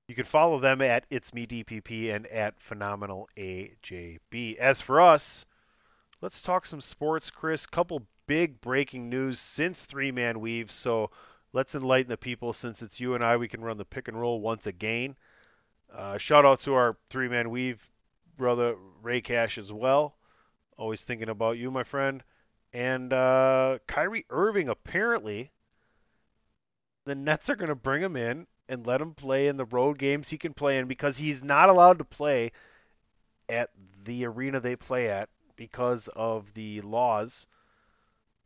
You 0.07 0.14
can 0.14 0.26
follow 0.26 0.61
them 0.61 0.82
at 0.82 1.07
It's 1.09 1.32
Me 1.32 1.46
DPP 1.46 2.14
and 2.14 2.26
at 2.26 2.61
Phenomenal 2.61 3.26
AJB. 3.38 4.57
As 4.59 4.78
for 4.78 5.00
us, 5.00 5.46
let's 6.20 6.42
talk 6.42 6.66
some 6.66 6.82
sports, 6.82 7.30
Chris. 7.30 7.64
Couple 7.64 8.07
big 8.26 8.61
breaking 8.61 9.09
news 9.09 9.40
since 9.40 9.86
Three 9.86 10.12
Man 10.12 10.40
Weave. 10.40 10.70
So 10.70 11.11
let's 11.55 11.74
enlighten 11.74 12.11
the 12.11 12.18
people. 12.18 12.52
Since 12.52 12.82
it's 12.82 13.00
you 13.00 13.14
and 13.14 13.24
I, 13.24 13.38
we 13.38 13.48
can 13.48 13.62
run 13.62 13.78
the 13.78 13.86
pick 13.86 14.09
and 14.09 14.20
roll 14.20 14.42
once 14.42 14.66
again. 14.66 15.16
Uh, 15.90 16.18
shout 16.18 16.44
out 16.44 16.61
to 16.61 16.74
our 16.74 16.98
Three 17.09 17.28
Man 17.28 17.48
Weave 17.48 17.80
brother 18.36 18.76
Ray 19.00 19.22
Cash 19.22 19.57
as 19.57 19.72
well. 19.72 20.16
Always 20.76 21.02
thinking 21.02 21.30
about 21.30 21.57
you, 21.57 21.70
my 21.70 21.82
friend. 21.82 22.22
And 22.74 23.11
uh, 23.11 23.78
Kyrie 23.86 24.26
Irving 24.28 24.68
apparently, 24.68 25.50
the 27.07 27.14
Nets 27.14 27.48
are 27.48 27.57
going 27.57 27.70
to 27.70 27.74
bring 27.74 28.02
him 28.02 28.16
in 28.16 28.46
and 28.68 28.86
let 28.86 29.00
him 29.00 29.14
play 29.14 29.48
in 29.48 29.56
the 29.56 29.64
road 29.64 29.98
games 29.98 30.28
he 30.28 30.38
can 30.38 30.54
play 30.54 30.78
in 30.78 30.86
because 30.86 31.18
he's 31.18 31.42
not 31.42 31.68
allowed 31.68 31.98
to 31.98 32.04
play 32.04 32.52
at 33.48 33.70
the 34.04 34.24
arena 34.24 34.60
they 34.60 34.76
play 34.76 35.08
at 35.08 35.28
because 35.56 36.08
of 36.16 36.52
the 36.54 36.80
laws 36.80 37.46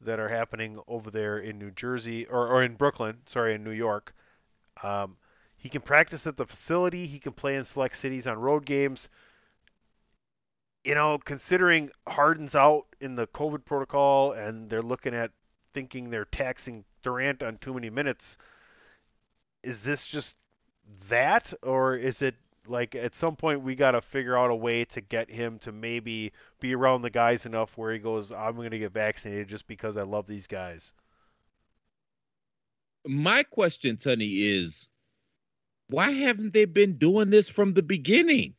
that 0.00 0.20
are 0.20 0.28
happening 0.28 0.78
over 0.86 1.10
there 1.10 1.38
in 1.38 1.58
New 1.58 1.70
Jersey 1.70 2.26
or, 2.26 2.46
or 2.46 2.62
in 2.62 2.74
Brooklyn, 2.74 3.18
sorry, 3.26 3.54
in 3.54 3.64
New 3.64 3.72
York. 3.72 4.14
Um, 4.82 5.16
he 5.56 5.68
can 5.68 5.80
practice 5.80 6.26
at 6.26 6.36
the 6.36 6.46
facility. 6.46 7.06
He 7.06 7.18
can 7.18 7.32
play 7.32 7.56
in 7.56 7.64
select 7.64 7.96
cities 7.96 8.26
on 8.26 8.38
road 8.38 8.64
games. 8.64 9.08
You 10.84 10.94
know, 10.94 11.18
considering 11.18 11.90
Harden's 12.06 12.54
out 12.54 12.86
in 13.00 13.16
the 13.16 13.26
COVID 13.26 13.64
protocol 13.64 14.32
and 14.32 14.70
they're 14.70 14.82
looking 14.82 15.14
at 15.14 15.32
thinking 15.74 16.10
they're 16.10 16.24
taxing 16.24 16.84
Durant 17.02 17.42
on 17.42 17.58
too 17.58 17.74
many 17.74 17.90
minutes, 17.90 18.38
is 19.62 19.82
this 19.82 20.06
just 20.06 20.36
that, 21.08 21.52
or 21.62 21.96
is 21.96 22.22
it 22.22 22.34
like 22.66 22.94
at 22.94 23.14
some 23.14 23.36
point 23.36 23.62
we 23.62 23.74
got 23.74 23.92
to 23.92 24.00
figure 24.00 24.36
out 24.36 24.50
a 24.50 24.54
way 24.54 24.84
to 24.84 25.00
get 25.00 25.30
him 25.30 25.58
to 25.60 25.72
maybe 25.72 26.32
be 26.60 26.74
around 26.74 27.02
the 27.02 27.10
guys 27.10 27.46
enough 27.46 27.76
where 27.76 27.92
he 27.92 27.98
goes, 27.98 28.30
I'm 28.32 28.56
going 28.56 28.70
to 28.70 28.78
get 28.78 28.92
vaccinated 28.92 29.48
just 29.48 29.66
because 29.66 29.96
I 29.96 30.02
love 30.02 30.26
these 30.26 30.46
guys? 30.46 30.92
My 33.06 33.42
question, 33.42 33.96
Tony, 33.96 34.26
is 34.26 34.90
why 35.88 36.10
haven't 36.10 36.52
they 36.52 36.66
been 36.66 36.94
doing 36.94 37.30
this 37.30 37.48
from 37.48 37.72
the 37.72 37.82
beginning? 37.82 38.54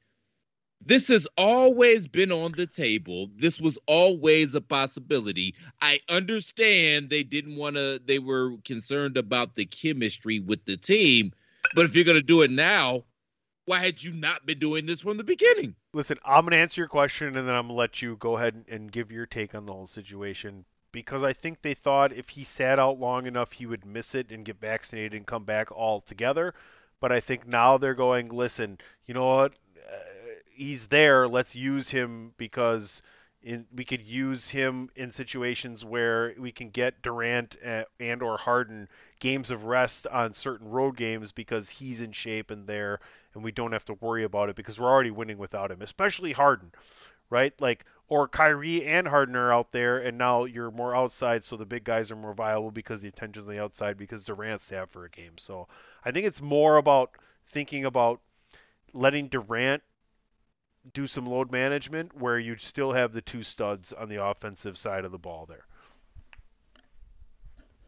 This 0.85 1.07
has 1.09 1.27
always 1.37 2.07
been 2.07 2.31
on 2.31 2.53
the 2.53 2.67
table. 2.67 3.29
This 3.35 3.59
was 3.61 3.77
always 3.87 4.55
a 4.55 4.61
possibility. 4.61 5.55
I 5.81 5.99
understand 6.09 7.09
they 7.09 7.23
didn't 7.23 7.57
want 7.57 7.75
to, 7.75 8.01
they 8.03 8.19
were 8.19 8.57
concerned 8.65 9.17
about 9.17 9.55
the 9.55 9.65
chemistry 9.65 10.39
with 10.39 10.65
the 10.65 10.77
team. 10.77 11.33
But 11.75 11.85
if 11.85 11.95
you're 11.95 12.05
going 12.05 12.17
to 12.17 12.23
do 12.23 12.41
it 12.43 12.51
now, 12.51 13.03
Why 13.69 13.85
had 13.85 14.01
you 14.01 14.13
not 14.13 14.47
been 14.47 14.57
doing 14.57 14.87
this 14.87 15.01
from 15.01 15.17
the 15.17 15.23
beginning? 15.23 15.75
Listen, 15.93 16.17
I'm 16.25 16.41
going 16.41 16.53
to 16.53 16.57
answer 16.57 16.81
your 16.81 16.87
question 16.87 17.37
and 17.37 17.47
then 17.47 17.53
I'm 17.53 17.67
going 17.67 17.75
to 17.75 17.79
let 17.79 18.01
you 18.01 18.15
go 18.15 18.35
ahead 18.35 18.65
and 18.67 18.91
give 18.91 19.11
your 19.11 19.27
take 19.27 19.53
on 19.53 19.67
the 19.67 19.73
whole 19.73 19.85
situation 19.85 20.65
because 20.91 21.21
I 21.21 21.33
think 21.33 21.61
they 21.61 21.75
thought 21.75 22.11
if 22.11 22.29
he 22.29 22.43
sat 22.43 22.79
out 22.79 22.99
long 22.99 23.27
enough, 23.27 23.51
he 23.51 23.67
would 23.67 23.85
miss 23.85 24.15
it 24.15 24.31
and 24.31 24.43
get 24.43 24.59
vaccinated 24.59 25.13
and 25.13 25.27
come 25.27 25.43
back 25.43 25.71
altogether. 25.71 26.55
But 26.99 27.11
I 27.11 27.19
think 27.19 27.45
now 27.45 27.77
they're 27.77 27.93
going, 27.93 28.29
listen, 28.29 28.79
you 29.05 29.13
know 29.13 29.27
what? 29.35 29.53
He's 30.59 30.87
there. 30.87 31.25
Let's 31.27 31.55
use 31.55 31.89
him 31.89 32.33
because 32.37 33.01
in, 33.41 33.65
we 33.73 33.85
could 33.85 34.03
use 34.03 34.49
him 34.49 34.89
in 34.93 35.09
situations 35.09 35.85
where 35.85 36.35
we 36.37 36.51
can 36.51 36.69
get 36.69 37.01
Durant 37.01 37.55
uh, 37.65 37.85
and 37.99 38.21
or 38.21 38.37
Harden 38.37 38.89
games 39.21 39.51
of 39.51 39.63
rest 39.63 40.05
on 40.07 40.33
certain 40.33 40.67
road 40.67 40.97
games 40.97 41.31
because 41.31 41.69
he's 41.69 42.01
in 42.01 42.11
shape 42.11 42.51
and 42.51 42.67
there, 42.67 42.99
and 43.33 43.41
we 43.41 43.53
don't 43.53 43.71
have 43.71 43.85
to 43.85 43.93
worry 44.01 44.25
about 44.25 44.49
it 44.49 44.57
because 44.57 44.77
we're 44.77 44.89
already 44.89 45.11
winning 45.11 45.37
without 45.37 45.71
him, 45.71 45.81
especially 45.81 46.33
Harden, 46.33 46.73
right? 47.29 47.53
Like 47.61 47.85
or 48.09 48.27
Kyrie 48.27 48.85
and 48.85 49.07
Harden 49.07 49.37
are 49.37 49.53
out 49.53 49.71
there, 49.71 49.99
and 49.99 50.17
now 50.17 50.43
you're 50.43 50.71
more 50.71 50.93
outside, 50.93 51.45
so 51.45 51.55
the 51.55 51.65
big 51.65 51.85
guys 51.85 52.11
are 52.11 52.17
more 52.17 52.33
viable 52.33 52.71
because 52.71 53.01
the 53.01 53.07
attention's 53.07 53.47
on 53.47 53.53
the 53.55 53.63
outside 53.63 53.97
because 53.97 54.25
Durant's 54.25 54.73
out 54.73 54.91
for 54.91 55.05
a 55.05 55.09
game. 55.09 55.37
So 55.37 55.69
I 56.03 56.11
think 56.11 56.25
it's 56.25 56.41
more 56.41 56.75
about 56.75 57.11
thinking 57.49 57.85
about 57.85 58.19
letting 58.93 59.29
Durant 59.29 59.83
do 60.93 61.07
some 61.07 61.25
load 61.25 61.51
management 61.51 62.15
where 62.17 62.39
you 62.39 62.57
still 62.57 62.91
have 62.91 63.13
the 63.13 63.21
two 63.21 63.43
studs 63.43 63.93
on 63.93 64.09
the 64.09 64.23
offensive 64.23 64.77
side 64.77 65.05
of 65.05 65.11
the 65.11 65.17
ball 65.17 65.45
there. 65.47 65.65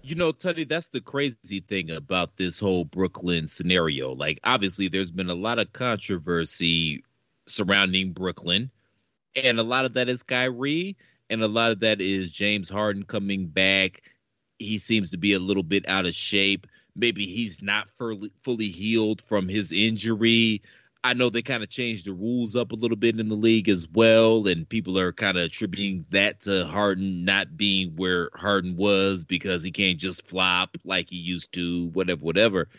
You 0.03 0.15
know, 0.15 0.31
Teddy, 0.31 0.63
that's 0.63 0.87
the 0.89 1.01
crazy 1.01 1.59
thing 1.59 1.91
about 1.91 2.35
this 2.35 2.59
whole 2.59 2.85
Brooklyn 2.85 3.45
scenario. 3.45 4.13
Like, 4.13 4.39
obviously, 4.43 4.87
there's 4.87 5.11
been 5.11 5.29
a 5.29 5.35
lot 5.35 5.59
of 5.59 5.73
controversy 5.73 7.03
surrounding 7.47 8.11
Brooklyn, 8.11 8.71
and 9.35 9.59
a 9.59 9.63
lot 9.63 9.85
of 9.85 9.93
that 9.93 10.09
is 10.09 10.23
Kyrie, 10.23 10.97
and 11.29 11.43
a 11.43 11.47
lot 11.47 11.71
of 11.71 11.81
that 11.81 12.01
is 12.01 12.31
James 12.31 12.67
Harden 12.67 13.03
coming 13.03 13.45
back. 13.45 14.01
He 14.57 14.79
seems 14.79 15.11
to 15.11 15.17
be 15.17 15.33
a 15.33 15.39
little 15.39 15.63
bit 15.63 15.87
out 15.87 16.07
of 16.07 16.15
shape. 16.15 16.65
Maybe 16.95 17.27
he's 17.27 17.61
not 17.61 17.89
fully, 17.91 18.31
fully 18.43 18.69
healed 18.69 19.21
from 19.21 19.47
his 19.47 19.71
injury. 19.71 20.63
I 21.03 21.13
know 21.15 21.29
they 21.29 21.41
kind 21.41 21.63
of 21.63 21.69
changed 21.69 22.05
the 22.05 22.13
rules 22.13 22.55
up 22.55 22.71
a 22.71 22.75
little 22.75 22.97
bit 22.97 23.19
in 23.19 23.29
the 23.29 23.35
league 23.35 23.69
as 23.69 23.87
well, 23.93 24.47
and 24.47 24.69
people 24.69 24.99
are 24.99 25.11
kind 25.11 25.37
of 25.37 25.45
attributing 25.45 26.05
that 26.11 26.41
to 26.41 26.65
Harden 26.67 27.25
not 27.25 27.57
being 27.57 27.95
where 27.95 28.29
Harden 28.35 28.75
was 28.75 29.23
because 29.23 29.63
he 29.63 29.71
can't 29.71 29.97
just 29.97 30.27
flop 30.27 30.77
like 30.83 31.09
he 31.09 31.17
used 31.17 31.51
to, 31.53 31.87
whatever, 31.87 32.23
whatever. 32.23 32.69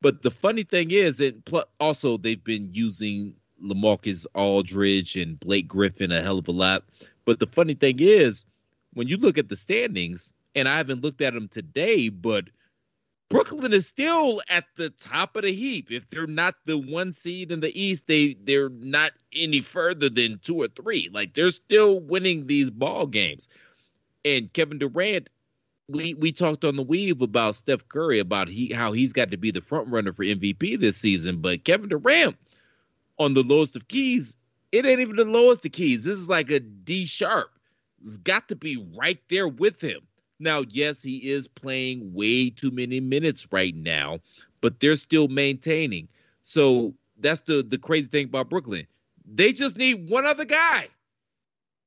But 0.00 0.22
the 0.22 0.30
funny 0.30 0.62
thing 0.62 0.92
is, 0.92 1.20
and 1.20 1.42
also 1.80 2.16
they've 2.16 2.42
been 2.42 2.68
using 2.72 3.34
Lamarcus 3.62 4.26
Aldridge 4.34 5.16
and 5.16 5.38
Blake 5.38 5.66
Griffin 5.66 6.12
a 6.12 6.22
hell 6.22 6.38
of 6.38 6.48
a 6.48 6.52
lot. 6.52 6.84
But 7.24 7.40
the 7.40 7.46
funny 7.46 7.74
thing 7.74 7.96
is, 7.98 8.44
when 8.94 9.08
you 9.08 9.16
look 9.16 9.38
at 9.38 9.48
the 9.48 9.56
standings, 9.56 10.32
and 10.54 10.68
I 10.68 10.76
haven't 10.76 11.02
looked 11.02 11.20
at 11.20 11.34
them 11.34 11.48
today, 11.48 12.08
but 12.08 12.44
Brooklyn 13.30 13.72
is 13.72 13.86
still 13.86 14.42
at 14.48 14.64
the 14.74 14.90
top 14.90 15.36
of 15.36 15.44
the 15.44 15.52
heap. 15.52 15.92
If 15.92 16.10
they're 16.10 16.26
not 16.26 16.56
the 16.64 16.76
one 16.76 17.12
seed 17.12 17.52
in 17.52 17.60
the 17.60 17.80
East, 17.80 18.08
they 18.08 18.36
they're 18.42 18.68
not 18.68 19.12
any 19.32 19.60
further 19.60 20.10
than 20.10 20.40
two 20.40 20.56
or 20.56 20.66
three. 20.66 21.08
Like 21.12 21.32
they're 21.32 21.50
still 21.50 22.00
winning 22.00 22.48
these 22.48 22.72
ball 22.72 23.06
games. 23.06 23.48
And 24.24 24.52
Kevin 24.52 24.78
Durant, 24.78 25.30
we 25.88 26.14
we 26.14 26.32
talked 26.32 26.64
on 26.64 26.74
the 26.74 26.82
weave 26.82 27.22
about 27.22 27.54
Steph 27.54 27.88
Curry 27.88 28.18
about 28.18 28.48
he 28.48 28.72
how 28.72 28.90
he's 28.90 29.12
got 29.12 29.30
to 29.30 29.36
be 29.36 29.52
the 29.52 29.60
front 29.60 29.88
runner 29.88 30.12
for 30.12 30.24
MVP 30.24 30.80
this 30.80 30.96
season. 30.96 31.40
But 31.40 31.64
Kevin 31.64 31.88
Durant 31.88 32.36
on 33.20 33.34
the 33.34 33.44
lowest 33.44 33.76
of 33.76 33.86
keys, 33.86 34.36
it 34.72 34.84
ain't 34.84 35.00
even 35.00 35.14
the 35.14 35.24
lowest 35.24 35.64
of 35.64 35.70
keys. 35.70 36.02
This 36.02 36.18
is 36.18 36.28
like 36.28 36.50
a 36.50 36.58
D 36.58 37.06
sharp. 37.06 37.52
It's 38.00 38.16
got 38.16 38.48
to 38.48 38.56
be 38.56 38.84
right 38.96 39.20
there 39.28 39.46
with 39.46 39.80
him. 39.80 40.00
Now, 40.40 40.64
yes, 40.70 41.02
he 41.02 41.30
is 41.30 41.46
playing 41.46 42.12
way 42.14 42.50
too 42.50 42.70
many 42.70 42.98
minutes 42.98 43.46
right 43.52 43.74
now, 43.74 44.20
but 44.60 44.80
they're 44.80 44.96
still 44.96 45.28
maintaining. 45.28 46.08
So 46.42 46.94
that's 47.18 47.42
the 47.42 47.62
the 47.62 47.78
crazy 47.78 48.08
thing 48.08 48.26
about 48.26 48.48
Brooklyn. 48.48 48.86
They 49.32 49.52
just 49.52 49.76
need 49.76 50.08
one 50.08 50.26
other 50.26 50.46
guy, 50.46 50.88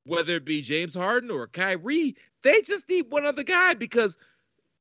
whether 0.05 0.35
it 0.35 0.45
be 0.45 0.61
James 0.61 0.93
Harden 0.93 1.31
or 1.31 1.47
Kyrie. 1.47 2.15
They 2.43 2.61
just 2.61 2.87
need 2.87 3.09
one 3.09 3.25
other 3.25 3.43
guy 3.43 3.73
because 3.73 4.17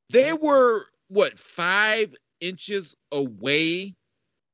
they 0.09 0.33
were 0.33 0.85
what 1.07 1.37
five 1.37 2.15
inches 2.39 2.95
away 3.11 3.95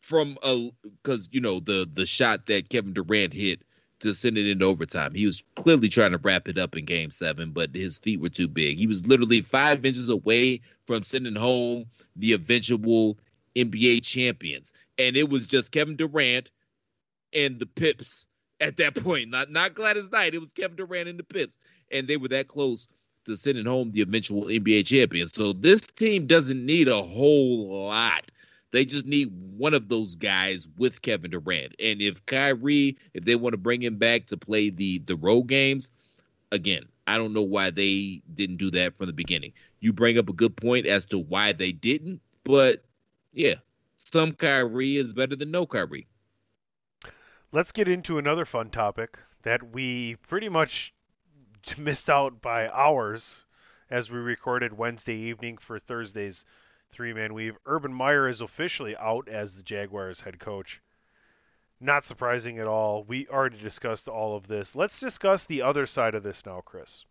from 0.02 0.38
a 0.44 0.72
because 1.04 1.30
you 1.32 1.42
know 1.42 1.60
the 1.60 1.88
the 1.94 2.06
shot 2.06 2.46
that 2.48 2.70
Kevin 2.70 2.94
Durant 2.94 3.34
hit 3.34 3.62
to 4.00 4.14
send 4.14 4.38
it 4.38 4.48
into 4.48 4.66
overtime. 4.66 5.14
He 5.14 5.26
was 5.26 5.44
clearly 5.56 5.90
trying 5.90 6.12
to 6.12 6.18
wrap 6.18 6.48
it 6.48 6.58
up 6.58 6.76
in 6.76 6.86
game 6.86 7.12
seven, 7.12 7.52
but 7.52 7.76
his 7.76 7.98
feet 7.98 8.20
were 8.20 8.30
too 8.30 8.48
big. 8.48 8.78
He 8.78 8.88
was 8.88 9.08
literally 9.08 9.42
five 9.42 9.86
inches 9.86 10.10
away 10.10 10.62
from 10.88 11.04
sending 11.04 11.36
home 11.36 11.86
the 12.16 12.34
eventual 12.34 13.18
NBA 13.56 14.04
champions. 14.04 14.74
And 14.98 15.18
it 15.18 15.30
was 15.30 15.46
just 15.46 15.72
Kevin 15.72 15.96
Durant 15.96 16.50
and 17.34 17.60
the 17.60 17.66
Pips 17.66 18.26
at 18.60 18.78
that 18.78 18.96
point. 18.96 19.30
Not 19.30 19.52
not 19.52 19.76
Gladys 19.76 20.12
Knight. 20.12 20.34
It 20.34 20.40
was 20.40 20.54
Kevin 20.54 20.78
Durant 20.78 21.10
and 21.10 21.20
the 21.20 21.24
Pips. 21.24 21.60
And 21.92 22.08
they 22.08 22.18
were 22.18 22.28
that 22.30 22.48
close 22.48 22.88
to 23.26 23.36
sending 23.36 23.66
home 23.66 23.92
the 23.92 24.02
eventual 24.02 24.46
NBA 24.46 24.86
champions. 24.88 25.34
So 25.34 25.54
this 25.54 25.82
team 25.82 26.26
doesn't 26.26 26.66
need 26.66 26.88
a 26.88 27.02
whole 27.02 27.86
lot 27.86 28.32
they 28.72 28.86
just 28.86 29.06
need 29.06 29.32
one 29.58 29.74
of 29.74 29.90
those 29.90 30.16
guys 30.16 30.68
with 30.78 31.02
Kevin 31.02 31.32
Durant. 31.32 31.74
And 31.80 32.02
if 32.02 32.26
Kyrie, 32.26 32.98
if 33.14 33.26
they 33.26 33.36
want 33.36 33.54
to 33.54 33.58
bring 33.58 33.82
him 33.82 33.98
back 33.98 34.28
to 34.28 34.38
play 34.38 34.70
the 34.70 35.00
the 35.00 35.16
road 35.16 35.44
games, 35.44 35.92
again, 36.52 36.84
I 37.08 37.18
don't 37.18 37.34
know 37.34 37.44
why 37.44 37.72
they 37.72 38.22
didn't 38.34 38.58
do 38.58 38.70
that 38.72 38.98
from 38.98 39.08
the 39.08 39.14
beginning. 39.14 39.54
You 39.80 39.94
bring 39.94 40.18
up 40.18 40.30
a 40.30 40.34
good 40.34 40.56
point 40.56 40.86
as 40.86 41.06
to 41.06 41.20
why 41.20 41.54
they 41.54 41.72
didn't, 41.72 42.22
but 42.44 42.84
yeah, 43.34 43.56
some 43.98 44.34
Kyrie 44.34 44.98
is 44.98 45.14
better 45.14 45.36
than 45.36 45.52
no 45.52 45.66
Kyrie. 45.66 46.08
Let's 47.52 47.72
get 47.72 47.88
into 47.88 48.20
another 48.20 48.46
fun 48.46 48.70
topic 48.70 49.18
that 49.42 49.74
we 49.74 50.18
pretty 50.28 50.50
much 50.50 50.94
missed 51.78 52.10
out 52.10 52.42
by 52.42 52.70
hours 52.70 53.44
as 53.90 54.12
we 54.12 54.20
recorded 54.20 54.78
Wednesday 54.78 55.16
evening 55.16 55.58
for 55.58 55.80
Thursday's 55.80 56.46
three 56.92 57.14
man 57.14 57.34
weave. 57.34 57.58
Urban 57.66 57.94
Meyer 57.94 58.28
is 58.28 58.42
officially 58.42 58.96
out 58.98 59.28
as 59.28 59.56
the 59.56 59.64
Jaguars 59.64 60.20
head 60.20 60.40
coach. 60.40 60.82
Not 61.80 62.06
surprising 62.06 62.60
at 62.60 62.68
all. 62.68 63.04
We 63.04 63.28
already 63.28 63.58
discussed 63.58 64.10
all 64.10 64.36
of 64.36 64.48
this. 64.48 64.76
Let's 64.76 65.00
discuss 65.00 65.46
the 65.46 65.62
other 65.62 65.86
side 65.86 66.14
of 66.14 66.24
this 66.24 66.46
now, 66.46 66.62
Chris. 66.62 67.06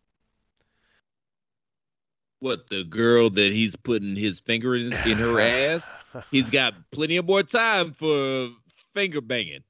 What 2.41 2.69
the 2.69 2.85
girl 2.85 3.31
that 3.31 3.53
he's 3.53 3.77
putting 3.77 4.15
his 4.15 4.41
finger 4.41 4.77
in, 4.77 4.93
in 5.07 5.19
her 5.19 5.41
ass? 5.75 5.91
He's 6.31 6.51
got 6.51 6.75
plenty 6.91 7.17
of 7.17 7.27
more 7.27 7.43
time 7.43 7.93
for 7.93 8.51
finger 8.93 9.21
banging, 9.21 9.65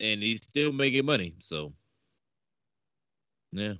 and 0.00 0.22
he's 0.22 0.42
still 0.42 0.72
making 0.72 1.06
money. 1.06 1.34
So, 1.38 1.72
yeah 3.52 3.74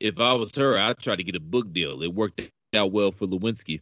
if 0.00 0.18
I 0.18 0.32
was 0.32 0.54
her, 0.56 0.76
I'd 0.76 0.98
try 0.98 1.14
to 1.14 1.22
get 1.22 1.36
a 1.36 1.40
book 1.40 1.72
deal. 1.72 2.02
It 2.02 2.12
worked 2.12 2.40
out 2.74 2.92
well 2.92 3.12
for 3.12 3.26
Lewinsky. 3.26 3.80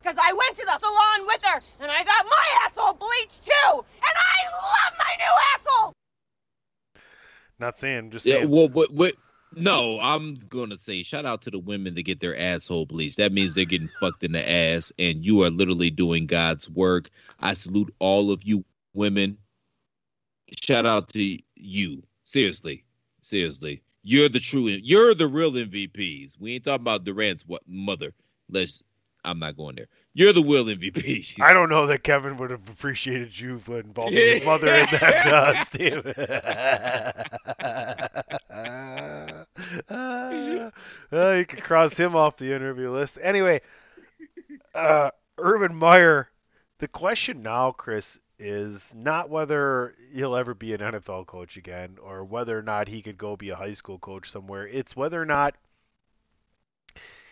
Because 0.00 0.18
I 0.22 0.32
went 0.32 0.56
to 0.56 0.64
the 0.64 0.78
salon 0.78 1.26
with 1.26 1.44
her 1.44 1.60
and 1.80 1.90
I 1.90 2.04
got 2.04 2.26
my 2.26 2.66
asshole 2.66 2.94
bleached 2.94 3.44
too, 3.44 3.72
and 3.72 3.84
I 4.02 4.38
love 4.52 4.98
my 4.98 5.16
new 5.18 5.34
asshole. 5.54 5.92
Not 7.58 7.80
saying, 7.80 8.10
just 8.10 8.24
saying. 8.24 8.42
Yeah, 8.42 8.46
well, 8.46 8.68
what, 8.68 8.92
what, 8.92 9.14
no, 9.54 9.98
I'm 10.00 10.36
gonna 10.48 10.76
say 10.76 11.02
shout 11.02 11.24
out 11.24 11.42
to 11.42 11.50
the 11.50 11.58
women 11.58 11.94
that 11.94 12.02
get 12.02 12.20
their 12.20 12.38
asshole 12.38 12.86
bleached. 12.86 13.16
That 13.16 13.32
means 13.32 13.54
they're 13.54 13.64
getting 13.64 13.90
fucked 14.00 14.22
in 14.22 14.32
the 14.32 14.50
ass, 14.50 14.92
and 14.98 15.24
you 15.24 15.42
are 15.44 15.50
literally 15.50 15.90
doing 15.90 16.26
God's 16.26 16.68
work. 16.68 17.08
I 17.40 17.54
salute 17.54 17.94
all 17.98 18.30
of 18.30 18.42
you 18.44 18.64
women. 18.92 19.38
Shout 20.62 20.86
out 20.86 21.08
to 21.10 21.38
you. 21.54 22.02
Seriously, 22.24 22.84
seriously. 23.22 23.82
You're 24.08 24.28
the 24.28 24.38
true. 24.38 24.68
You're 24.68 25.14
the 25.14 25.26
real 25.26 25.50
MVPs. 25.50 26.38
We 26.38 26.54
ain't 26.54 26.62
talking 26.62 26.82
about 26.82 27.02
Durant's 27.02 27.44
what 27.44 27.62
mother. 27.66 28.14
Let's. 28.48 28.84
I'm 29.24 29.40
not 29.40 29.56
going 29.56 29.74
there. 29.74 29.88
You're 30.14 30.32
the 30.32 30.44
real 30.44 30.66
MVP. 30.66 31.42
I 31.42 31.52
don't 31.52 31.68
know 31.68 31.88
that 31.88 32.04
Kevin 32.04 32.36
would 32.36 32.52
have 32.52 32.68
appreciated 32.68 33.36
you 33.38 33.58
for 33.58 33.80
involving 33.80 34.14
his 34.14 34.44
mother 34.44 34.68
in 34.68 34.86
that, 34.92 35.26
uh, 35.26 35.64
Steve. 35.64 36.06
uh, 41.12 41.32
you 41.32 41.44
can 41.44 41.58
cross 41.58 41.96
him 41.96 42.14
off 42.14 42.36
the 42.36 42.54
interview 42.54 42.92
list. 42.92 43.18
Anyway, 43.20 43.60
uh, 44.72 45.10
Urban 45.36 45.74
Meyer. 45.74 46.28
The 46.78 46.86
question 46.86 47.42
now, 47.42 47.72
Chris, 47.72 48.20
is 48.38 48.92
not 48.94 49.30
whether 49.30 49.94
he'll 50.12 50.36
ever 50.36 50.54
be 50.54 50.74
an 50.74 50.80
NFL 50.80 51.26
coach 51.26 51.56
again 51.56 51.96
or 52.02 52.24
whether 52.24 52.58
or 52.58 52.62
not 52.62 52.88
he 52.88 53.02
could 53.02 53.16
go 53.18 53.36
be 53.36 53.50
a 53.50 53.56
high 53.56 53.72
school 53.72 53.98
coach 53.98 54.30
somewhere. 54.30 54.66
It's 54.66 54.94
whether 54.94 55.20
or 55.20 55.26
not 55.26 55.56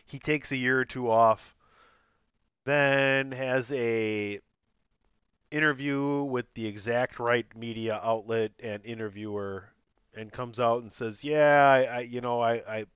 he 0.06 0.18
takes 0.18 0.52
a 0.52 0.56
year 0.56 0.80
or 0.80 0.84
two 0.84 1.10
off, 1.10 1.54
then 2.64 3.32
has 3.32 3.70
a 3.72 4.40
interview 5.50 6.22
with 6.22 6.46
the 6.54 6.66
exact 6.66 7.18
right 7.18 7.46
media 7.56 8.00
outlet 8.02 8.52
and 8.60 8.84
interviewer, 8.84 9.70
and 10.16 10.32
comes 10.32 10.58
out 10.58 10.82
and 10.82 10.92
says, 10.92 11.22
"Yeah, 11.22 11.70
I, 11.70 11.82
I 11.82 12.00
you 12.00 12.20
know, 12.20 12.40
I, 12.40 12.54
I, 12.54 12.86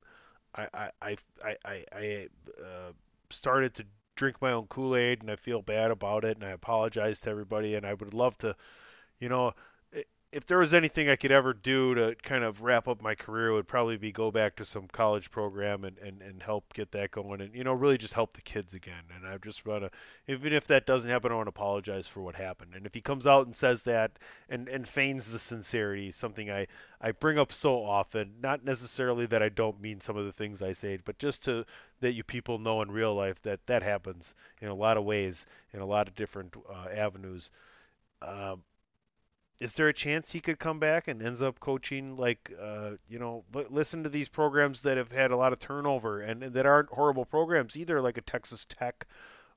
I, 0.55 0.69
I, 0.75 1.17
I, 1.45 1.57
I, 1.65 1.85
I 1.93 2.29
uh, 2.61 2.93
started 3.31 3.75
to 3.75 3.85
drink 4.19 4.43
my 4.43 4.53
own 4.53 4.67
Kool-Aid, 4.69 5.23
and 5.23 5.31
I 5.31 5.37
feel 5.37 5.63
bad 5.63 5.91
about 5.91 6.25
it, 6.25 6.37
and 6.37 6.45
I 6.45 6.51
apologize 6.51 7.19
to 7.21 7.31
everybody, 7.31 7.75
and 7.77 7.87
I 7.87 7.95
would 7.95 8.15
love 8.15 8.37
to, 8.39 8.57
you 9.21 9.29
know." 9.29 9.55
If 10.31 10.45
there 10.45 10.59
was 10.59 10.75
anything 10.75 11.09
I 11.09 11.17
could 11.17 11.33
ever 11.33 11.55
do 11.55 11.95
to 11.95 12.15
kind 12.23 12.45
of 12.45 12.61
wrap 12.61 12.87
up 12.87 13.01
my 13.01 13.15
career, 13.15 13.49
it 13.49 13.55
would 13.55 13.67
probably 13.67 13.97
be 13.97 14.13
go 14.13 14.31
back 14.31 14.57
to 14.57 14.65
some 14.65 14.87
college 14.87 15.31
program 15.31 15.85
and, 15.85 15.97
and, 15.99 16.21
and 16.21 16.43
help 16.43 16.75
get 16.75 16.93
that 16.93 17.13
going, 17.13 17.41
and 17.41 17.55
you 17.55 17.65
know 17.65 17.73
really 17.73 17.97
just 17.97 18.13
help 18.13 18.35
the 18.35 18.43
kids 18.43 18.75
again. 18.75 19.05
And 19.17 19.27
I 19.27 19.39
just 19.39 19.65
to, 19.65 19.91
even 20.27 20.53
if 20.53 20.67
that 20.67 20.85
doesn't 20.85 21.09
happen, 21.09 21.33
I 21.33 21.35
want 21.35 21.47
to 21.47 21.51
apologize 21.51 22.07
for 22.07 22.21
what 22.21 22.35
happened. 22.35 22.75
And 22.75 22.85
if 22.85 22.93
he 22.93 23.01
comes 23.01 23.27
out 23.27 23.47
and 23.47 23.57
says 23.57 23.83
that 23.85 24.19
and, 24.51 24.69
and 24.69 24.87
feigns 24.87 25.25
the 25.27 25.39
sincerity, 25.39 26.13
something 26.13 26.51
I, 26.51 26.67
I 27.01 27.13
bring 27.13 27.39
up 27.39 27.51
so 27.51 27.83
often, 27.83 28.35
not 28.43 28.63
necessarily 28.63 29.25
that 29.27 29.43
I 29.43 29.49
don't 29.49 29.81
mean 29.81 30.03
some 30.03 30.19
of 30.19 30.27
the 30.27 30.33
things 30.33 30.61
I 30.61 30.73
say, 30.73 30.99
but 31.03 31.19
just 31.19 31.43
to 31.45 31.65
that 32.01 32.13
you 32.13 32.23
people 32.23 32.59
know 32.59 32.83
in 32.83 32.91
real 32.91 33.15
life 33.15 33.41
that 33.43 33.67
that 33.67 33.83
happens 33.83 34.35
in 34.61 34.69
a 34.69 34.75
lot 34.75 34.99
of 34.99 35.05
ways, 35.05 35.47
in 35.73 35.81
a 35.81 35.87
lot 35.87 36.07
of 36.07 36.15
different 36.15 36.55
uh, 36.71 36.89
avenues. 36.95 37.51
Um, 38.21 38.63
is 39.61 39.73
there 39.73 39.89
a 39.89 39.93
chance 39.93 40.31
he 40.31 40.41
could 40.41 40.59
come 40.59 40.79
back 40.79 41.09
and 41.09 41.23
ends 41.23 41.43
up 41.43 41.59
coaching 41.59 42.17
like 42.17 42.53
uh, 42.61 42.93
you 43.09 43.19
know 43.19 43.45
li- 43.53 43.67
listen 43.71 44.03
to 44.03 44.09
these 44.09 44.29
programs 44.29 44.83
that 44.83 44.97
have 44.97 45.11
had 45.11 45.31
a 45.31 45.37
lot 45.37 45.53
of 45.53 45.59
turnover 45.59 46.21
and, 46.21 46.43
and 46.43 46.55
that 46.55 46.67
aren't 46.67 46.89
horrible 46.91 47.25
programs 47.25 47.77
either 47.77 48.01
like 48.01 48.17
a 48.17 48.23
Texas 48.23 48.65
Tech 48.69 49.07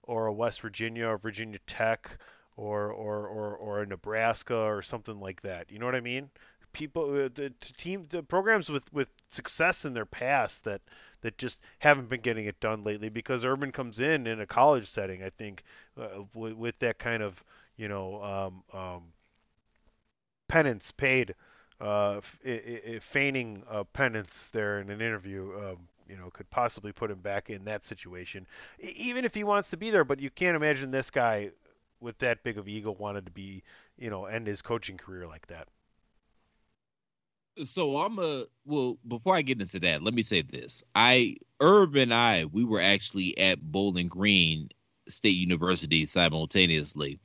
or 0.03 0.25
a 0.25 0.33
West 0.33 0.61
Virginia 0.61 1.07
or 1.07 1.17
Virginia 1.17 1.59
Tech 1.67 2.09
or 2.57 2.91
or 2.91 3.27
or, 3.27 3.55
or 3.55 3.81
a 3.81 3.85
Nebraska 3.85 4.55
or 4.55 4.81
something 4.81 5.19
like 5.19 5.41
that 5.41 5.71
you 5.71 5.79
know 5.79 5.85
what 5.85 5.95
I 5.95 6.01
mean? 6.01 6.29
People 6.73 7.25
uh, 7.25 7.29
the 7.33 7.53
team 7.77 8.07
the 8.09 8.23
programs 8.23 8.69
with 8.69 8.91
with 8.93 9.09
success 9.29 9.85
in 9.85 9.93
their 9.93 10.05
past 10.05 10.63
that 10.63 10.81
that 11.21 11.37
just 11.37 11.59
haven't 11.79 12.09
been 12.09 12.21
getting 12.21 12.45
it 12.45 12.59
done 12.59 12.83
lately 12.83 13.09
because 13.09 13.45
Urban 13.45 13.71
comes 13.71 13.99
in 13.99 14.25
in 14.25 14.39
a 14.41 14.47
college 14.47 14.89
setting 14.89 15.21
I 15.21 15.29
think 15.29 15.63
uh, 15.99 16.23
with, 16.33 16.53
with 16.53 16.79
that 16.79 16.97
kind 16.97 17.21
of 17.21 17.43
you 17.75 17.87
know 17.87 18.23
um, 18.23 18.63
um, 18.73 19.03
penance 20.51 20.91
paid, 20.91 21.33
uh, 21.79 22.19
feigning 22.99 23.63
uh, 23.69 23.85
penance 23.85 24.49
there 24.51 24.81
in 24.81 24.89
an 24.89 24.99
interview, 24.99 25.49
um, 25.57 25.77
you 26.09 26.17
know, 26.17 26.29
could 26.33 26.49
possibly 26.49 26.91
put 26.91 27.09
him 27.09 27.19
back 27.19 27.49
in 27.49 27.63
that 27.63 27.85
situation, 27.85 28.45
even 28.79 29.23
if 29.23 29.33
he 29.33 29.45
wants 29.45 29.69
to 29.69 29.77
be 29.77 29.89
there. 29.91 30.03
But 30.03 30.19
you 30.19 30.29
can't 30.29 30.57
imagine 30.57 30.91
this 30.91 31.09
guy 31.09 31.51
with 32.01 32.17
that 32.17 32.43
big 32.43 32.57
of 32.57 32.67
ego 32.67 32.91
wanted 32.91 33.25
to 33.27 33.31
be, 33.31 33.63
you 33.97 34.09
know, 34.09 34.25
end 34.25 34.45
his 34.45 34.61
coaching 34.61 34.97
career 34.97 35.25
like 35.25 35.47
that. 35.47 35.69
so 37.63 37.97
I'm 38.01 38.19
a 38.19 38.43
well. 38.65 38.97
Before 39.07 39.35
I 39.35 39.41
get 39.41 39.61
into 39.61 39.79
that, 39.79 40.03
let 40.03 40.13
me 40.13 40.21
say 40.21 40.41
this: 40.41 40.83
I 40.95 41.37
Herb 41.61 41.95
and 41.95 42.13
I 42.13 42.45
we 42.45 42.65
were 42.65 42.81
actually 42.81 43.37
at 43.37 43.61
Bowling 43.61 44.07
Green 44.07 44.67
State 45.07 45.37
University 45.37 46.05
simultaneously, 46.05 47.19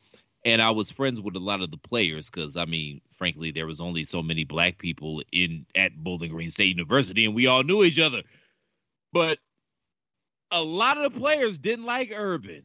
and 0.46 0.62
I 0.62 0.70
was 0.70 0.92
friends 0.92 1.20
with 1.20 1.34
a 1.34 1.40
lot 1.40 1.60
of 1.60 1.72
the 1.72 1.76
players 1.76 2.30
because 2.30 2.56
I 2.56 2.64
mean, 2.64 3.00
frankly, 3.12 3.50
there 3.50 3.66
was 3.66 3.80
only 3.80 4.04
so 4.04 4.22
many 4.22 4.44
black 4.44 4.78
people 4.78 5.22
in 5.32 5.66
at 5.74 5.96
Bowling 5.96 6.30
Green 6.30 6.48
State 6.48 6.68
University, 6.68 7.26
and 7.26 7.34
we 7.34 7.48
all 7.48 7.64
knew 7.64 7.82
each 7.82 7.98
other. 7.98 8.22
But 9.12 9.38
a 10.52 10.62
lot 10.62 10.98
of 10.98 11.12
the 11.12 11.18
players 11.18 11.58
didn't 11.58 11.84
like 11.84 12.12
Urban. 12.16 12.62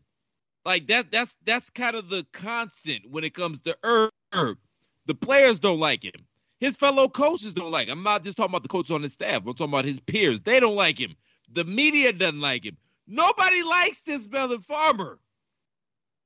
Like 0.64 0.88
that. 0.88 1.12
That's 1.12 1.36
that's 1.44 1.72
kind 1.72 1.96
of 1.96 2.10
the 2.10 2.26
constant 2.34 3.10
when 3.10 3.24
it 3.24 3.34
comes 3.34 3.62
to 3.62 3.76
Herb. 3.84 4.60
The 5.08 5.16
players 5.16 5.60
don't 5.60 5.80
like 5.80 6.06
him. 6.06 6.28
His 6.60 6.76
fellow 6.76 7.10
coaches 7.10 7.56
don't 7.56 7.72
like 7.72 7.88
him. 7.88 7.98
I'm 7.98 8.04
not 8.04 8.24
just 8.24 8.38
talking 8.38 8.52
about 8.52 8.62
the 8.62 8.70
coaches 8.70 8.92
on 8.92 9.02
his 9.02 9.14
staff. 9.14 9.38
I'm 9.38 9.56
talking 9.56 9.74
about 9.74 9.86
his 9.86 10.00
peers. 10.00 10.42
They 10.42 10.60
don't 10.60 10.76
like 10.76 11.00
him. 11.00 11.16
The 11.52 11.64
media 11.64 12.14
doesn't 12.14 12.40
like 12.40 12.64
him. 12.64 12.78
Nobody 13.08 13.64
likes 13.64 14.04
this 14.04 14.30
Melon 14.30 14.62
Farmer. 14.62 15.18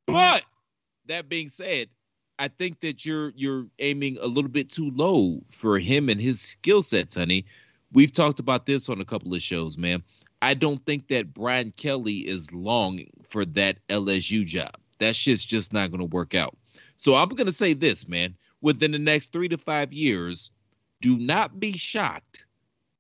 But 0.06 0.44
that 1.08 1.30
being 1.30 1.48
said, 1.48 1.90
I 2.38 2.48
think 2.48 2.82
that 2.82 3.06
you're 3.06 3.32
you're 3.36 3.66
aiming 3.80 4.18
a 4.22 4.28
little 4.28 4.50
bit 4.50 4.70
too 4.70 4.92
low 4.92 5.42
for 5.52 5.80
him 5.80 6.10
and 6.10 6.20
his 6.20 6.42
skill 6.42 6.82
sets, 6.82 7.16
honey. 7.16 7.46
We've 7.94 8.12
talked 8.12 8.40
about 8.40 8.66
this 8.66 8.90
on 8.90 9.00
a 9.00 9.06
couple 9.06 9.34
of 9.34 9.42
shows, 9.42 9.78
man. 9.78 10.04
I 10.42 10.54
don't 10.54 10.86
think 10.86 11.08
that 11.08 11.34
Brian 11.34 11.72
Kelly 11.72 12.28
is 12.28 12.52
long 12.52 13.02
for 13.28 13.46
that 13.46 13.78
LSU 13.88 14.46
job. 14.46 14.76
That 15.00 15.16
shit's 15.16 15.46
just 15.46 15.72
not 15.72 15.92
going 15.92 16.00
to 16.00 16.16
work 16.16 16.36
out. 16.36 16.58
So 16.98 17.16
I'm 17.16 17.30
going 17.30 17.46
to 17.46 17.54
say 17.54 17.74
this, 17.74 18.08
man. 18.08 18.36
Within 18.62 18.92
the 18.92 19.00
next 19.00 19.32
three 19.32 19.48
to 19.48 19.58
five 19.58 19.94
years, 19.94 20.52
do 21.02 21.18
not 21.18 21.60
be 21.60 21.74
shocked 21.74 22.46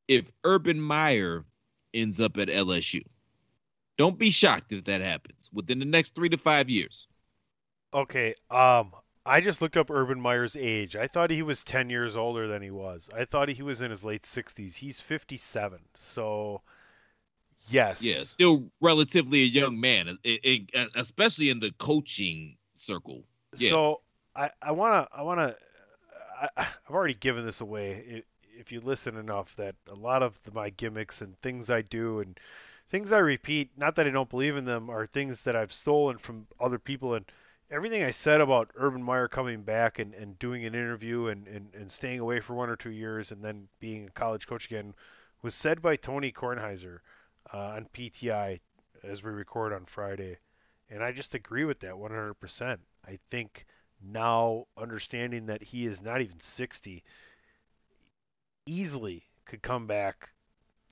if 0.08 0.32
Urban 0.44 0.80
Meyer 0.80 1.44
ends 1.94 2.20
up 2.20 2.38
at 2.38 2.48
LSU. 2.48 3.04
Don't 3.98 4.20
be 4.20 4.30
shocked 4.30 4.74
if 4.74 4.84
that 4.86 5.02
happens 5.02 5.50
within 5.54 5.80
the 5.80 5.86
next 5.86 6.16
three 6.16 6.30
to 6.30 6.38
five 6.38 6.70
years. 6.70 7.08
Okay, 7.94 8.36
um, 8.52 8.92
I 9.26 9.42
just 9.42 9.62
looked 9.62 9.78
up 9.78 9.90
Urban 9.90 10.20
Meyer's 10.20 10.56
age. 10.56 10.96
I 10.96 11.08
thought 11.08 11.32
he 11.32 11.42
was 11.42 11.64
10 11.64 11.90
years 11.90 12.16
older 12.16 12.48
than 12.48 12.62
he 12.62 12.72
was. 12.72 13.10
I 13.16 13.26
thought 13.26 13.50
he 13.50 13.64
was 13.64 13.82
in 13.82 13.90
his 13.90 14.04
late 14.04 14.24
60s. 14.24 14.76
He's 14.76 15.00
57. 15.00 15.80
So, 15.96 16.62
yes. 17.70 18.02
Yeah, 18.02 18.24
still 18.24 18.70
relatively 18.82 19.44
a 19.44 19.48
young 19.48 19.80
man, 19.80 20.18
e- 20.24 20.68
especially 20.96 21.50
in 21.50 21.60
the 21.60 21.72
coaching 21.78 22.58
circle. 22.76 23.24
Yeah. 23.58 23.70
So 23.70 24.02
I 24.36 24.52
I 24.62 24.72
want 24.72 25.10
to 25.10 25.18
I 25.18 25.22
want 25.22 25.40
to 25.40 25.56
I, 26.42 26.50
I've 26.58 26.94
already 26.94 27.14
given 27.14 27.46
this 27.46 27.62
away. 27.62 28.24
If 28.58 28.72
you 28.72 28.82
listen 28.82 29.18
enough, 29.18 29.56
that 29.58 29.76
a 29.90 29.96
lot 29.96 30.24
of 30.24 30.42
the, 30.44 30.52
my 30.52 30.70
gimmicks 30.70 31.22
and 31.22 31.40
things 31.42 31.70
I 31.70 31.82
do 31.82 32.20
and 32.20 32.40
things 32.90 33.12
I 33.12 33.18
repeat, 33.20 33.72
not 33.78 33.96
that 33.96 34.08
I 34.08 34.12
don't 34.12 34.30
believe 34.30 34.56
in 34.56 34.66
them, 34.66 34.90
are 34.90 35.08
things 35.08 35.42
that 35.42 35.56
I've 35.56 35.74
stolen 35.74 36.18
from 36.18 36.48
other 36.60 36.80
people. 36.80 37.16
And 37.16 37.26
everything 37.72 38.04
I 38.04 38.12
said 38.12 38.42
about 38.42 38.72
Urban 38.76 39.02
Meyer 39.02 39.28
coming 39.28 39.64
back 39.64 40.00
and, 40.00 40.14
and 40.14 40.38
doing 40.40 40.66
an 40.66 40.76
interview 40.76 41.28
and, 41.28 41.48
and, 41.48 41.74
and 41.74 41.92
staying 41.92 42.20
away 42.20 42.40
for 42.40 42.54
one 42.54 42.70
or 42.70 42.76
two 42.76 42.92
years 42.92 43.32
and 43.32 43.44
then 43.44 43.68
being 43.80 44.08
a 44.08 44.12
college 44.12 44.48
coach 44.48 44.66
again 44.66 44.94
was 45.42 45.56
said 45.56 45.82
by 45.82 45.96
Tony 45.96 46.32
Kornheiser 46.32 47.00
uh, 47.54 47.58
on 47.58 47.88
PTI 47.94 48.60
as 49.04 49.24
we 49.24 49.32
record 49.32 49.74
on 49.74 49.86
Friday. 49.86 50.38
And 50.90 51.04
I 51.04 51.12
just 51.12 51.34
agree 51.34 51.66
with 51.66 51.80
that 51.80 51.94
100%. 51.94 52.78
I 53.08 53.20
think 53.32 53.66
now 54.02 54.66
understanding 54.78 55.48
that 55.48 55.64
he 55.64 55.86
is 55.86 56.02
not 56.02 56.22
even 56.22 56.40
60 56.40 57.04
easily 58.68 59.24
could 59.46 59.62
come 59.62 59.88
back 59.88 60.30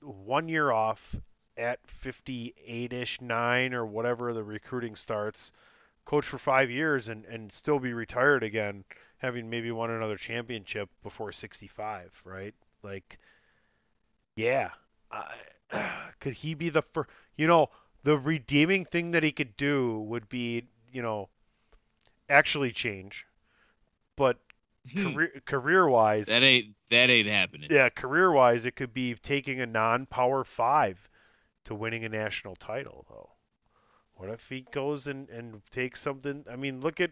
one 0.00 0.48
year 0.48 0.70
off 0.70 1.14
at 1.56 1.78
58ish 2.04 3.20
9 3.20 3.74
or 3.74 3.86
whatever 3.86 4.32
the 4.32 4.42
recruiting 4.42 4.96
starts 4.96 5.52
coach 6.04 6.24
for 6.26 6.38
5 6.38 6.70
years 6.70 7.08
and 7.08 7.24
and 7.26 7.52
still 7.52 7.78
be 7.78 7.92
retired 7.92 8.42
again 8.42 8.84
having 9.18 9.48
maybe 9.48 9.70
won 9.70 9.90
another 9.90 10.16
championship 10.16 10.88
before 11.02 11.32
65 11.32 12.12
right? 12.24 12.54
Like 12.82 13.18
yeah 14.36 14.70
I, 15.10 15.34
could 16.20 16.34
he 16.34 16.54
be 16.54 16.68
the 16.70 16.82
first 16.82 17.10
you 17.36 17.46
know 17.46 17.70
the 18.02 18.18
redeeming 18.18 18.84
thing 18.84 19.12
that 19.12 19.22
he 19.22 19.32
could 19.32 19.56
do 19.56 20.00
would 20.00 20.28
be 20.28 20.64
you 20.92 21.02
know 21.02 21.28
actually 22.28 22.72
change 22.72 23.26
but 24.16 24.38
hmm. 24.92 25.12
career 25.12 25.32
career 25.46 25.88
wise 25.88 26.26
That 26.26 26.42
ain't 26.42 26.74
that 26.90 27.10
ain't 27.10 27.28
happening. 27.28 27.68
yeah 27.70 27.88
career 27.88 28.30
wise 28.32 28.64
it 28.64 28.76
could 28.76 28.92
be 28.94 29.14
taking 29.14 29.60
a 29.60 29.66
non 29.66 30.06
power 30.06 30.44
5 30.44 31.08
to 31.64 31.74
winning 31.74 32.04
a 32.04 32.08
national 32.08 32.56
title 32.56 33.06
though 33.08 33.30
what 34.16 34.28
if 34.28 34.48
he 34.48 34.66
goes 34.72 35.06
and 35.06 35.28
and 35.30 35.60
takes 35.70 36.00
something 36.00 36.44
i 36.50 36.56
mean 36.56 36.80
look 36.80 37.00
at 37.00 37.10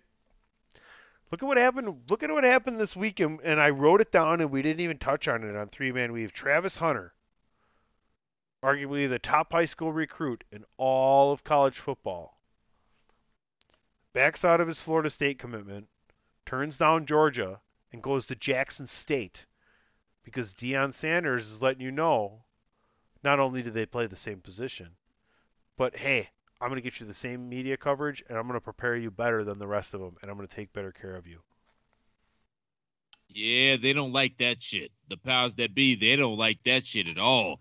look 1.30 1.42
at 1.42 1.46
what 1.46 1.56
happened 1.56 2.02
look 2.08 2.22
at 2.22 2.30
what 2.30 2.44
happened 2.44 2.80
this 2.80 2.96
week 2.96 3.20
and, 3.20 3.40
and 3.42 3.60
i 3.60 3.70
wrote 3.70 4.00
it 4.00 4.12
down 4.12 4.40
and 4.40 4.50
we 4.50 4.62
didn't 4.62 4.80
even 4.80 4.98
touch 4.98 5.28
on 5.28 5.42
it 5.42 5.56
on 5.56 5.68
three 5.68 5.92
man 5.92 6.12
weave. 6.12 6.32
Travis 6.32 6.76
hunter 6.76 7.12
arguably 8.62 9.08
the 9.08 9.18
top 9.18 9.52
high 9.52 9.64
school 9.64 9.92
recruit 9.92 10.44
in 10.52 10.64
all 10.76 11.32
of 11.32 11.44
college 11.44 11.78
football 11.78 12.38
backs 14.12 14.44
out 14.44 14.60
of 14.60 14.68
his 14.68 14.80
florida 14.80 15.10
state 15.10 15.38
commitment 15.38 15.88
turns 16.46 16.78
down 16.78 17.06
georgia 17.06 17.60
and 17.92 18.02
goes 18.02 18.26
to 18.26 18.34
jackson 18.36 18.86
state 18.86 19.46
because 20.22 20.54
Deion 20.54 20.94
Sanders 20.94 21.50
is 21.50 21.62
letting 21.62 21.82
you 21.82 21.90
know 21.90 22.44
not 23.22 23.40
only 23.40 23.62
do 23.62 23.70
they 23.70 23.86
play 23.86 24.06
the 24.06 24.16
same 24.16 24.40
position, 24.40 24.96
but 25.76 25.96
hey, 25.96 26.30
I'm 26.62 26.68
going 26.70 26.76
to 26.80 26.82
get 26.82 27.00
you 27.00 27.06
the 27.06 27.14
same 27.14 27.48
media 27.48 27.76
coverage 27.76 28.22
and 28.28 28.38
I'm 28.38 28.46
going 28.46 28.58
to 28.58 28.64
prepare 28.64 28.96
you 28.96 29.10
better 29.10 29.44
than 29.44 29.58
the 29.58 29.66
rest 29.66 29.94
of 29.94 30.00
them 30.00 30.16
and 30.22 30.30
I'm 30.30 30.36
going 30.38 30.48
to 30.48 30.56
take 30.56 30.72
better 30.72 30.92
care 30.92 31.16
of 31.16 31.26
you. 31.26 31.40
Yeah, 33.28 33.76
they 33.76 33.92
don't 33.94 34.12
like 34.12 34.36
that 34.38 34.62
shit. 34.62 34.92
The 35.08 35.16
powers 35.16 35.54
that 35.56 35.74
be, 35.74 35.94
they 35.96 36.16
don't 36.16 36.38
like 36.38 36.62
that 36.64 36.86
shit 36.86 37.08
at 37.08 37.18
all. 37.18 37.60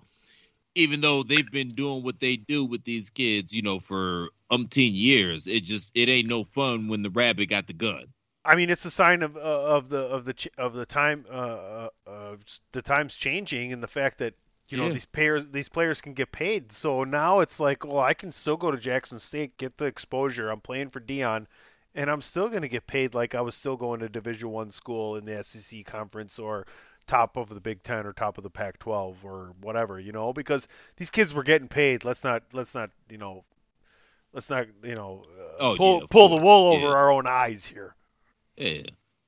even 0.75 1.01
though 1.01 1.23
they've 1.23 1.51
been 1.51 1.75
doing 1.75 2.03
what 2.03 2.19
they 2.19 2.37
do 2.37 2.65
with 2.65 2.83
these 2.85 3.09
kids, 3.09 3.53
you 3.53 3.61
know, 3.61 3.79
for 3.79 4.29
umpteen 4.51 4.91
years. 4.93 5.47
It 5.47 5.61
just 5.63 5.91
it 5.95 6.09
ain't 6.09 6.29
no 6.29 6.43
fun 6.45 6.87
when 6.87 7.01
the 7.01 7.09
rabbit 7.09 7.47
got 7.49 7.67
the 7.67 7.73
gun. 7.73 8.13
I 8.43 8.55
mean, 8.55 8.69
it's 8.69 8.85
a 8.85 8.91
sign 8.91 9.21
of 9.23 9.37
uh, 9.37 9.39
of 9.39 9.89
the 9.89 9.99
of 9.99 10.25
the 10.25 10.33
ch- 10.33 10.47
of 10.57 10.73
the 10.73 10.85
time 10.85 11.25
uh, 11.29 11.33
uh, 11.35 11.89
uh, 12.07 12.35
the 12.71 12.81
times 12.81 13.15
changing 13.15 13.73
and 13.73 13.83
the 13.83 13.87
fact 13.87 14.17
that 14.19 14.33
you 14.71 14.77
know 14.77 14.87
Yeah. 14.87 14.93
these 14.93 15.05
players 15.05 15.45
these 15.51 15.69
players 15.69 16.01
can 16.01 16.13
get 16.13 16.31
paid. 16.31 16.71
So 16.71 17.03
now 17.03 17.41
it's 17.41 17.59
like, 17.59 17.85
well, 17.85 17.99
I 17.99 18.13
can 18.15 18.31
still 18.31 18.57
go 18.57 18.71
to 18.71 18.77
Jackson 18.77 19.19
State, 19.19 19.57
get 19.57 19.77
the 19.77 19.85
exposure. 19.85 20.49
I'm 20.49 20.61
playing 20.61 20.89
for 20.91 20.99
Deion, 21.01 21.45
and 21.95 22.09
I'm 22.09 22.21
still 22.21 22.49
going 22.49 22.61
to 22.63 22.69
get 22.69 22.87
paid 22.87 23.13
like 23.13 23.35
I 23.35 23.41
was 23.41 23.55
still 23.55 23.77
going 23.77 23.99
to 24.01 24.09
Division 24.09 24.49
One 24.49 24.71
school 24.71 25.17
in 25.17 25.25
the 25.25 25.43
SEC 25.43 25.85
conference 25.85 26.39
or 26.39 26.65
top 27.07 27.37
of 27.37 27.49
the 27.49 27.59
Big 27.61 27.83
Ten 27.83 28.05
or 28.05 28.13
top 28.13 28.37
of 28.37 28.43
the 28.43 28.49
Pac-12 28.49 29.23
or 29.23 29.53
whatever, 29.61 29.99
you 29.99 30.11
know, 30.13 30.33
because 30.33 30.67
these 30.97 31.09
kids 31.09 31.33
were 31.33 31.43
getting 31.43 31.67
paid. 31.67 32.05
Let's 32.05 32.23
not 32.23 32.43
let's 32.53 32.73
not 32.75 32.89
you 33.09 33.17
know 33.17 33.43
let's 34.33 34.49
not 34.49 34.67
you 34.83 34.95
know 34.95 35.25
uh, 35.59 35.73
Oh, 35.73 35.75
pull 35.75 35.99
yeah, 36.01 36.05
pull 36.09 36.29
the 36.29 36.37
wool 36.37 36.73
over 36.73 36.87
yeah. 36.87 36.93
our 36.93 37.11
own 37.11 37.27
eyes 37.27 37.65
here. 37.65 37.95
Yeah. 38.57 38.83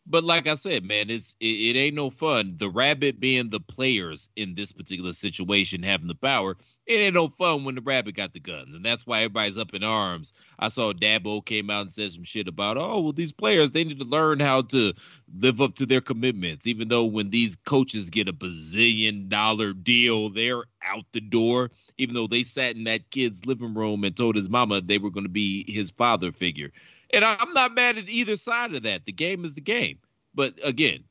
But 0.05 0.25
like 0.25 0.47
I 0.47 0.55
said, 0.55 0.83
man, 0.83 1.09
it's 1.09 1.35
it, 1.39 1.45
it 1.45 1.79
ain't 1.79 1.95
no 1.95 2.09
fun. 2.09 2.55
The 2.57 2.69
rabbit 2.69 3.19
being 3.21 3.49
the 3.49 3.61
players 3.61 4.29
in 4.35 4.53
this 4.53 4.73
particular 4.73 5.13
situation 5.13 5.81
having 5.81 6.09
the 6.09 6.15
power, 6.15 6.57
it 6.85 6.95
ain't 6.95 7.15
no 7.15 7.29
fun 7.29 7.63
when 7.63 7.75
the 7.75 7.81
rabbit 7.81 8.15
got 8.15 8.33
the 8.33 8.41
guns. 8.41 8.75
And 8.75 8.83
that's 8.83 9.07
why 9.07 9.19
everybody's 9.19 9.57
up 9.57 9.73
in 9.73 9.83
arms. 9.83 10.33
I 10.59 10.67
saw 10.67 10.91
Dabo 10.91 11.43
came 11.45 11.69
out 11.69 11.81
and 11.81 11.91
said 11.91 12.11
some 12.11 12.25
shit 12.25 12.49
about, 12.49 12.77
oh, 12.77 12.99
well, 12.99 13.13
these 13.13 13.31
players, 13.31 13.71
they 13.71 13.85
need 13.85 13.99
to 13.99 14.05
learn 14.05 14.41
how 14.41 14.61
to 14.61 14.93
live 15.37 15.61
up 15.61 15.75
to 15.75 15.85
their 15.85 16.01
commitments. 16.01 16.67
Even 16.67 16.89
though 16.89 17.05
when 17.05 17.29
these 17.29 17.55
coaches 17.55 18.09
get 18.09 18.27
a 18.27 18.33
bazillion 18.33 19.29
dollar 19.29 19.71
deal, 19.71 20.29
they're 20.29 20.63
out 20.81 21.05
the 21.13 21.21
door. 21.21 21.71
Even 21.97 22.13
though 22.13 22.27
they 22.27 22.43
sat 22.43 22.75
in 22.75 22.83
that 22.83 23.09
kid's 23.09 23.45
living 23.45 23.73
room 23.73 24.03
and 24.03 24.17
told 24.17 24.35
his 24.35 24.49
mama 24.49 24.81
they 24.81 24.97
were 24.97 25.11
going 25.11 25.25
to 25.25 25.29
be 25.29 25.63
his 25.71 25.91
father 25.91 26.33
figure. 26.33 26.71
And 27.13 27.23
I'm 27.23 27.53
not 27.53 27.75
mad 27.75 27.97
at 27.97 28.09
either 28.09 28.35
side 28.35 28.73
of 28.73 28.83
that. 28.83 29.05
The 29.05 29.11
game 29.11 29.45
is 29.45 29.53
the 29.53 29.61
game. 29.61 29.99
But 30.33 30.55
again, 30.63 31.03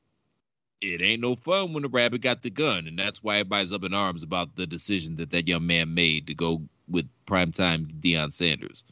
it 0.80 1.00
ain't 1.00 1.22
no 1.22 1.36
fun 1.36 1.72
when 1.72 1.84
the 1.84 1.88
rabbit 1.88 2.22
got 2.22 2.42
the 2.42 2.50
gun. 2.50 2.88
And 2.88 2.98
that's 2.98 3.22
why 3.22 3.36
everybody's 3.36 3.72
up 3.72 3.84
in 3.84 3.94
arms 3.94 4.24
about 4.24 4.56
the 4.56 4.66
decision 4.66 5.16
that 5.16 5.30
that 5.30 5.46
young 5.46 5.66
man 5.66 5.94
made 5.94 6.26
to 6.26 6.34
go 6.34 6.60
with 6.88 7.08
primetime 7.26 7.86
Deion 8.00 8.32
Sanders. 8.32 8.82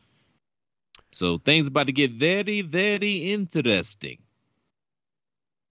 So 1.11 1.39
things 1.39 1.67
about 1.67 1.87
to 1.87 1.93
get 1.93 2.13
very, 2.13 2.63
very 2.63 3.33
interesting. 3.33 4.19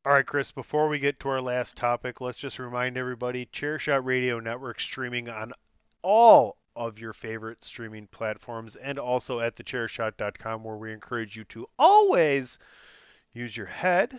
All 0.06 0.14
right, 0.14 0.26
Chris, 0.26 0.52
before 0.52 0.90
we 0.90 1.00
get 1.00 1.20
to 1.22 1.30
our 1.30 1.42
last 1.42 1.78
topic, 1.78 2.20
let's 2.20 2.38
just 2.38 2.60
remind 2.60 2.98
everybody 2.98 3.46
Chairshot 3.54 4.04
Radio 4.04 4.40
Network 4.40 4.80
streaming 4.80 5.30
on 5.30 5.54
all 6.02 6.58
of 6.80 6.98
your 6.98 7.12
favorite 7.12 7.64
streaming 7.64 8.08
platforms 8.08 8.78
and 8.78 8.98
also 8.98 9.42
at 9.42 9.58
thechairshot.com 9.58 10.64
where 10.64 10.78
we 10.78 10.94
encourage 10.94 11.36
you 11.36 11.44
to 11.44 11.68
always 11.78 12.58
use 13.34 13.56
your 13.56 13.66
head. 13.66 14.18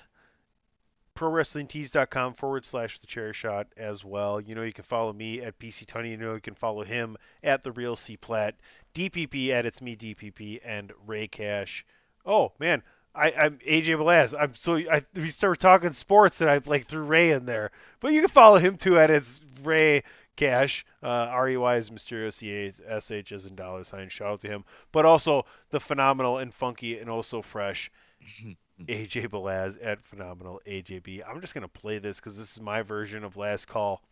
ProWrestlingTees.com 1.16 2.34
forward 2.34 2.66
slash 2.66 2.98
the 3.00 3.06
chair 3.06 3.32
shot 3.32 3.66
as 3.78 4.04
well. 4.04 4.40
You 4.40 4.54
know, 4.54 4.62
you 4.62 4.74
can 4.74 4.84
follow 4.84 5.12
me 5.12 5.40
at 5.40 5.58
PC 5.58 5.86
Tony. 5.86 6.10
You 6.10 6.18
know, 6.18 6.34
you 6.34 6.40
can 6.40 6.54
follow 6.54 6.84
him 6.84 7.16
at 7.42 7.62
the 7.62 7.72
real 7.72 7.96
C 7.96 8.16
Plat, 8.16 8.54
DPP 8.94 9.48
at 9.50 9.66
it's 9.66 9.82
me 9.82 9.96
DPP, 9.96 10.60
and 10.62 10.92
Ray 11.06 11.28
Cash. 11.28 11.84
Oh 12.24 12.52
man, 12.58 12.82
I, 13.14 13.32
I'm 13.32 13.58
AJ 13.58 13.98
Belaz. 13.98 14.34
I'm 14.38 14.54
so 14.54 14.76
I 14.76 15.04
we 15.14 15.30
started 15.30 15.60
talking 15.60 15.92
sports 15.92 16.40
and 16.40 16.50
I 16.50 16.60
like 16.64 16.86
threw 16.86 17.02
Ray 17.02 17.32
in 17.32 17.44
there, 17.44 17.70
but 18.00 18.12
you 18.12 18.20
can 18.20 18.30
follow 18.30 18.58
him 18.58 18.76
too 18.76 18.98
at 18.98 19.10
it's 19.10 19.40
Ray 19.62 20.04
Cash. 20.40 20.86
Uh, 21.02 21.06
R 21.06 21.50
E 21.50 21.56
Y 21.58 21.76
is 21.76 21.90
Mysterio 21.90 22.32
C 22.32 22.50
A 22.50 22.72
S 22.88 23.10
H 23.10 23.30
as 23.30 23.44
in 23.44 23.54
dollar 23.54 23.84
sign. 23.84 24.08
Shout 24.08 24.28
out 24.28 24.40
to 24.40 24.48
him, 24.48 24.64
but 24.90 25.04
also 25.04 25.44
the 25.68 25.78
phenomenal 25.78 26.38
and 26.38 26.54
funky 26.54 26.98
and 26.98 27.10
also 27.10 27.42
fresh. 27.42 27.90
AJ 28.80 29.28
Belaz 29.28 29.76
at 29.82 30.02
Phenomenal 30.02 30.62
AJB. 30.66 31.22
I'm 31.28 31.42
just 31.42 31.52
gonna 31.52 31.68
play 31.68 31.98
this 31.98 32.16
because 32.16 32.38
this 32.38 32.52
is 32.52 32.60
my 32.60 32.80
version 32.80 33.22
of 33.24 33.36
Last 33.36 33.68
Call. 33.68 34.02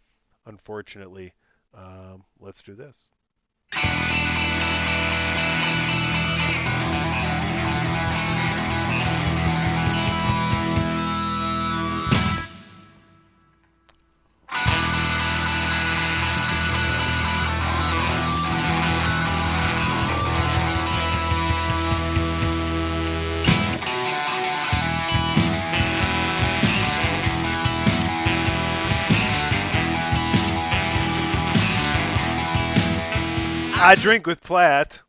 Unfortunately, 0.44 1.32
um, 1.74 2.22
let's 2.38 2.62
do 2.62 2.74
this. 2.74 3.08
I 33.88 33.94
drink 33.94 34.26
with 34.26 34.42
Platt. 34.42 35.00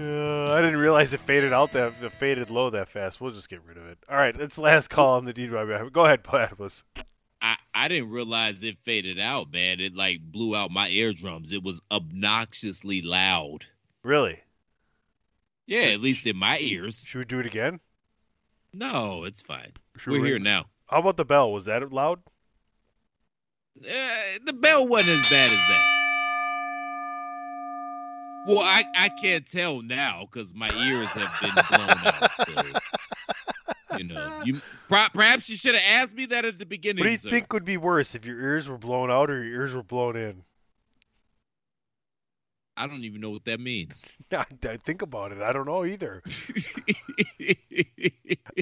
Uh, 0.00 0.52
I 0.52 0.60
didn't 0.60 0.78
realize 0.78 1.12
it 1.12 1.20
faded 1.22 1.52
out 1.52 1.72
that 1.72 1.92
it 2.00 2.12
faded 2.12 2.50
low 2.50 2.70
that 2.70 2.88
fast. 2.88 3.20
We'll 3.20 3.32
just 3.32 3.48
get 3.48 3.60
rid 3.66 3.76
of 3.76 3.84
it. 3.86 3.98
All 4.08 4.16
right, 4.16 4.34
it's 4.40 4.56
last 4.56 4.90
call 4.90 5.16
on 5.16 5.24
the 5.24 5.34
DWI. 5.34 5.92
Go 5.92 6.04
ahead, 6.04 6.22
Platypus. 6.22 6.84
I, 7.42 7.56
I 7.74 7.88
didn't 7.88 8.10
realize 8.10 8.62
it 8.62 8.78
faded 8.84 9.18
out, 9.18 9.52
man. 9.52 9.80
It 9.80 9.96
like 9.96 10.20
blew 10.20 10.54
out 10.54 10.70
my 10.70 10.88
eardrums. 10.88 11.52
It 11.52 11.64
was 11.64 11.80
obnoxiously 11.90 13.02
loud. 13.02 13.66
Really? 14.04 14.38
Yeah, 15.66 15.86
at 15.86 16.00
least 16.00 16.28
in 16.28 16.36
my 16.36 16.58
ears. 16.60 17.04
Should 17.08 17.18
we 17.18 17.24
do 17.24 17.40
it 17.40 17.46
again? 17.46 17.80
No, 18.78 19.24
it's 19.24 19.40
fine. 19.40 19.72
Should 19.96 20.12
We're 20.12 20.20
we- 20.20 20.28
here 20.28 20.38
now. 20.38 20.66
How 20.86 21.00
about 21.00 21.16
the 21.16 21.24
bell? 21.24 21.52
Was 21.52 21.64
that 21.66 21.92
loud? 21.92 22.20
Eh, 23.84 24.38
the 24.44 24.52
bell 24.52 24.86
wasn't 24.88 25.18
as 25.18 25.28
bad 25.28 25.44
as 25.44 25.50
that. 25.50 25.84
Well, 28.46 28.60
I, 28.60 28.84
I 28.96 29.08
can't 29.10 29.44
tell 29.46 29.82
now 29.82 30.26
because 30.30 30.54
my 30.54 30.70
ears 30.86 31.10
have 31.10 31.30
been 31.42 31.52
blown 31.68 31.90
out. 31.90 32.30
So, 32.46 33.98
you 33.98 34.04
know, 34.04 34.42
you 34.44 34.60
per- 34.88 35.08
perhaps 35.12 35.50
you 35.50 35.56
should 35.56 35.74
have 35.74 36.02
asked 36.02 36.14
me 36.14 36.24
that 36.26 36.44
at 36.46 36.58
the 36.58 36.64
beginning. 36.64 37.02
What 37.02 37.08
do 37.08 37.10
you 37.10 37.16
sir. 37.18 37.30
think 37.30 37.52
would 37.52 37.64
be 37.66 37.76
worse 37.76 38.14
if 38.14 38.24
your 38.24 38.40
ears 38.40 38.66
were 38.68 38.78
blown 38.78 39.10
out 39.10 39.28
or 39.28 39.44
your 39.44 39.60
ears 39.60 39.74
were 39.74 39.82
blown 39.82 40.16
in? 40.16 40.42
I 42.78 42.86
don't 42.86 43.04
even 43.04 43.20
know 43.20 43.30
what 43.30 43.44
that 43.44 43.60
means. 43.60 44.04
I, 44.32 44.46
I 44.64 44.76
think 44.78 45.02
about 45.02 45.32
it. 45.32 45.42
I 45.42 45.52
don't 45.52 45.66
know 45.66 45.84
either. 45.84 46.22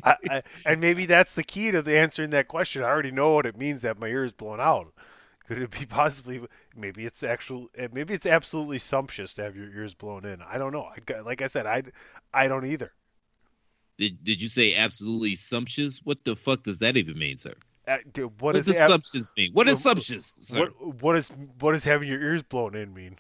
I, 0.05 0.17
I, 0.31 0.43
and 0.65 0.81
maybe 0.81 1.07
that's 1.07 1.35
the 1.35 1.45
key 1.45 1.71
to 1.71 1.83
the 1.83 1.99
answering 1.99 2.31
that 2.31 2.49
question. 2.49 2.83
I 2.83 2.87
already 2.87 3.11
know 3.11 3.33
what 3.35 3.47
it 3.47 3.57
means 3.57 3.83
that 3.83 3.99
my 3.99 4.07
ear 4.09 4.25
is 4.25 4.33
blown 4.33 4.61
out. 4.61 4.93
Could 5.47 5.63
it 5.63 5.71
be 5.71 5.87
possibly? 5.87 6.41
Maybe 6.77 7.05
it's 7.07 7.23
actual. 7.23 7.69
eh, 7.77 7.89
Maybe 7.93 8.15
it's 8.15 8.27
absolutely 8.27 8.79
sumptuous 8.79 9.35
to 9.35 9.43
have 9.45 9.57
your 9.57 9.71
ears 9.71 9.95
blown 9.95 10.25
in. 10.25 10.43
I 10.43 10.59
don't 10.59 10.73
know. 10.73 10.89
I, 11.15 11.21
like 11.21 11.41
I 11.43 11.47
said, 11.47 11.67
I, 11.67 11.85
I 12.35 12.49
don't 12.49 12.67
either. 12.67 12.93
Did, 13.99 14.23
did 14.25 14.43
you 14.43 14.49
say 14.49 14.75
absolutely 14.75 15.37
sumptuous? 15.37 16.01
What 16.05 16.25
the 16.25 16.37
fuck 16.37 16.63
does 16.65 16.79
that 16.81 16.97
even 16.97 17.19
mean, 17.19 17.37
sir? 17.39 17.55
Uh, 17.89 17.99
dude, 18.13 18.33
What, 18.41 18.55
what 18.55 18.57
is 18.57 18.67
does 18.67 18.77
ab- 18.77 18.89
sumptuous 18.91 19.31
mean? 19.37 19.53
What 19.53 19.69
is 19.69 19.81
sumptuous, 19.81 20.27
sir? 20.43 20.67
What 20.81 21.03
what 21.03 21.17
is 21.17 21.29
what 21.61 21.73
does 21.73 21.85
having 21.85 22.09
your 22.09 22.21
ears 22.21 22.43
blown 22.43 22.75
in 22.75 22.93
mean? 22.93 23.17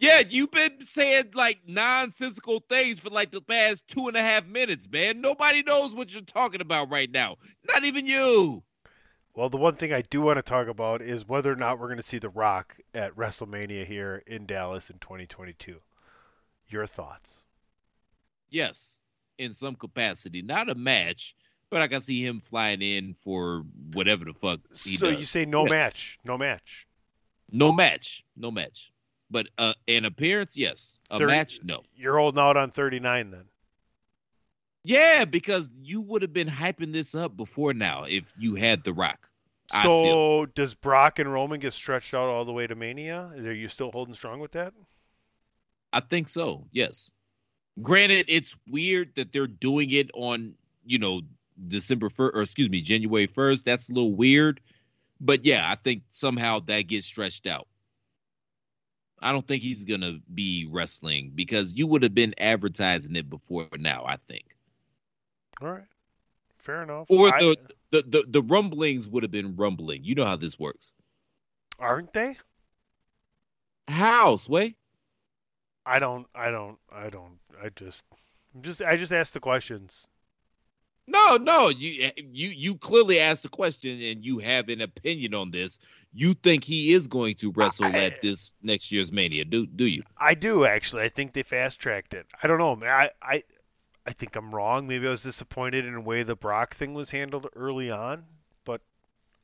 Yeah, 0.00 0.22
you've 0.28 0.50
been 0.50 0.80
saying 0.80 1.30
like 1.34 1.60
nonsensical 1.66 2.60
things 2.68 3.00
for 3.00 3.10
like 3.10 3.30
the 3.30 3.40
past 3.40 3.88
two 3.88 4.08
and 4.08 4.16
a 4.16 4.22
half 4.22 4.46
minutes, 4.46 4.88
man. 4.90 5.20
Nobody 5.20 5.62
knows 5.62 5.94
what 5.94 6.12
you're 6.12 6.22
talking 6.22 6.60
about 6.60 6.90
right 6.90 7.10
now. 7.10 7.36
Not 7.66 7.84
even 7.84 8.06
you. 8.06 8.62
Well, 9.34 9.48
the 9.48 9.56
one 9.56 9.76
thing 9.76 9.92
I 9.92 10.02
do 10.02 10.20
want 10.20 10.38
to 10.38 10.42
talk 10.42 10.68
about 10.68 11.00
is 11.00 11.26
whether 11.26 11.52
or 11.52 11.56
not 11.56 11.78
we're 11.78 11.86
going 11.86 11.98
to 11.98 12.02
see 12.02 12.18
The 12.18 12.28
Rock 12.28 12.76
at 12.94 13.14
WrestleMania 13.14 13.86
here 13.86 14.22
in 14.26 14.46
Dallas 14.46 14.90
in 14.90 14.98
2022. 14.98 15.76
Your 16.68 16.86
thoughts? 16.86 17.42
Yes, 18.50 19.00
in 19.38 19.52
some 19.52 19.74
capacity. 19.74 20.42
Not 20.42 20.68
a 20.68 20.74
match, 20.74 21.34
but 21.70 21.82
I 21.82 21.88
can 21.88 22.00
see 22.00 22.24
him 22.24 22.40
flying 22.40 22.82
in 22.82 23.14
for 23.14 23.64
whatever 23.92 24.24
the 24.24 24.34
fuck 24.34 24.60
he 24.74 24.96
so 24.96 25.10
does. 25.10 25.20
you 25.20 25.24
say 25.24 25.44
no 25.44 25.64
match, 25.64 26.18
no 26.24 26.36
match. 26.36 26.86
No 27.50 27.72
match. 27.72 28.24
No 28.36 28.50
match. 28.50 28.92
But 29.30 29.48
uh, 29.58 29.74
an 29.86 30.04
appearance, 30.04 30.56
yes. 30.56 30.98
A 31.10 31.18
Thirty- 31.18 31.32
match, 31.32 31.60
no. 31.62 31.82
You're 31.94 32.18
holding 32.18 32.40
out 32.40 32.56
on 32.56 32.70
39 32.70 33.30
then. 33.30 33.44
Yeah, 34.84 35.24
because 35.26 35.70
you 35.82 36.00
would 36.02 36.22
have 36.22 36.32
been 36.32 36.48
hyping 36.48 36.92
this 36.92 37.14
up 37.14 37.36
before 37.36 37.74
now 37.74 38.04
if 38.04 38.32
you 38.38 38.54
had 38.54 38.84
The 38.84 38.92
Rock. 38.92 39.28
So 39.82 40.46
does 40.54 40.72
Brock 40.72 41.18
and 41.18 41.30
Roman 41.30 41.60
get 41.60 41.74
stretched 41.74 42.14
out 42.14 42.28
all 42.28 42.46
the 42.46 42.52
way 42.52 42.66
to 42.66 42.74
Mania? 42.74 43.30
Are 43.36 43.52
you 43.52 43.68
still 43.68 43.90
holding 43.92 44.14
strong 44.14 44.40
with 44.40 44.52
that? 44.52 44.72
I 45.92 46.00
think 46.00 46.28
so. 46.28 46.66
Yes. 46.72 47.10
Granted, 47.82 48.26
it's 48.28 48.58
weird 48.70 49.14
that 49.16 49.32
they're 49.32 49.46
doing 49.46 49.90
it 49.90 50.10
on, 50.14 50.54
you 50.86 50.98
know, 50.98 51.20
December 51.66 52.08
1st, 52.08 52.34
or 52.34 52.40
excuse 52.40 52.70
me, 52.70 52.80
January 52.80 53.28
1st. 53.28 53.64
That's 53.64 53.90
a 53.90 53.92
little 53.92 54.14
weird. 54.14 54.60
But 55.20 55.44
yeah, 55.44 55.70
I 55.70 55.74
think 55.74 56.02
somehow 56.10 56.60
that 56.60 56.82
gets 56.82 57.06
stretched 57.06 57.46
out. 57.46 57.66
I 59.20 59.32
don't 59.32 59.46
think 59.46 59.62
he's 59.62 59.84
going 59.84 60.00
to 60.02 60.20
be 60.34 60.68
wrestling 60.70 61.32
because 61.34 61.74
you 61.74 61.86
would 61.86 62.02
have 62.02 62.14
been 62.14 62.34
advertising 62.38 63.16
it 63.16 63.28
before 63.28 63.68
now, 63.78 64.04
I 64.06 64.16
think. 64.16 64.44
All 65.60 65.68
right. 65.68 65.84
Fair 66.58 66.82
enough. 66.82 67.06
Or 67.08 67.28
I- 67.34 67.38
the, 67.38 67.56
the, 67.90 68.02
the, 68.06 68.24
the 68.28 68.42
rumblings 68.42 69.08
would 69.08 69.22
have 69.22 69.32
been 69.32 69.56
rumbling. 69.56 70.04
You 70.04 70.14
know 70.14 70.24
how 70.24 70.36
this 70.36 70.58
works. 70.58 70.92
aren't 71.78 72.12
they? 72.12 72.36
How, 73.88 74.36
Sway? 74.36 74.76
I 75.86 75.98
don't. 75.98 76.26
I 76.34 76.50
don't. 76.50 76.76
I 76.92 77.08
don't. 77.08 77.38
I 77.62 77.70
just. 77.74 78.02
I'm 78.54 78.60
just. 78.62 78.82
I 78.82 78.96
just 78.96 79.12
ask 79.12 79.32
the 79.32 79.40
questions. 79.40 80.06
No, 81.08 81.38
no, 81.38 81.70
you 81.70 82.04
eh, 82.04 82.10
you 82.32 82.50
you 82.50 82.76
clearly 82.76 83.18
asked 83.18 83.42
the 83.42 83.48
question 83.48 83.92
and 83.92 84.22
you 84.22 84.40
have 84.40 84.68
an 84.68 84.82
opinion 84.82 85.32
on 85.32 85.50
this. 85.50 85.78
You 86.12 86.34
think 86.34 86.64
he 86.64 86.92
is 86.92 87.06
going 87.06 87.34
to 87.36 87.50
wrestle 87.50 87.86
at 87.86 88.20
this 88.20 88.52
next 88.62 88.92
year's 88.92 89.10
Mania, 89.10 89.46
do 89.46 89.66
do 89.66 89.86
you? 89.86 90.02
I 90.18 90.34
do 90.34 90.66
actually. 90.66 91.02
I 91.04 91.08
think 91.08 91.32
they 91.32 91.42
fast 91.42 91.80
tracked 91.80 92.12
it. 92.12 92.26
I 92.42 92.46
don't 92.46 92.58
know. 92.58 92.76
man. 92.76 92.90
I. 92.90 93.10
I. 93.22 93.42
I 94.06 94.12
think 94.12 94.36
I'm 94.36 94.54
wrong. 94.54 94.86
Maybe 94.86 95.06
I 95.06 95.10
was 95.10 95.22
disappointed 95.22 95.84
in 95.84 95.92
the 95.94 96.00
way 96.00 96.22
the 96.22 96.34
Brock 96.36 96.74
thing 96.74 96.94
was 96.94 97.10
handled 97.10 97.46
early 97.56 97.90
on, 97.90 98.24
but 98.64 98.82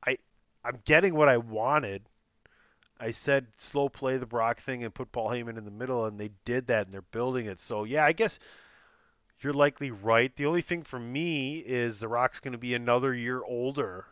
I. 0.07 0.19
I'm 0.67 0.81
getting 0.85 1.15
what 1.15 1.29
I 1.29 1.39
wanted. 1.39 2.03
I 3.01 3.11
said 3.11 3.47
slow 3.59 3.89
play 3.89 4.19
the 4.19 4.27
Brock 4.27 4.61
thing 4.61 4.85
and 4.85 4.95
put 4.95 5.13
Paul 5.13 5.31
Heyman 5.31 5.57
in 5.57 5.65
the 5.65 5.71
middle, 5.71 6.05
and 6.05 6.19
they 6.21 6.31
did 6.45 6.67
that, 6.67 6.87
and 6.87 6.95
they're 6.95 7.03
building 7.03 7.47
it. 7.47 7.61
So 7.63 7.85
yeah, 7.85 8.05
I 8.05 8.13
guess 8.13 8.39
you're 9.41 9.53
likely 9.53 9.91
right. 9.91 10.35
The 10.37 10.47
only 10.47 10.63
thing 10.63 10.83
for 10.83 10.99
me 10.99 11.59
is 11.59 12.01
The 12.01 12.09
Rock's 12.09 12.41
going 12.41 12.53
to 12.53 12.59
be 12.59 12.75
another 12.75 13.15
year 13.15 13.43
older. 13.43 14.07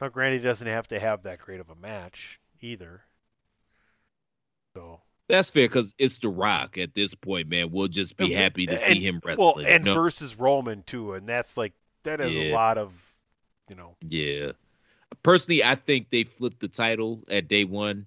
Now, 0.00 0.08
granted, 0.08 0.40
he 0.40 0.44
doesn't 0.44 0.66
have 0.66 0.88
to 0.88 0.98
have 0.98 1.22
that 1.22 1.38
great 1.38 1.60
of 1.60 1.70
a 1.70 1.76
match 1.76 2.40
either. 2.60 3.02
So 4.74 5.00
That's 5.28 5.50
fair 5.50 5.68
because 5.68 5.94
it's 5.98 6.18
The 6.18 6.28
Rock 6.28 6.76
at 6.76 6.94
this 6.94 7.14
point, 7.14 7.48
man. 7.48 7.70
We'll 7.70 7.88
just 7.88 8.16
be 8.16 8.32
happy 8.32 8.66
to 8.66 8.76
see 8.76 9.00
him 9.00 9.20
wrestling. 9.24 9.54
Well, 9.56 9.66
and 9.66 9.84
know? 9.84 9.94
versus 9.94 10.38
Roman 10.38 10.82
too, 10.82 11.14
and 11.14 11.26
that's 11.26 11.56
like 11.56 11.72
that 12.02 12.20
has 12.20 12.34
a 12.34 12.52
lot 12.52 12.76
of, 12.76 12.92
you 13.68 13.76
know. 13.76 13.96
Yeah. 14.02 14.52
Personally, 15.22 15.64
I 15.64 15.76
think 15.76 16.10
they 16.10 16.24
flipped 16.24 16.60
the 16.60 16.68
title 16.68 17.22
at 17.30 17.48
day 17.48 17.64
one, 17.64 18.06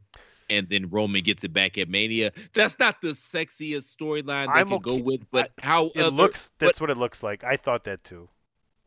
and 0.50 0.68
then 0.70 0.90
Roman 0.90 1.22
gets 1.24 1.44
it 1.44 1.54
back 1.54 1.78
at 1.78 1.90
Mania. 1.90 2.32
That's 2.54 2.80
not 2.80 3.02
the 3.02 3.10
sexiest 3.10 3.96
storyline 3.96 4.48
they 4.54 4.60
I'm 4.62 4.70
can 4.70 4.80
go 4.80 4.98
with, 4.98 5.30
but 5.32 5.52
how 5.60 5.88
It 5.96 6.02
other- 6.02 6.12
looks. 6.16 6.52
but- 6.58 6.68
That's 6.68 6.82
what 6.82 6.90
it 6.90 6.98
looks 6.98 7.22
like. 7.24 7.44
I 7.44 7.58
thought 7.58 7.84
that 7.86 8.04
too, 8.04 8.30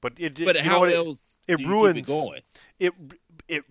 but 0.00 0.14
it. 0.18 0.38
it- 0.40 0.44
But 0.44 0.56
you 0.56 0.62
know 0.64 0.68
how 0.68 0.84
it- 0.84 0.94
else 0.94 1.38
It 1.46 1.56
do 1.56 1.62
you 1.62 1.68
keep 1.68 1.68
it 1.68 1.72
ruins. 1.72 2.06
going? 2.06 2.40
It. 2.78 2.92
It. 3.48 3.64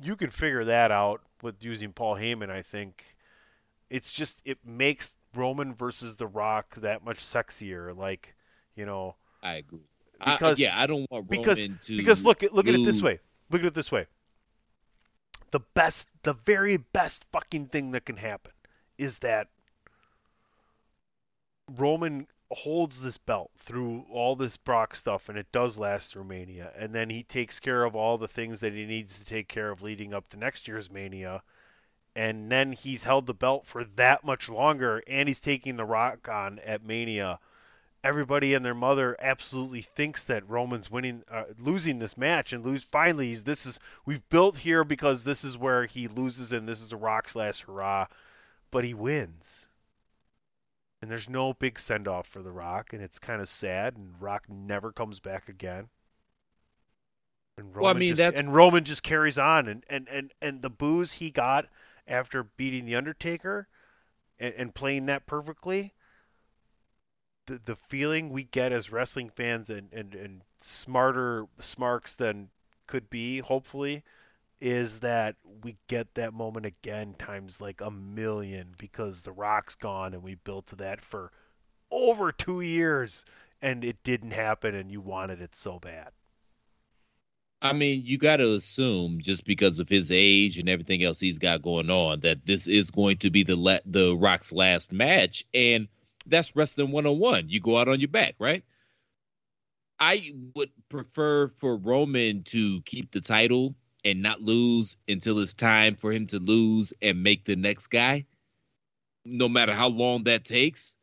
You, 0.00 0.16
can 0.16 0.30
figure 0.30 0.64
that 0.66 0.90
out 0.90 1.22
with 1.42 1.62
using 1.64 1.92
Paul 1.92 2.16
Heyman. 2.16 2.50
I 2.50 2.62
think. 2.62 3.04
It's 3.90 4.10
just 4.12 4.40
it 4.44 4.58
makes 4.64 5.14
Roman 5.34 5.74
versus 5.74 6.16
The 6.16 6.26
Rock 6.26 6.74
that 6.76 7.04
much 7.04 7.18
sexier. 7.24 7.96
Like, 7.96 8.34
you 8.76 8.86
know. 8.86 9.16
I 9.42 9.56
agree. 9.56 9.80
I- 10.20 10.34
Because 10.34 10.58
yeah, 10.58 10.78
I 10.80 10.86
don't 10.86 11.10
want 11.10 11.28
because 11.28 11.58
Roman 11.58 11.78
to 11.82 11.96
because 11.96 12.24
look 12.24 12.42
at 12.42 12.54
look 12.54 12.68
at 12.68 12.74
it 12.74 12.84
this 12.84 13.02
way. 13.02 13.18
Look 13.50 13.62
at 13.62 13.66
it 13.66 13.74
this 13.74 13.90
way. 13.90 14.06
The 15.52 15.60
best, 15.60 16.08
the 16.22 16.32
very 16.32 16.76
best 16.76 17.24
fucking 17.30 17.68
thing 17.68 17.92
that 17.92 18.06
can 18.06 18.16
happen 18.16 18.52
is 18.98 19.18
that 19.20 19.48
Roman 21.68 22.26
holds 22.50 23.00
this 23.00 23.18
belt 23.18 23.50
through 23.58 24.04
all 24.10 24.34
this 24.34 24.56
Brock 24.56 24.94
stuff, 24.94 25.28
and 25.28 25.38
it 25.38 25.50
does 25.52 25.78
last 25.78 26.10
through 26.12 26.24
Mania, 26.24 26.72
and 26.76 26.94
then 26.94 27.08
he 27.10 27.22
takes 27.22 27.60
care 27.60 27.84
of 27.84 27.94
all 27.94 28.18
the 28.18 28.28
things 28.28 28.60
that 28.60 28.72
he 28.72 28.84
needs 28.84 29.18
to 29.18 29.24
take 29.24 29.48
care 29.48 29.70
of 29.70 29.82
leading 29.82 30.12
up 30.12 30.28
to 30.30 30.36
next 30.36 30.66
year's 30.68 30.90
Mania, 30.90 31.42
and 32.14 32.50
then 32.50 32.72
he's 32.72 33.04
held 33.04 33.26
the 33.26 33.34
belt 33.34 33.66
for 33.66 33.84
that 33.84 34.24
much 34.24 34.48
longer, 34.48 35.02
and 35.06 35.28
he's 35.28 35.40
taking 35.40 35.76
the 35.76 35.84
Rock 35.84 36.28
on 36.28 36.58
at 36.60 36.82
Mania 36.84 37.38
everybody 38.04 38.54
and 38.54 38.64
their 38.64 38.74
mother 38.74 39.16
absolutely 39.20 39.82
thinks 39.82 40.24
that 40.24 40.48
Roman's 40.48 40.90
winning, 40.90 41.22
uh, 41.30 41.44
losing 41.58 41.98
this 41.98 42.16
match, 42.16 42.52
and 42.52 42.64
lose. 42.64 42.84
Finally, 42.84 43.28
he's, 43.28 43.44
this 43.44 43.66
is 43.66 43.78
we've 44.04 44.26
built 44.28 44.56
here 44.56 44.84
because 44.84 45.24
this 45.24 45.44
is 45.44 45.56
where 45.56 45.86
he 45.86 46.08
loses, 46.08 46.52
and 46.52 46.68
this 46.68 46.80
is 46.80 46.92
a 46.92 46.96
Rock's 46.96 47.36
last 47.36 47.62
hurrah, 47.62 48.06
but 48.70 48.84
he 48.84 48.94
wins, 48.94 49.66
and 51.00 51.10
there's 51.10 51.28
no 51.28 51.54
big 51.54 51.78
send 51.78 52.08
off 52.08 52.26
for 52.26 52.42
the 52.42 52.50
Rock, 52.50 52.92
and 52.92 53.02
it's 53.02 53.18
kind 53.18 53.40
of 53.40 53.48
sad, 53.48 53.96
and 53.96 54.20
Rock 54.20 54.44
never 54.48 54.92
comes 54.92 55.20
back 55.20 55.48
again. 55.48 55.88
And 57.58 57.66
Roman 57.66 57.82
Well, 57.82 57.94
I 57.94 57.98
mean, 57.98 58.10
just, 58.10 58.18
that's- 58.18 58.40
and 58.40 58.54
Roman 58.54 58.84
just 58.84 59.02
carries 59.02 59.38
on, 59.38 59.68
and 59.68 59.84
and 59.88 60.08
and 60.08 60.32
and 60.40 60.62
the 60.62 60.70
boos 60.70 61.12
he 61.12 61.30
got 61.30 61.66
after 62.08 62.42
beating 62.42 62.84
the 62.84 62.96
Undertaker, 62.96 63.68
and, 64.40 64.54
and 64.54 64.74
playing 64.74 65.06
that 65.06 65.26
perfectly 65.26 65.94
the 67.46 67.60
the 67.64 67.76
feeling 67.76 68.30
we 68.30 68.44
get 68.44 68.72
as 68.72 68.92
wrestling 68.92 69.30
fans 69.30 69.70
and, 69.70 69.92
and, 69.92 70.14
and 70.14 70.42
smarter 70.60 71.46
smarks 71.60 72.14
than 72.14 72.48
could 72.86 73.08
be, 73.10 73.38
hopefully, 73.38 74.02
is 74.60 75.00
that 75.00 75.36
we 75.62 75.76
get 75.88 76.14
that 76.14 76.32
moment 76.32 76.66
again 76.66 77.14
times 77.18 77.60
like 77.60 77.80
a 77.80 77.90
million 77.90 78.74
because 78.78 79.22
the 79.22 79.32
rock's 79.32 79.74
gone 79.74 80.14
and 80.14 80.22
we 80.22 80.34
built 80.36 80.66
to 80.68 80.76
that 80.76 81.00
for 81.00 81.32
over 81.90 82.32
two 82.32 82.60
years 82.60 83.24
and 83.60 83.84
it 83.84 83.96
didn't 84.04 84.30
happen 84.30 84.74
and 84.74 84.90
you 84.90 85.00
wanted 85.00 85.40
it 85.40 85.54
so 85.56 85.78
bad. 85.78 86.10
I 87.60 87.72
mean, 87.72 88.02
you 88.04 88.18
got 88.18 88.38
to 88.38 88.54
assume 88.54 89.20
just 89.20 89.44
because 89.44 89.78
of 89.78 89.88
his 89.88 90.10
age 90.10 90.58
and 90.58 90.68
everything 90.68 91.04
else 91.04 91.20
he's 91.20 91.38
got 91.38 91.62
going 91.62 91.90
on 91.90 92.20
that 92.20 92.44
this 92.44 92.66
is 92.66 92.90
going 92.90 93.18
to 93.18 93.30
be 93.30 93.44
the 93.44 93.54
la- 93.54 93.78
the 93.86 94.16
Rock's 94.16 94.52
last 94.52 94.92
match, 94.92 95.44
and 95.54 95.86
that's 96.26 96.54
wrestling 96.56 96.90
one 96.90 97.06
on 97.06 97.18
one. 97.18 97.48
You 97.48 97.60
go 97.60 97.78
out 97.78 97.88
on 97.88 98.00
your 98.00 98.08
back, 98.08 98.34
right? 98.38 98.64
I 99.98 100.32
would 100.54 100.70
prefer 100.88 101.48
for 101.48 101.76
Roman 101.76 102.42
to 102.44 102.80
keep 102.82 103.12
the 103.12 103.20
title 103.20 103.74
and 104.04 104.22
not 104.22 104.42
lose 104.42 104.96
until 105.06 105.38
it's 105.38 105.54
time 105.54 105.94
for 105.94 106.10
him 106.10 106.26
to 106.28 106.38
lose 106.38 106.92
and 107.00 107.22
make 107.22 107.44
the 107.44 107.56
next 107.56 107.86
guy, 107.86 108.26
no 109.24 109.48
matter 109.48 109.72
how 109.72 109.88
long 109.88 110.24
that 110.24 110.44
takes. 110.44 110.96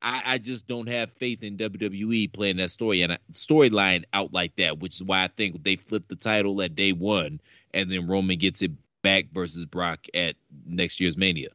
I, 0.00 0.22
I 0.24 0.38
just 0.38 0.68
don't 0.68 0.88
have 0.88 1.10
faith 1.12 1.42
in 1.42 1.56
WWE 1.56 2.32
playing 2.32 2.58
that 2.58 2.70
story 2.70 3.02
and 3.02 3.12
uh, 3.12 3.18
storyline 3.32 4.04
out 4.12 4.32
like 4.32 4.54
that, 4.56 4.78
which 4.78 4.94
is 4.94 5.02
why 5.02 5.24
I 5.24 5.28
think 5.28 5.62
they 5.64 5.76
flip 5.76 6.06
the 6.06 6.16
title 6.16 6.62
at 6.62 6.76
day 6.76 6.92
one 6.92 7.40
and 7.74 7.90
then 7.90 8.06
Roman 8.06 8.38
gets 8.38 8.62
it 8.62 8.70
back 9.02 9.26
versus 9.32 9.64
Brock 9.64 10.06
at 10.14 10.36
next 10.66 11.00
year's 11.00 11.16
Mania. 11.16 11.48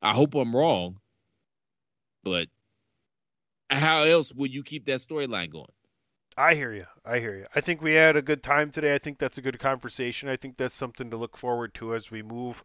I 0.00 0.12
hope 0.12 0.34
I'm 0.34 0.56
wrong, 0.56 0.98
but 2.22 2.48
how 3.70 4.04
else 4.04 4.32
would 4.34 4.52
you 4.52 4.62
keep 4.62 4.86
that 4.86 5.00
storyline 5.00 5.50
going? 5.50 5.72
I 6.36 6.54
hear 6.54 6.72
you. 6.72 6.86
I 7.04 7.18
hear 7.18 7.36
you. 7.36 7.46
I 7.54 7.60
think 7.60 7.82
we 7.82 7.92
had 7.92 8.16
a 8.16 8.22
good 8.22 8.42
time 8.42 8.70
today. 8.70 8.94
I 8.94 8.98
think 8.98 9.18
that's 9.18 9.38
a 9.38 9.42
good 9.42 9.58
conversation. 9.58 10.28
I 10.28 10.36
think 10.36 10.56
that's 10.56 10.74
something 10.74 11.10
to 11.10 11.16
look 11.16 11.36
forward 11.36 11.74
to 11.74 11.94
as 11.94 12.10
we 12.10 12.22
move 12.22 12.64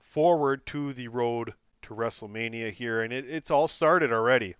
forward 0.00 0.66
to 0.66 0.92
the 0.92 1.08
road 1.08 1.54
to 1.82 1.94
WrestleMania 1.94 2.72
here, 2.72 3.02
and 3.02 3.12
it, 3.12 3.28
it's 3.28 3.50
all 3.50 3.68
started 3.68 4.12
already. 4.12 4.54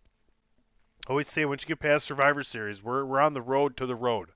I 1.07 1.11
always 1.11 1.29
say 1.29 1.45
once 1.45 1.63
you 1.63 1.69
get 1.69 1.81
past 1.81 2.07
Survivor 2.07 2.43
Series, 2.43 2.83
we're 2.83 3.05
we're 3.05 3.21
on 3.21 3.35
the 3.35 3.43
road 3.43 3.77
to 3.79 3.87
the 3.87 3.95
road, 3.95 4.29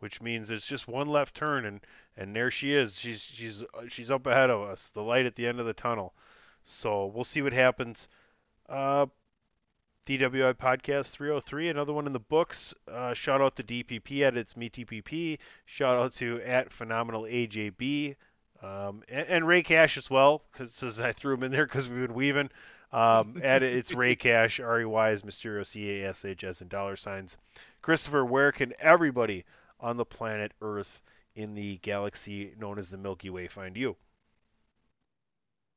which 0.00 0.20
means 0.20 0.50
it's 0.50 0.66
just 0.66 0.88
one 0.88 1.08
left 1.08 1.34
turn, 1.34 1.64
and 1.64 1.80
and 2.16 2.34
there 2.34 2.50
she 2.50 2.74
is. 2.74 2.98
She's 2.98 3.22
she's 3.22 3.64
she's 3.88 4.10
up 4.10 4.26
ahead 4.26 4.50
of 4.50 4.62
us, 4.62 4.90
the 4.90 5.02
light 5.02 5.26
at 5.26 5.36
the 5.36 5.46
end 5.46 5.60
of 5.60 5.66
the 5.66 5.72
tunnel. 5.72 6.12
So 6.64 7.06
we'll 7.06 7.24
see 7.24 7.40
what 7.40 7.52
happens. 7.52 8.08
Uh, 8.68 9.06
DWI 10.08 10.54
Podcast 10.54 11.10
303, 11.10 11.68
another 11.68 11.92
one 11.92 12.06
in 12.06 12.14
the 12.14 12.18
books. 12.18 12.74
Uh, 12.90 13.12
shout 13.12 13.42
out 13.42 13.56
to 13.56 13.62
DPP 13.62 14.22
at 14.22 14.38
It's 14.38 14.56
Me 14.56 14.70
TPP. 14.70 15.36
Shout 15.66 15.98
out 15.98 16.14
to 16.14 16.40
at 16.40 16.72
Phenomenal 16.72 17.24
AJB. 17.24 18.16
Um, 18.62 19.02
and, 19.10 19.26
and 19.28 19.46
Ray 19.46 19.62
Cash 19.62 19.98
as 19.98 20.08
well, 20.08 20.44
because 20.50 20.98
I 20.98 21.12
threw 21.12 21.34
him 21.34 21.42
in 21.42 21.52
there 21.52 21.66
because 21.66 21.90
we've 21.90 22.06
been 22.06 22.14
weaving. 22.14 22.48
Um, 22.90 23.38
at 23.42 23.62
It's 23.62 23.92
Ray 23.92 24.16
Cash, 24.16 24.60
R 24.64 24.80
E 24.80 24.86
Y 24.86 25.10
is 25.10 25.24
Mysterio, 25.24 25.66
C 25.66 26.00
A 26.00 26.08
S 26.08 26.24
H 26.24 26.42
S, 26.42 26.62
and 26.62 26.70
dollar 26.70 26.96
signs. 26.96 27.36
Christopher, 27.82 28.24
where 28.24 28.50
can 28.50 28.72
everybody 28.80 29.44
on 29.78 29.98
the 29.98 30.06
planet 30.06 30.52
Earth 30.62 31.02
in 31.34 31.54
the 31.54 31.76
galaxy 31.82 32.54
known 32.58 32.78
as 32.78 32.88
the 32.88 32.96
Milky 32.96 33.28
Way 33.28 33.46
find 33.46 33.76
you? 33.76 33.94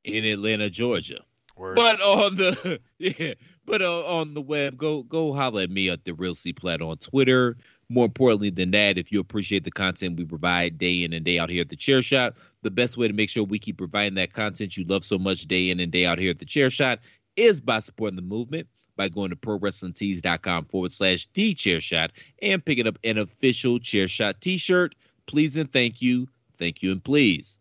In 0.04 0.24
Atlanta, 0.24 0.70
Georgia. 0.70 1.20
Word. 1.56 1.76
But 1.76 2.00
on 2.00 2.36
the 2.36 2.80
yeah, 2.98 3.34
but 3.64 3.82
uh, 3.82 4.04
on 4.06 4.34
the 4.34 4.42
web, 4.42 4.76
go 4.76 5.02
go 5.04 5.32
holler 5.32 5.62
at 5.62 5.70
me 5.70 5.88
at 5.90 6.04
the 6.04 6.14
Real 6.14 6.34
C 6.34 6.52
Plat 6.52 6.82
on 6.82 6.96
Twitter. 6.98 7.56
More 7.88 8.06
importantly 8.06 8.48
than 8.50 8.70
that, 8.70 8.96
if 8.96 9.12
you 9.12 9.20
appreciate 9.20 9.64
the 9.64 9.70
content 9.70 10.16
we 10.16 10.24
provide 10.24 10.78
day 10.78 11.02
in 11.02 11.12
and 11.12 11.24
day 11.24 11.38
out 11.38 11.50
here 11.50 11.60
at 11.60 11.68
the 11.68 11.76
Chair 11.76 12.00
Shot, 12.00 12.36
the 12.62 12.70
best 12.70 12.96
way 12.96 13.06
to 13.06 13.12
make 13.12 13.28
sure 13.28 13.44
we 13.44 13.58
keep 13.58 13.76
providing 13.76 14.14
that 14.14 14.32
content 14.32 14.76
you 14.78 14.84
love 14.84 15.04
so 15.04 15.18
much 15.18 15.42
day 15.42 15.68
in 15.68 15.78
and 15.78 15.92
day 15.92 16.06
out 16.06 16.18
here 16.18 16.30
at 16.30 16.38
the 16.38 16.46
Chair 16.46 16.70
Shot 16.70 17.00
is 17.36 17.60
by 17.60 17.80
supporting 17.80 18.16
the 18.16 18.22
movement. 18.22 18.66
by 18.96 19.08
going 19.08 19.30
to 19.30 19.36
prowrestlingtees.com 19.36 20.66
forward 20.66 20.92
slash 20.92 21.26
the 21.34 21.54
chair 21.54 21.80
shot 21.80 22.12
and 22.42 22.64
picking 22.64 22.86
up 22.86 22.98
an 23.04 23.18
official 23.18 23.78
chair 23.78 24.06
shot 24.06 24.40
t 24.40 24.58
shirt. 24.58 24.94
Please 25.26 25.56
and 25.56 25.72
thank 25.72 26.02
you. 26.02 26.28
Thank 26.56 26.82
you 26.82 26.92
and 26.92 27.02
please. 27.02 27.58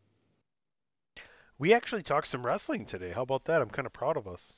We 1.62 1.76
actually 1.76 2.01
talked 2.01 2.28
some 2.28 2.43
wrestling 2.43 2.88
today. 2.88 3.12
How 3.12 3.22
about 3.22 3.45
that? 3.45 3.62
I'm 3.62 3.70
kind 3.70 3.86
of 3.86 3.93
proud 3.93 4.18
of 4.18 4.28
us. 4.28 4.53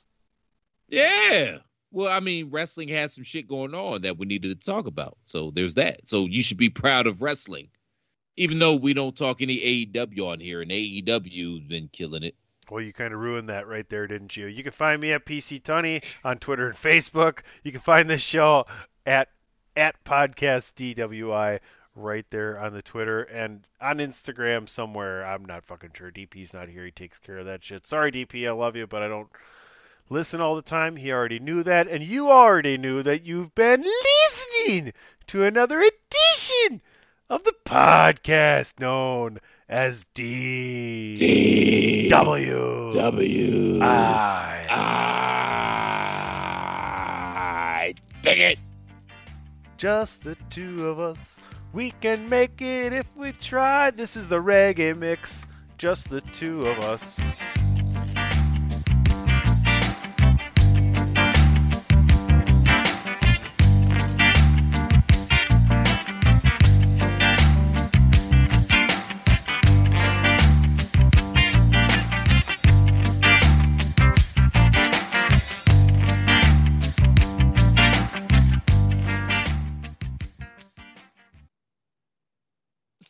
Yeah. 0.88 1.58
Well, 1.92 2.08
I 2.08 2.20
mean, 2.20 2.48
wrestling 2.50 2.88
has 2.88 3.12
some 3.12 3.24
shit 3.24 3.46
going 3.46 3.74
on 3.74 4.00
that 4.02 4.16
we 4.16 4.24
needed 4.24 4.58
to 4.58 4.66
talk 4.66 4.86
about. 4.86 5.18
So 5.26 5.50
there's 5.50 5.74
that. 5.74 6.08
So 6.08 6.24
you 6.24 6.42
should 6.42 6.56
be 6.56 6.70
proud 6.70 7.06
of 7.06 7.20
wrestling. 7.20 7.68
Even 8.38 8.58
though 8.58 8.76
we 8.76 8.94
don't 8.94 9.14
talk 9.14 9.42
any 9.42 9.86
AEW 9.86 10.26
on 10.26 10.40
here, 10.40 10.62
and 10.62 10.70
AEW's 10.70 11.68
been 11.68 11.90
killing 11.92 12.22
it. 12.22 12.36
Well, 12.70 12.82
you 12.82 12.94
kind 12.94 13.12
of 13.12 13.20
ruined 13.20 13.50
that 13.50 13.68
right 13.68 13.86
there, 13.90 14.06
didn't 14.06 14.34
you? 14.34 14.46
You 14.46 14.62
can 14.62 14.72
find 14.72 14.98
me 14.98 15.12
at 15.12 15.26
PC 15.26 15.62
Tunney 15.62 16.02
on 16.24 16.38
Twitter 16.38 16.68
and 16.70 16.76
Facebook. 16.76 17.40
You 17.64 17.70
can 17.70 17.82
find 17.82 18.08
this 18.08 18.22
show 18.22 18.64
at 19.04 19.28
at 19.76 20.02
podcast 20.04 20.72
DWI 20.72 21.60
right 21.94 22.26
there 22.30 22.58
on 22.58 22.72
the 22.72 22.82
Twitter 22.82 23.22
and 23.22 23.66
on 23.80 23.98
Instagram 23.98 24.68
somewhere. 24.68 25.24
I'm 25.24 25.44
not 25.44 25.64
fucking 25.64 25.90
sure. 25.94 26.10
DP's 26.10 26.52
not 26.52 26.68
here. 26.68 26.84
He 26.84 26.90
takes 26.90 27.18
care 27.18 27.38
of 27.38 27.46
that 27.46 27.64
shit. 27.64 27.86
Sorry, 27.86 28.10
DP. 28.10 28.46
I 28.48 28.52
love 28.52 28.76
you, 28.76 28.86
but 28.86 29.02
I 29.02 29.08
don't 29.08 29.28
listen 30.10 30.40
all 30.40 30.56
the 30.56 30.62
time. 30.62 30.96
He 30.96 31.12
already 31.12 31.38
knew 31.38 31.62
that, 31.62 31.88
and 31.88 32.02
you 32.02 32.30
already 32.30 32.76
knew 32.76 33.02
that 33.02 33.24
you've 33.24 33.54
been 33.54 33.84
listening 33.84 34.92
to 35.28 35.44
another 35.44 35.80
edition 35.80 36.82
of 37.30 37.44
the 37.44 37.54
podcast 37.64 38.78
known 38.78 39.40
as 39.68 40.04
D, 40.14 41.16
D 41.16 42.08
W 42.10 42.92
W 42.92 43.78
I 43.82 44.66
I 47.86 47.94
dig 48.22 48.38
it. 48.38 48.58
Just 49.76 50.22
the 50.22 50.36
two 50.50 50.88
of 50.88 51.00
us. 51.00 51.38
We 51.74 51.90
can 51.90 52.30
make 52.30 52.62
it 52.62 52.92
if 52.92 53.06
we 53.16 53.32
try. 53.32 53.90
This 53.90 54.14
is 54.14 54.28
the 54.28 54.40
reggae 54.40 54.96
mix. 54.96 55.44
Just 55.76 56.08
the 56.08 56.20
two 56.20 56.68
of 56.68 56.78
us. 56.84 57.18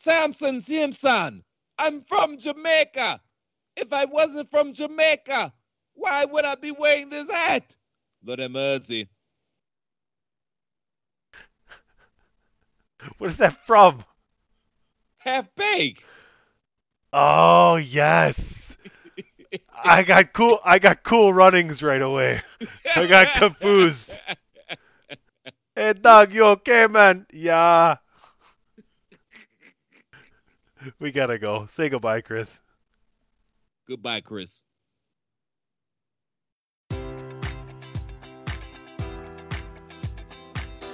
Samson 0.05 0.61
Simpson. 0.61 1.43
I'm 1.79 2.03
from 2.03 2.37
Jamaica. 2.37 3.19
If 3.75 3.91
I 3.91 4.05
wasn't 4.05 4.51
from 4.51 4.73
Jamaica, 4.73 5.51
why 5.95 6.25
would 6.25 6.45
I 6.45 6.53
be 6.53 6.69
wearing 6.69 7.09
this 7.09 7.27
hat? 7.27 7.75
Lord 8.23 8.37
have 8.37 8.51
mercy. 8.51 9.09
What 13.17 13.31
is 13.31 13.37
that 13.37 13.65
from? 13.65 14.05
Half 15.17 15.49
baked. 15.55 16.05
Oh 17.11 17.77
yes. 17.77 18.77
I 19.83 20.03
got 20.03 20.33
cool. 20.33 20.59
I 20.63 20.77
got 20.77 21.01
cool 21.01 21.33
runnings 21.33 21.81
right 21.81 22.01
away. 22.01 22.43
I 22.95 23.07
got 23.07 23.27
confused. 23.37 24.15
Hey, 25.75 25.93
dog, 25.93 26.31
you 26.31 26.45
okay, 26.45 26.85
man? 26.85 27.25
Yeah. 27.33 27.97
We 30.99 31.11
gotta 31.11 31.37
go. 31.37 31.67
Say 31.67 31.89
goodbye, 31.89 32.21
Chris. 32.21 32.59
Goodbye, 33.87 34.21
Chris. 34.21 34.63